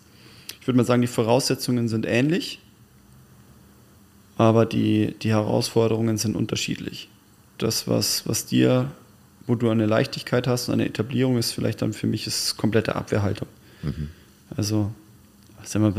ich 0.60 0.66
würde 0.66 0.76
mal 0.76 0.84
sagen, 0.84 1.00
die 1.00 1.08
Voraussetzungen 1.08 1.88
sind 1.88 2.04
ähnlich, 2.06 2.60
aber 4.36 4.66
die, 4.66 5.14
die 5.22 5.30
Herausforderungen 5.30 6.18
sind 6.18 6.36
unterschiedlich. 6.36 7.08
Das, 7.56 7.88
was, 7.88 8.28
was 8.28 8.44
dir, 8.44 8.92
wo 9.46 9.54
du 9.54 9.70
eine 9.70 9.86
Leichtigkeit 9.86 10.46
hast 10.46 10.68
und 10.68 10.74
eine 10.74 10.86
Etablierung 10.86 11.38
ist, 11.38 11.52
vielleicht 11.52 11.80
dann 11.80 11.94
für 11.94 12.08
mich 12.08 12.26
ist 12.26 12.56
komplette 12.56 12.94
Abwehrhaltung. 12.94 13.48
Mhm. 13.82 14.10
Also, 14.54 14.92
ist 15.64 15.74
immer, 15.74 15.92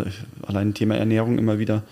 allein 0.44 0.74
Thema 0.74 0.96
Ernährung 0.96 1.38
immer 1.38 1.60
wieder. 1.60 1.84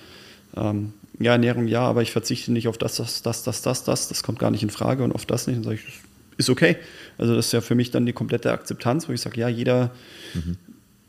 Ähm, 0.56 0.94
ja, 1.20 1.34
Ernährung 1.34 1.68
ja, 1.68 1.82
aber 1.82 2.02
ich 2.02 2.12
verzichte 2.12 2.52
nicht 2.52 2.68
auf 2.68 2.78
das, 2.78 2.96
das, 2.96 3.22
das, 3.22 3.44
das, 3.44 3.62
das, 3.62 3.84
das, 3.84 4.08
das 4.08 4.24
kommt 4.24 4.40
gar 4.40 4.52
nicht 4.52 4.64
in 4.64 4.70
Frage 4.70 5.04
und 5.04 5.14
auf 5.14 5.26
das 5.26 5.48
nicht. 5.48 5.58
Dann 5.58 5.64
sage 5.64 5.76
ich, 5.76 6.02
ist 6.38 6.50
okay. 6.50 6.78
Also 7.18 7.36
das 7.36 7.48
ist 7.48 7.52
ja 7.52 7.62
für 7.62 7.76
mich 7.76 7.92
dann 7.92 8.06
die 8.06 8.14
komplette 8.14 8.52
Akzeptanz, 8.52 9.08
wo 9.08 9.14
ich 9.14 9.22
sage, 9.22 9.40
ja, 9.40 9.48
jeder 9.48 9.92
mhm. 10.34 10.58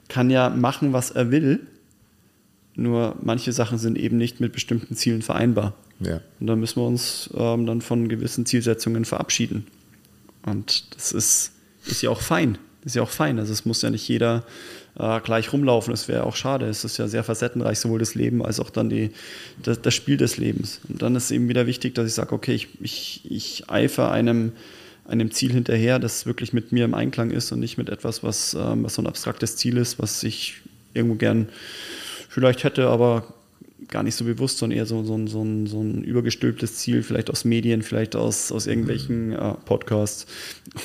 kann 0.09 0.31
ja 0.31 0.51
machen, 0.51 0.93
was 0.93 1.11
er 1.11 1.31
will. 1.31 1.61
Nur 2.77 3.17
manche 3.23 3.53
Sachen 3.53 3.79
sind 3.79 3.97
eben 3.97 4.17
nicht 4.17 4.41
mit 4.41 4.53
bestimmten 4.53 4.97
Zielen 4.97 5.23
vereinbar. 5.23 5.75
Ja. 6.01 6.21
Und 6.41 6.47
dann 6.47 6.61
müssen 6.61 6.81
wir 6.81 6.87
uns 6.87 7.31
ähm, 7.35 7.67
dann 7.67 7.81
von 7.81 8.09
gewissen 8.09 8.47
Zielsetzungen 8.47 9.05
verabschieden. 9.05 9.67
Und 10.45 10.95
das 10.95 11.13
ist, 11.13 11.53
ist 11.87 12.03
ja 12.03 12.11
auch 12.11 12.21
fein. 12.21 12.59
Das 12.83 12.93
ist 12.93 12.97
ja 12.97 13.03
auch 13.03 13.11
fein. 13.11 13.39
Also 13.39 13.53
es 13.53 13.65
muss 13.65 13.81
ja 13.83 13.91
nicht 13.91 14.07
jeder 14.09 14.45
äh, 14.99 15.21
gleich 15.21 15.53
rumlaufen. 15.53 15.93
Das 15.93 16.09
wäre 16.09 16.25
auch 16.25 16.37
schade. 16.37 16.67
Es 16.67 16.85
ist 16.85 16.99
ja 16.99 17.09
sehr 17.09 17.25
facettenreich, 17.25 17.79
sowohl 17.79 17.99
das 17.99 18.15
Leben 18.15 18.45
als 18.45 18.61
auch 18.61 18.71
dann 18.71 18.89
die, 18.89 19.11
das, 19.63 19.81
das 19.81 19.95
Spiel 19.95 20.17
des 20.17 20.37
Lebens. 20.37 20.81
Und 20.89 21.03
dann 21.03 21.17
ist 21.17 21.31
eben 21.31 21.49
wieder 21.49 21.67
wichtig, 21.67 21.95
dass 21.95 22.07
ich 22.07 22.15
sage, 22.15 22.35
okay, 22.35 22.55
ich, 22.55 22.69
ich, 22.81 23.21
ich 23.31 23.71
eifere 23.71 24.11
einem 24.11 24.53
einem 25.07 25.31
Ziel 25.31 25.53
hinterher, 25.53 25.99
das 25.99 26.27
wirklich 26.27 26.53
mit 26.53 26.73
mir 26.73 26.85
im 26.85 26.95
Einklang 26.95 27.31
ist 27.31 27.53
und 27.53 27.61
nicht 27.61 27.77
mit 27.77 27.91
etwas, 27.91 28.23
was, 28.23 28.55
ähm, 28.55 28.85
was 28.85 28.95
so 28.95 29.03
ein 29.03 29.07
abstraktes 29.07 29.57
Ziel 29.57 29.77
ist, 29.77 29.99
was 29.99 30.23
ich 30.23 30.63
irgendwo 30.95 31.17
gern 31.17 31.49
vielleicht 32.29 32.65
hätte, 32.65 32.89
aber 32.89 33.35
gar 33.89 34.03
nicht 34.03 34.15
so 34.15 34.25
bewusst, 34.25 34.59
sondern 34.59 34.79
eher 34.79 34.87
so, 34.87 35.03
so, 35.05 35.27
so, 35.27 35.43
ein, 35.43 35.67
so 35.67 35.81
ein 35.81 36.03
übergestülptes 36.03 36.77
Ziel, 36.77 37.03
vielleicht 37.03 37.31
aus 37.31 37.45
Medien, 37.45 37.83
vielleicht 37.83 38.17
aus, 38.17 38.53
aus 38.53 38.67
irgendwelchen 38.67 39.33
äh, 39.33 39.55
Podcasts 39.65 40.27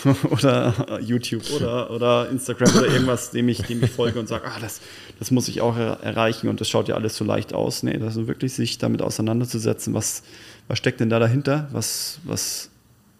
oder 0.29 0.99
YouTube 1.01 1.49
oder, 1.51 1.91
oder 1.91 2.29
Instagram 2.29 2.75
oder 2.75 2.87
irgendwas, 2.87 3.31
dem 3.31 3.49
ich, 3.49 3.61
dem 3.63 3.83
ich 3.83 3.91
folge 3.91 4.19
und 4.19 4.27
sage, 4.27 4.45
ah, 4.45 4.59
das, 4.59 4.81
das 5.19 5.31
muss 5.31 5.47
ich 5.47 5.61
auch 5.61 5.77
er 5.77 5.99
erreichen 6.01 6.47
und 6.47 6.61
das 6.61 6.69
schaut 6.69 6.87
ja 6.87 6.95
alles 6.95 7.15
so 7.15 7.23
leicht 7.23 7.53
aus. 7.53 7.83
Nee, 7.83 7.97
das 7.97 8.15
ist 8.15 8.27
wirklich 8.27 8.53
sich 8.53 8.77
damit 8.77 9.01
auseinanderzusetzen, 9.01 9.93
was, 9.93 10.23
was 10.67 10.77
steckt 10.77 10.99
denn 10.99 11.09
da 11.09 11.19
dahinter, 11.19 11.69
was, 11.71 12.19
was 12.23 12.69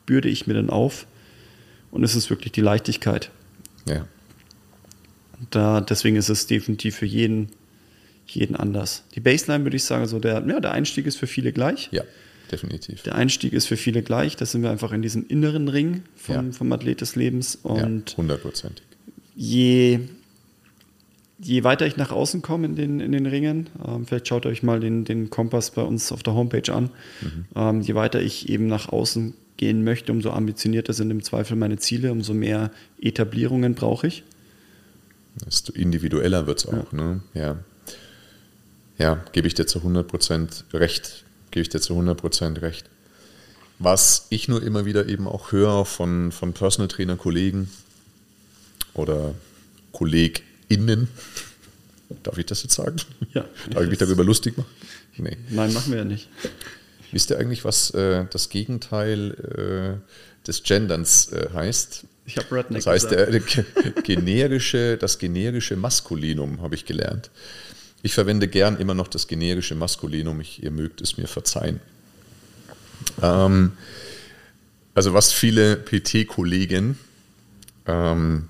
bürde 0.05 0.29
ich 0.29 0.47
mir 0.47 0.53
denn 0.53 0.69
auf? 0.69 1.05
Und 1.91 2.03
es 2.03 2.15
ist 2.15 2.29
wirklich 2.29 2.51
die 2.51 2.61
Leichtigkeit. 2.61 3.31
Ja. 3.87 4.05
Da, 5.51 5.81
deswegen 5.81 6.17
ist 6.17 6.29
es 6.29 6.47
definitiv 6.47 6.97
für 6.97 7.05
jeden, 7.05 7.49
jeden 8.29 8.55
anders. 8.55 9.03
Die 9.15 9.19
Baseline 9.19 9.63
würde 9.63 9.77
ich 9.77 9.83
sagen, 9.83 10.07
so 10.07 10.19
der, 10.19 10.43
ja, 10.47 10.59
der 10.59 10.71
Einstieg 10.71 11.05
ist 11.05 11.17
für 11.17 11.27
viele 11.27 11.51
gleich. 11.51 11.89
Ja, 11.91 12.03
definitiv. 12.51 13.03
Der 13.03 13.15
Einstieg 13.15 13.53
ist 13.53 13.67
für 13.67 13.77
viele 13.77 14.01
gleich. 14.01 14.35
Da 14.35 14.45
sind 14.45 14.63
wir 14.63 14.71
einfach 14.71 14.91
in 14.91 15.01
diesem 15.01 15.25
inneren 15.27 15.67
Ring 15.67 16.03
vom, 16.15 16.47
ja. 16.47 16.51
vom 16.51 16.71
Athlet 16.71 17.01
des 17.01 17.15
Lebens. 17.15 17.57
Und 17.61 18.11
ja, 18.11 18.17
hundertprozentig. 18.17 18.85
Je, 19.35 19.99
je 21.39 21.63
weiter 21.63 21.85
ich 21.85 21.97
nach 21.97 22.11
außen 22.11 22.41
komme 22.41 22.67
in 22.67 22.75
den, 22.75 22.99
in 22.99 23.11
den 23.11 23.25
Ringen, 23.25 23.69
ähm, 23.87 24.05
vielleicht 24.05 24.27
schaut 24.27 24.45
euch 24.45 24.63
mal 24.63 24.79
den, 24.79 25.05
den 25.05 25.29
Kompass 25.29 25.71
bei 25.71 25.81
uns 25.81 26.11
auf 26.11 26.23
der 26.23 26.33
Homepage 26.33 26.73
an, 26.73 26.91
mhm. 27.21 27.45
ähm, 27.55 27.81
je 27.81 27.95
weiter 27.95 28.21
ich 28.21 28.49
eben 28.49 28.67
nach 28.67 28.89
außen 28.89 29.33
gehen 29.57 29.83
möchte, 29.83 30.11
umso 30.11 30.31
ambitionierter 30.31 30.93
sind 30.93 31.11
im 31.11 31.21
Zweifel 31.21 31.57
meine 31.57 31.77
Ziele, 31.77 32.11
umso 32.11 32.33
mehr 32.33 32.71
Etablierungen 33.01 33.75
brauche 33.75 34.07
ich. 34.07 34.23
Desto 35.45 35.73
individueller 35.73 36.47
wird 36.47 36.59
es 36.59 36.65
auch. 36.65 36.93
Ja. 36.93 36.97
Ne? 36.97 37.21
Ja. 37.33 37.57
Ja, 38.99 39.23
gebe 39.31 39.47
ich 39.47 39.55
dir 39.55 39.65
zu 39.65 39.79
100% 39.79 40.73
recht. 40.73 41.23
Gebe 41.51 41.61
ich 41.63 41.69
dir 41.69 41.79
zu 41.79 41.93
100% 41.93 42.61
recht. 42.61 42.85
Was 43.79 44.27
ich 44.29 44.47
nur 44.49 44.61
immer 44.61 44.85
wieder 44.85 45.07
eben 45.07 45.27
auch 45.27 45.51
höre 45.53 45.85
von, 45.85 46.31
von 46.31 46.53
Personal 46.53 46.89
Trainer 46.89 47.15
Kollegen 47.15 47.69
oder 48.93 49.33
KollegInnen, 49.93 51.07
darf 52.23 52.37
ich 52.37 52.45
das 52.45 52.61
jetzt 52.63 52.75
sagen? 52.75 52.97
Ja. 53.33 53.45
Darf 53.69 53.83
ich 53.83 53.89
mich 53.89 53.99
darüber 53.99 54.23
lustig 54.23 54.57
machen? 54.57 54.69
Nee. 55.17 55.37
Nein, 55.49 55.73
machen 55.73 55.91
wir 55.91 55.99
ja 55.99 56.05
nicht. 56.05 56.27
Wisst 57.11 57.29
ihr 57.29 57.39
eigentlich, 57.39 57.63
was 57.65 57.91
äh, 57.91 58.25
das 58.29 58.49
Gegenteil 58.49 59.99
äh, 60.03 60.45
des 60.47 60.63
Genderns 60.63 61.31
äh, 61.31 61.49
heißt? 61.53 62.05
Ich 62.25 62.37
habe 62.37 62.55
Redneck 62.55 62.83
Das 62.83 62.87
heißt, 62.87 63.11
der, 63.11 63.27
der 63.27 63.41
generische, 64.03 64.97
das 64.97 65.17
generische 65.19 65.75
Maskulinum 65.75 66.61
habe 66.61 66.75
ich 66.75 66.85
gelernt. 66.85 67.31
Ich 68.01 68.13
verwende 68.13 68.47
gern 68.47 68.77
immer 68.77 68.93
noch 68.93 69.07
das 69.07 69.27
generische 69.27 69.75
Maskulinum. 69.75 70.39
Ich, 70.41 70.63
ihr 70.63 70.71
mögt 70.71 71.01
es 71.01 71.17
mir 71.17 71.27
verzeihen. 71.27 71.81
Ähm, 73.21 73.73
also 74.93 75.13
was 75.13 75.31
viele 75.31 75.75
PT-Kollegen 75.77 76.97
ähm, 77.85 78.47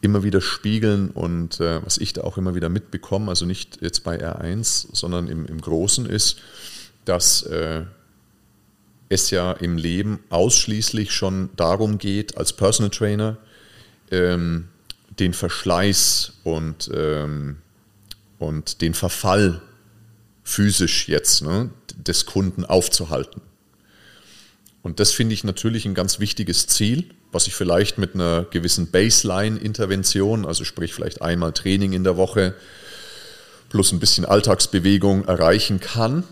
immer 0.00 0.22
wieder 0.22 0.40
spiegeln 0.40 1.10
und 1.10 1.60
äh, 1.60 1.84
was 1.84 1.98
ich 1.98 2.12
da 2.12 2.22
auch 2.22 2.38
immer 2.38 2.54
wieder 2.54 2.68
mitbekomme, 2.68 3.28
also 3.28 3.46
nicht 3.46 3.82
jetzt 3.82 4.04
bei 4.04 4.18
R1, 4.20 4.88
sondern 4.92 5.28
im, 5.28 5.46
im 5.46 5.60
Großen 5.60 6.06
ist, 6.06 6.38
dass 7.04 7.42
äh, 7.42 7.82
es 9.08 9.30
ja 9.30 9.52
im 9.52 9.76
Leben 9.78 10.20
ausschließlich 10.30 11.12
schon 11.12 11.50
darum 11.56 11.98
geht, 11.98 12.36
als 12.36 12.52
Personal 12.52 12.90
Trainer 12.90 13.36
ähm, 14.10 14.68
den 15.18 15.32
Verschleiß 15.32 16.32
und, 16.44 16.90
ähm, 16.94 17.58
und 18.38 18.80
den 18.80 18.94
Verfall 18.94 19.62
physisch 20.44 21.08
jetzt 21.08 21.42
ne, 21.42 21.70
des 21.96 22.26
Kunden 22.26 22.64
aufzuhalten. 22.64 23.40
Und 24.82 25.00
das 25.00 25.12
finde 25.12 25.34
ich 25.34 25.42
natürlich 25.42 25.84
ein 25.84 25.94
ganz 25.94 26.20
wichtiges 26.20 26.68
Ziel, 26.68 27.06
was 27.32 27.48
ich 27.48 27.54
vielleicht 27.54 27.98
mit 27.98 28.14
einer 28.14 28.44
gewissen 28.44 28.90
Baseline-Intervention, 28.90 30.46
also 30.46 30.64
sprich 30.64 30.94
vielleicht 30.94 31.22
einmal 31.22 31.52
Training 31.52 31.92
in 31.92 32.04
der 32.04 32.16
Woche 32.16 32.54
plus 33.68 33.90
ein 33.90 33.98
bisschen 33.98 34.24
Alltagsbewegung 34.24 35.24
erreichen 35.24 35.80
kann. 35.80 36.22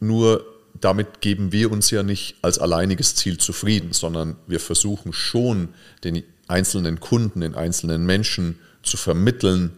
Nur 0.00 0.46
damit 0.80 1.20
geben 1.20 1.52
wir 1.52 1.70
uns 1.70 1.90
ja 1.90 2.02
nicht 2.02 2.36
als 2.40 2.58
alleiniges 2.58 3.14
Ziel 3.16 3.38
zufrieden, 3.38 3.92
sondern 3.92 4.36
wir 4.46 4.60
versuchen 4.60 5.12
schon 5.12 5.68
den 6.04 6.22
einzelnen 6.48 7.00
Kunden, 7.00 7.40
den 7.40 7.54
einzelnen 7.54 8.04
Menschen 8.04 8.58
zu 8.82 8.96
vermitteln, 8.96 9.72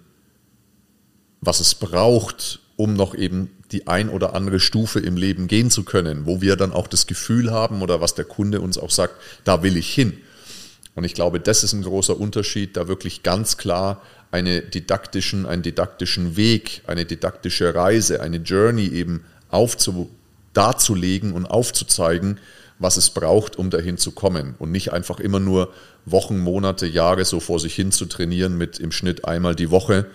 was 1.40 1.60
es 1.60 1.74
braucht, 1.74 2.60
um 2.76 2.94
noch 2.94 3.14
eben 3.14 3.50
die 3.72 3.86
ein 3.86 4.08
oder 4.08 4.34
andere 4.34 4.60
Stufe 4.60 5.00
im 5.00 5.16
Leben 5.16 5.46
gehen 5.46 5.70
zu 5.70 5.84
können, 5.84 6.26
wo 6.26 6.40
wir 6.40 6.56
dann 6.56 6.72
auch 6.72 6.86
das 6.86 7.06
Gefühl 7.06 7.50
haben 7.50 7.82
oder 7.82 8.00
was 8.00 8.14
der 8.14 8.24
Kunde 8.24 8.60
uns 8.60 8.78
auch 8.78 8.90
sagt, 8.90 9.14
da 9.44 9.62
will 9.62 9.76
ich 9.76 9.92
hin. 9.92 10.18
Und 10.94 11.04
ich 11.04 11.14
glaube, 11.14 11.40
das 11.40 11.62
ist 11.62 11.72
ein 11.72 11.82
großer 11.82 12.18
Unterschied, 12.18 12.76
da 12.76 12.88
wirklich 12.88 13.22
ganz 13.22 13.56
klar 13.56 14.02
eine 14.32 14.60
didaktischen, 14.60 15.46
einen 15.46 15.62
didaktischen 15.62 16.36
Weg, 16.36 16.82
eine 16.86 17.04
didaktische 17.04 17.74
Reise, 17.74 18.20
eine 18.20 18.38
Journey 18.38 18.88
eben 18.88 19.24
aufzu, 19.50 20.10
darzulegen 20.52 21.32
und 21.32 21.46
aufzuzeigen, 21.46 22.38
was 22.80 22.96
es 22.96 23.10
braucht, 23.10 23.56
um 23.56 23.70
dahin 23.70 23.98
zu 23.98 24.10
kommen. 24.10 24.56
Und 24.58 24.72
nicht 24.72 24.92
einfach 24.92 25.20
immer 25.20 25.38
nur 25.38 25.72
Wochen, 26.06 26.40
Monate, 26.40 26.86
Jahre 26.86 27.24
so 27.24 27.38
vor 27.38 27.60
sich 27.60 27.74
hin 27.74 27.92
zu 27.92 28.06
trainieren 28.06 28.58
mit 28.58 28.80
im 28.80 28.90
Schnitt 28.90 29.26
einmal 29.26 29.54
die 29.54 29.70
Woche 29.70 30.06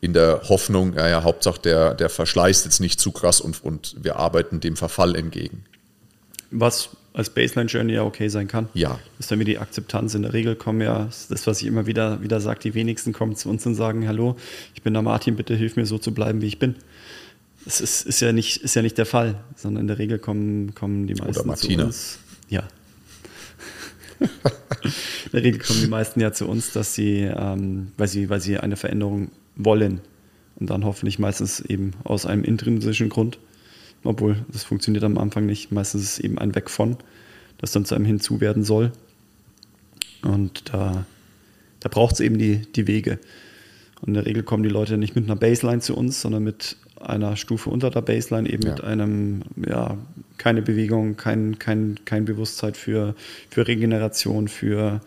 in 0.00 0.12
der 0.12 0.42
Hoffnung, 0.48 0.94
naja, 0.94 1.22
Hauptsache 1.22 1.60
der, 1.62 1.94
der 1.94 2.08
verschleißt 2.08 2.64
jetzt 2.64 2.80
nicht 2.80 3.00
zu 3.00 3.10
krass 3.12 3.40
und, 3.40 3.64
und 3.64 3.96
wir 4.00 4.16
arbeiten 4.16 4.60
dem 4.60 4.76
Verfall 4.76 5.16
entgegen. 5.16 5.64
Was 6.50 6.90
als 7.12 7.30
Baseline 7.30 7.68
Journey 7.68 7.94
ja 7.94 8.04
okay 8.04 8.28
sein 8.28 8.46
kann. 8.46 8.68
Ja. 8.74 9.00
Ist 9.18 9.30
dann 9.30 9.40
wieder 9.40 9.50
die 9.50 9.58
Akzeptanz. 9.58 10.14
In 10.14 10.22
der 10.22 10.32
Regel 10.32 10.54
kommen 10.54 10.80
ja, 10.80 11.08
das, 11.28 11.46
was 11.46 11.60
ich 11.60 11.66
immer 11.66 11.86
wieder, 11.86 12.22
wieder 12.22 12.40
sage, 12.40 12.60
die 12.60 12.74
wenigsten 12.74 13.12
kommen 13.12 13.34
zu 13.34 13.48
uns 13.48 13.66
und 13.66 13.74
sagen, 13.74 14.06
hallo, 14.06 14.36
ich 14.74 14.82
bin 14.82 14.92
der 14.92 15.02
Martin, 15.02 15.34
bitte 15.34 15.56
hilf 15.56 15.74
mir 15.74 15.84
so 15.84 15.98
zu 15.98 16.14
bleiben, 16.14 16.40
wie 16.42 16.46
ich 16.46 16.60
bin. 16.60 16.76
Das 17.68 17.82
ist, 17.82 18.06
ist, 18.06 18.20
ja, 18.20 18.32
nicht, 18.32 18.56
ist 18.56 18.76
ja 18.76 18.80
nicht 18.80 18.96
der 18.96 19.04
Fall, 19.04 19.44
sondern 19.54 19.82
in 19.82 19.88
der 19.88 19.98
Regel 19.98 20.18
kommen, 20.18 20.74
kommen 20.74 21.06
die 21.06 21.12
meisten 21.12 21.40
Oder 21.40 21.44
Martina. 21.44 21.82
zu 21.82 21.86
uns. 21.88 22.18
Ja. 22.48 22.66
in 24.20 24.28
der 25.34 25.42
Regel 25.42 25.60
kommen 25.60 25.78
die 25.82 25.86
meisten 25.86 26.18
ja 26.18 26.32
zu 26.32 26.48
uns, 26.48 26.72
dass 26.72 26.94
sie, 26.94 27.24
ähm, 27.24 27.92
weil 27.98 28.08
sie, 28.08 28.30
weil 28.30 28.40
sie 28.40 28.56
eine 28.56 28.76
Veränderung 28.76 29.30
wollen. 29.54 30.00
Und 30.56 30.70
dann 30.70 30.86
hoffentlich 30.86 31.18
meistens 31.18 31.60
eben 31.60 31.90
aus 32.04 32.24
einem 32.24 32.42
intrinsischen 32.42 33.10
Grund. 33.10 33.38
Obwohl, 34.02 34.42
das 34.50 34.64
funktioniert 34.64 35.04
am 35.04 35.18
Anfang 35.18 35.44
nicht. 35.44 35.70
Meistens 35.70 36.04
ist 36.04 36.12
es 36.12 36.18
eben 36.20 36.38
ein 36.38 36.54
Weg 36.54 36.70
von, 36.70 36.96
das 37.58 37.72
dann 37.72 37.84
zu 37.84 37.94
einem 37.94 38.06
hinzu 38.06 38.40
werden 38.40 38.64
soll. 38.64 38.92
Und 40.22 40.72
da, 40.72 41.04
da 41.80 41.88
braucht 41.90 42.14
es 42.14 42.20
eben 42.20 42.38
die, 42.38 42.62
die 42.72 42.86
Wege. 42.86 43.18
Und 44.00 44.08
in 44.08 44.14
der 44.14 44.24
Regel 44.24 44.42
kommen 44.42 44.62
die 44.62 44.70
Leute 44.70 44.96
nicht 44.96 45.14
mit 45.16 45.24
einer 45.24 45.36
Baseline 45.36 45.80
zu 45.80 45.94
uns, 45.94 46.22
sondern 46.22 46.44
mit 46.44 46.76
einer 47.00 47.36
Stufe 47.36 47.70
unter 47.70 47.90
der 47.90 48.02
Baseline, 48.02 48.48
eben 48.48 48.64
ja. 48.64 48.70
mit 48.70 48.84
einem, 48.84 49.42
ja, 49.66 49.96
keine 50.36 50.62
Bewegung, 50.62 51.16
kein, 51.16 51.58
kein, 51.58 51.98
kein 52.04 52.24
Bewusstsein 52.24 52.74
für, 52.74 53.14
für 53.50 53.66
Regeneration, 53.66 54.48
für, 54.48 55.00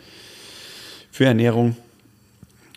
für 1.11 1.25
Ernährung. 1.25 1.75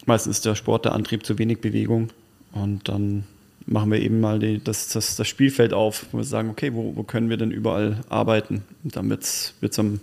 Meistens 0.07 0.39
ist 0.39 0.47
der 0.47 0.55
Sport 0.55 0.85
der 0.85 0.93
Antrieb 0.93 1.25
zu 1.25 1.39
wenig 1.39 1.61
Bewegung. 1.61 2.11
Und 2.53 2.89
dann 2.89 3.25
machen 3.67 3.91
wir 3.91 4.01
eben 4.01 4.21
mal 4.21 4.39
die, 4.39 4.62
das, 4.62 4.89
das, 4.89 5.17
das 5.17 5.27
Spielfeld 5.27 5.73
auf, 5.73 6.07
wo 6.12 6.19
wir 6.19 6.25
sagen, 6.25 6.51
okay, 6.51 6.75
wo, 6.75 6.95
wo 6.97 7.03
können 7.03 7.31
wir 7.31 7.37
denn 7.37 7.51
überall 7.51 8.01
arbeiten? 8.09 8.62
Und 8.83 8.97
dann 8.97 9.09
wird 9.11 9.23
es 9.23 9.79
am, 9.79 10.01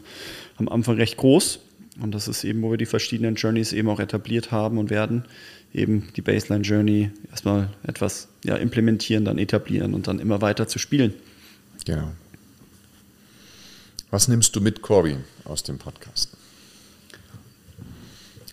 am 0.57 0.67
Anfang 0.69 0.95
recht 0.95 1.17
groß. 1.17 1.59
Und 1.99 2.15
das 2.15 2.27
ist 2.27 2.43
eben, 2.43 2.61
wo 2.61 2.71
wir 2.71 2.77
die 2.77 2.85
verschiedenen 2.85 3.35
Journeys 3.35 3.73
eben 3.73 3.89
auch 3.89 3.99
etabliert 3.99 4.51
haben 4.51 4.77
und 4.77 4.89
werden. 4.89 5.25
Eben 5.73 6.09
die 6.15 6.21
Baseline 6.21 6.63
Journey 6.63 7.11
erstmal 7.29 7.69
etwas 7.83 8.27
ja, 8.43 8.55
implementieren, 8.55 9.25
dann 9.25 9.37
etablieren 9.37 9.93
und 9.93 10.07
dann 10.07 10.19
immer 10.19 10.41
weiter 10.41 10.67
zu 10.67 10.79
spielen. 10.79 11.13
Genau. 11.85 12.11
Was 14.09 14.27
nimmst 14.27 14.55
du 14.55 14.61
mit, 14.61 14.81
Corby, 14.81 15.17
aus 15.45 15.63
dem 15.63 15.77
Podcast? 15.77 16.31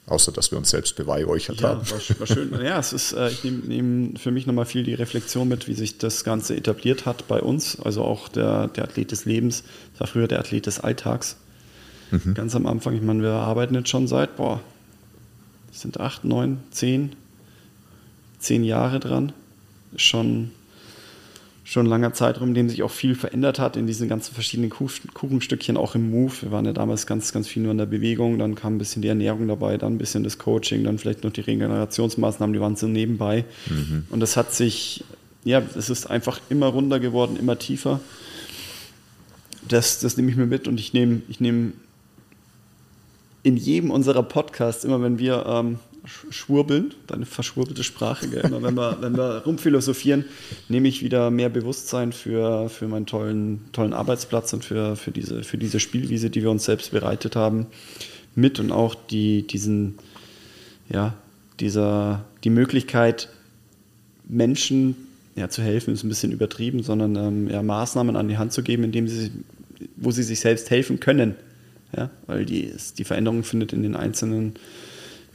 Außer, 0.06 0.32
dass 0.32 0.50
wir 0.50 0.58
uns 0.58 0.70
selbst 0.70 0.96
beweihräuchert 0.96 1.60
ja, 1.60 1.68
haben. 1.70 1.90
War, 1.90 2.20
war 2.20 2.26
schön. 2.26 2.52
ja, 2.62 2.78
es 2.78 2.92
ist, 2.92 3.12
äh, 3.12 3.28
ich 3.28 3.44
nehme 3.44 3.58
nehm 3.66 4.16
für 4.16 4.30
mich 4.30 4.46
nochmal 4.46 4.64
viel 4.64 4.82
die 4.82 4.94
Reflexion 4.94 5.48
mit, 5.48 5.68
wie 5.68 5.74
sich 5.74 5.98
das 5.98 6.24
Ganze 6.24 6.56
etabliert 6.56 7.04
hat 7.04 7.28
bei 7.28 7.40
uns. 7.40 7.78
Also 7.78 8.04
auch 8.04 8.28
der, 8.28 8.68
der 8.68 8.84
Athlet 8.84 9.12
des 9.12 9.26
Lebens. 9.26 9.64
Das 9.92 10.00
war 10.00 10.06
früher 10.06 10.28
der 10.28 10.38
Athlet 10.38 10.66
des 10.66 10.80
Alltags. 10.80 11.36
Mhm. 12.10 12.34
Ganz 12.34 12.54
am 12.54 12.66
Anfang. 12.66 12.94
Ich 12.94 13.02
meine, 13.02 13.22
wir 13.22 13.32
arbeiten 13.32 13.74
jetzt 13.74 13.88
schon 13.88 14.06
seit, 14.06 14.36
boah, 14.36 14.60
sind 15.72 16.00
acht, 16.00 16.24
neun, 16.24 16.58
zehn, 16.70 17.12
zehn 18.38 18.64
Jahre 18.64 19.00
dran. 19.00 19.32
Schon 19.96 20.50
schon 21.68 21.84
ein 21.84 21.90
langer 21.90 22.14
Zeitraum, 22.14 22.48
in 22.48 22.54
dem 22.54 22.70
sich 22.70 22.82
auch 22.82 22.90
viel 22.90 23.14
verändert 23.14 23.58
hat 23.58 23.76
in 23.76 23.86
diesen 23.86 24.08
ganzen 24.08 24.32
verschiedenen 24.32 24.70
Kuchenstückchen, 24.70 25.76
auch 25.76 25.94
im 25.94 26.10
Move. 26.10 26.32
Wir 26.40 26.50
waren 26.50 26.64
ja 26.64 26.72
damals 26.72 27.06
ganz, 27.06 27.30
ganz 27.30 27.46
viel 27.46 27.62
nur 27.62 27.72
in 27.72 27.78
der 27.78 27.84
Bewegung, 27.84 28.38
dann 28.38 28.54
kam 28.54 28.76
ein 28.76 28.78
bisschen 28.78 29.02
die 29.02 29.08
Ernährung 29.08 29.46
dabei, 29.48 29.76
dann 29.76 29.94
ein 29.94 29.98
bisschen 29.98 30.24
das 30.24 30.38
Coaching, 30.38 30.82
dann 30.84 30.98
vielleicht 30.98 31.24
noch 31.24 31.30
die 31.30 31.42
Regenerationsmaßnahmen, 31.42 32.54
die 32.54 32.60
waren 32.60 32.76
so 32.76 32.88
nebenbei. 32.88 33.44
Mhm. 33.68 34.04
Und 34.08 34.20
das 34.20 34.38
hat 34.38 34.54
sich, 34.54 35.04
ja, 35.44 35.62
es 35.76 35.90
ist 35.90 36.08
einfach 36.08 36.40
immer 36.48 36.68
runder 36.68 37.00
geworden, 37.00 37.36
immer 37.38 37.58
tiefer. 37.58 38.00
Das, 39.68 40.00
das 40.00 40.16
nehme 40.16 40.30
ich 40.30 40.38
mir 40.38 40.46
mit 40.46 40.68
und 40.68 40.80
ich 40.80 40.94
nehme, 40.94 41.20
ich 41.28 41.38
nehme 41.38 41.72
in 43.48 43.56
jedem 43.56 43.90
unserer 43.90 44.22
Podcasts, 44.22 44.84
immer 44.84 45.00
wenn 45.02 45.18
wir 45.18 45.46
ähm, 45.46 45.78
schwurbeln, 46.04 46.92
deine 47.06 47.24
verschwurbelte 47.24 47.82
Sprache, 47.82 48.28
gell? 48.28 48.42
Immer 48.44 48.62
wenn 48.62 48.74
wir, 48.74 48.98
wenn 49.00 49.16
wir 49.16 49.42
rumphilosophieren, 49.46 50.26
nehme 50.68 50.86
ich 50.86 51.02
wieder 51.02 51.30
mehr 51.30 51.48
Bewusstsein 51.48 52.12
für, 52.12 52.68
für 52.68 52.88
meinen 52.88 53.06
tollen, 53.06 53.64
tollen 53.72 53.94
Arbeitsplatz 53.94 54.52
und 54.52 54.66
für, 54.66 54.96
für, 54.96 55.12
diese, 55.12 55.42
für 55.44 55.56
diese 55.56 55.80
Spielwiese, 55.80 56.28
die 56.28 56.42
wir 56.42 56.50
uns 56.50 56.66
selbst 56.66 56.90
bereitet 56.90 57.36
haben, 57.36 57.66
mit 58.34 58.60
und 58.60 58.70
auch 58.70 58.94
die, 58.94 59.46
diesen, 59.46 59.94
ja, 60.90 61.14
dieser, 61.58 62.26
die 62.44 62.50
Möglichkeit, 62.50 63.30
Menschen 64.28 64.94
ja, 65.36 65.48
zu 65.48 65.62
helfen, 65.62 65.94
ist 65.94 66.04
ein 66.04 66.10
bisschen 66.10 66.32
übertrieben, 66.32 66.82
sondern 66.82 67.16
ähm, 67.16 67.48
ja, 67.48 67.62
Maßnahmen 67.62 68.14
an 68.14 68.28
die 68.28 68.36
Hand 68.36 68.52
zu 68.52 68.62
geben, 68.62 68.84
indem 68.84 69.08
sie, 69.08 69.30
wo 69.96 70.10
sie 70.10 70.22
sich 70.22 70.40
selbst 70.40 70.68
helfen 70.68 71.00
können. 71.00 71.34
Ja? 71.96 72.10
Weil 72.26 72.44
die, 72.44 72.72
die 72.96 73.04
Veränderung 73.04 73.44
findet 73.44 73.72
in 73.72 73.82
den 73.82 73.96
einzelnen 73.96 74.54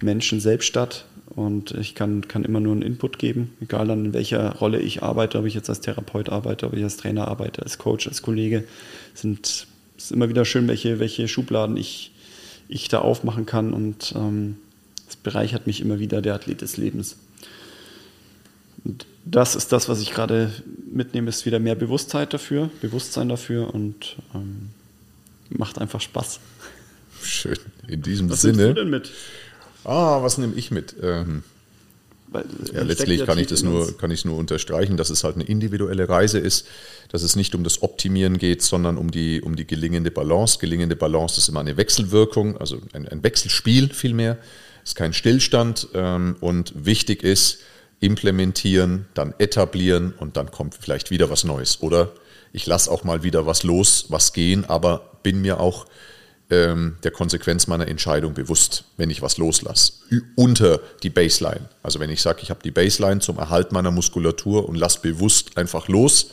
Menschen 0.01 0.39
selbst 0.39 0.68
statt 0.68 1.06
und 1.36 1.72
ich 1.72 1.95
kann, 1.95 2.28
kann 2.28 2.43
immer 2.43 2.60
nur 2.60 2.74
einen 2.74 2.82
Input 2.82 3.18
geben, 3.18 3.56
egal 3.62 3.89
in 3.89 4.14
welcher 4.14 4.56
Rolle 4.56 4.80
ich 4.80 5.01
arbeite, 5.01 5.39
ob 5.39 5.45
ich 5.45 5.54
jetzt 5.54 5.70
als 5.70 5.82
Therapeut 5.82 6.30
arbeite, 6.30 6.68
ob 6.68 6.74
ich 6.74 6.84
als 6.84 6.97
Trainer 6.97 7.28
arbeite, 7.28 7.64
als 7.64 7.78
Coach, 7.78 8.08
als 8.08 8.22
Kollege. 8.22 8.66
Sind, 9.14 9.68
es 9.97 10.06
ist 10.06 10.12
immer 10.12 10.30
wieder 10.30 10.45
schön, 10.45 10.68
welche, 10.68 10.99
welche 10.99 11.28
Schubladen 11.28 11.78
ich, 11.78 12.12
ich 12.68 12.88
da 12.88 12.99
aufmachen 12.99 13.45
kann 13.45 13.74
und 13.74 14.14
ähm, 14.16 14.58
es 15.08 15.16
bereichert 15.16 15.68
mich 15.68 15.82
immer 15.82 15.99
wieder, 15.99 16.22
der 16.22 16.36
Athlet 16.36 16.62
des 16.62 16.78
Lebens. 16.78 17.18
Und 18.84 19.06
das 19.26 19.56
ist 19.56 19.72
das, 19.72 19.88
was 19.88 20.01
ich 20.01 20.12
gerade 20.12 20.51
mitnehme, 20.91 21.30
ist 21.30 21.45
wieder 21.45 21.60
mehr 21.60 21.76
Bewusstsein 21.76 22.28
dafür, 22.30 22.70
Bewusstsein 22.82 23.30
dafür 23.30 23.74
und 23.74 24.18
ähm, 24.36 24.70
macht 25.58 25.80
einfach 25.80 26.01
Spaß. 26.01 26.39
Schön. 27.22 27.58
In 27.88 28.01
diesem 28.01 28.30
was 28.30 28.41
Sinne. 28.41 28.64
Was 28.64 28.68
du 28.70 28.74
denn 28.74 28.89
mit? 28.89 29.12
Ah, 29.84 30.22
was 30.22 30.38
nehme 30.38 30.56
ich 30.56 30.72
mit? 30.72 30.95
Ähm, 31.01 31.43
Weil, 32.30 32.45
ja, 32.74 32.84
letztlich 32.84 33.26
kann 33.26 33.38
ich 33.38 33.47
das 33.47 33.64
nur, 33.64 33.97
kann 33.97 34.12
ich 34.12 34.26
nur 34.26 34.38
unterstreichen, 34.38 34.97
dass 34.97 35.10
es 35.10 35.24
halt 35.24 35.36
eine 35.36 35.43
individuelle 35.43 36.08
Reise 36.08 36.39
ist, 36.39 36.68
dass 37.10 37.22
es 37.22 37.36
nicht 37.36 37.54
um 37.56 37.64
das 37.64 37.82
Optimieren 37.82 38.38
geht, 38.38 38.62
sondern 38.62 38.97
um 38.97 39.12
die, 39.12 39.41
um 39.41 39.56
die 39.56 39.68
gelingende 39.68 40.12
Balance. 40.12 40.58
Gelingende 40.60 40.95
Balance 40.95 41.39
ist 41.39 41.49
immer 41.49 41.60
eine 41.60 41.78
Wechselwirkung, 41.78 42.58
also 42.58 42.80
ein, 42.93 43.08
ein 43.08 43.24
Wechselspiel 43.24 43.89
vielmehr, 43.93 44.38
ist 44.84 44.95
kein 44.95 45.14
Stillstand. 45.14 45.89
Ähm, 45.93 46.38
und 46.39 46.74
wichtig 46.86 47.24
ist, 47.24 47.60
implementieren, 47.99 49.06
dann 49.14 49.34
etablieren 49.38 50.14
und 50.18 50.36
dann 50.36 50.51
kommt 50.51 50.76
vielleicht 50.76 51.10
wieder 51.10 51.30
was 51.30 51.43
Neues. 51.45 51.82
Oder 51.82 52.12
ich 52.51 52.66
lasse 52.66 52.91
auch 52.91 53.04
mal 53.04 53.24
wieder 53.24 53.45
was 53.45 53.64
los, 53.64 54.06
was 54.10 54.34
gehen, 54.34 54.66
aber 54.66 55.12
bin 55.24 55.41
mir 55.41 55.59
auch 55.59 55.86
ähm, 56.49 56.97
der 57.03 57.11
Konsequenz 57.11 57.67
meiner 57.67 57.88
Entscheidung 57.88 58.34
bewusst, 58.34 58.84
wenn 58.97 59.09
ich 59.09 59.21
was 59.21 59.38
loslasse. 59.38 59.93
Unter 60.36 60.80
die 61.01 61.09
Baseline. 61.09 61.69
Also 61.82 61.99
wenn 61.99 62.09
ich 62.09 62.21
sage, 62.21 62.39
ich 62.43 62.49
habe 62.49 62.61
die 62.63 62.71
Baseline 62.71 63.21
zum 63.21 63.38
Erhalt 63.38 63.71
meiner 63.71 63.91
Muskulatur 63.91 64.67
und 64.67 64.76
lasse 64.76 64.99
bewusst 65.01 65.57
einfach 65.57 65.88
los, 65.88 66.32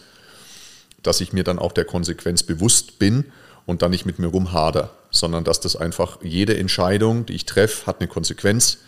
dass 1.02 1.20
ich 1.20 1.32
mir 1.32 1.44
dann 1.44 1.58
auch 1.58 1.72
der 1.72 1.84
Konsequenz 1.84 2.42
bewusst 2.42 2.98
bin 2.98 3.24
und 3.66 3.82
dann 3.82 3.92
nicht 3.92 4.04
mit 4.04 4.18
mir 4.18 4.26
rumhader, 4.26 4.90
sondern 5.10 5.44
dass 5.44 5.60
das 5.60 5.76
einfach 5.76 6.18
jede 6.22 6.56
Entscheidung, 6.56 7.24
die 7.26 7.34
ich 7.34 7.46
treffe, 7.46 7.86
hat 7.86 8.00
eine 8.00 8.08
Konsequenz 8.08 8.78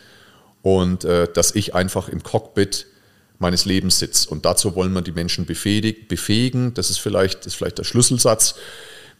und 0.62 1.04
äh, 1.04 1.28
dass 1.32 1.54
ich 1.54 1.74
einfach 1.74 2.08
im 2.08 2.22
Cockpit 2.22 2.86
meines 3.38 3.64
Lebens 3.64 3.98
sitze. 3.98 4.28
Und 4.28 4.44
dazu 4.44 4.74
wollen 4.74 4.92
wir 4.92 5.02
die 5.02 5.12
Menschen 5.12 5.46
befähigen. 5.46 6.74
Das 6.74 6.90
ist 6.90 6.98
vielleicht, 6.98 7.40
das 7.40 7.48
ist 7.48 7.54
vielleicht 7.54 7.78
der 7.78 7.84
Schlüsselsatz. 7.84 8.54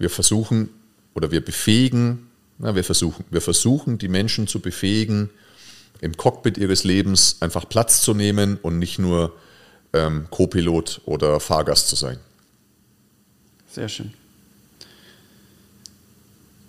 Wir 0.03 0.11
versuchen 0.11 0.69
oder 1.15 1.31
wir 1.31 1.45
befähigen, 1.45 2.27
na, 2.59 2.75
wir 2.75 2.83
versuchen, 2.83 3.25
wir 3.31 3.41
versuchen, 3.41 3.99
die 3.99 4.09
Menschen 4.09 4.49
zu 4.49 4.59
befähigen, 4.59 5.31
im 6.01 6.17
Cockpit 6.17 6.59
ihres 6.59 6.83
Lebens 6.83 7.37
einfach 7.39 7.69
Platz 7.69 8.03
zu 8.03 8.13
nehmen 8.13 8.59
und 8.63 8.81
nicht 8.81 8.99
nur 8.99 9.33
ähm, 9.93 10.27
Co-Pilot 10.29 11.03
oder 11.05 11.39
Fahrgast 11.39 11.87
zu 11.87 11.95
sein. 11.95 12.19
Sehr 13.71 13.89
schön. 13.89 14.13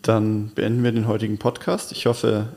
Dann 0.04 0.52
beenden 0.54 0.84
wir 0.84 0.92
den 0.92 1.08
heutigen 1.08 1.40
Podcast. 1.40 1.92
Ich 1.92 2.06
hoffe, 2.06 2.50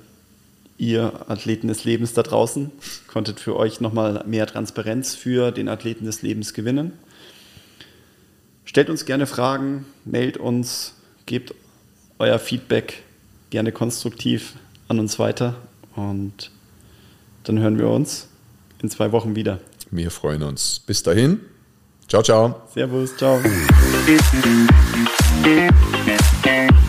ihr 0.76 1.30
Athleten 1.30 1.68
des 1.68 1.84
Lebens 1.84 2.12
da 2.12 2.22
draußen 2.22 2.70
konntet 3.06 3.40
für 3.40 3.56
euch 3.56 3.80
nochmal 3.80 4.24
mehr 4.26 4.46
Transparenz 4.46 5.14
für 5.14 5.52
den 5.52 5.70
Athleten 5.70 6.04
des 6.04 6.20
Lebens 6.20 6.52
gewinnen. 6.52 6.92
Stellt 8.66 8.90
uns 8.90 9.06
gerne 9.06 9.26
Fragen, 9.26 9.86
mailt 10.04 10.36
uns, 10.36 10.92
gebt 11.24 11.54
euer 12.18 12.38
Feedback 12.38 13.02
gerne 13.48 13.72
konstruktiv 13.72 14.54
an 14.88 14.98
uns 14.98 15.18
weiter 15.18 15.54
und 15.94 16.50
dann 17.44 17.60
hören 17.60 17.78
wir 17.78 17.88
uns 17.88 18.28
in 18.82 18.90
zwei 18.90 19.12
Wochen 19.12 19.36
wieder. 19.36 19.60
Wir 19.90 20.10
freuen 20.10 20.42
uns. 20.42 20.82
Bis 20.84 21.02
dahin. 21.02 21.40
Ciao, 22.08 22.22
ciao. 22.22 22.62
Servus, 22.74 23.16
ciao. 23.16 23.40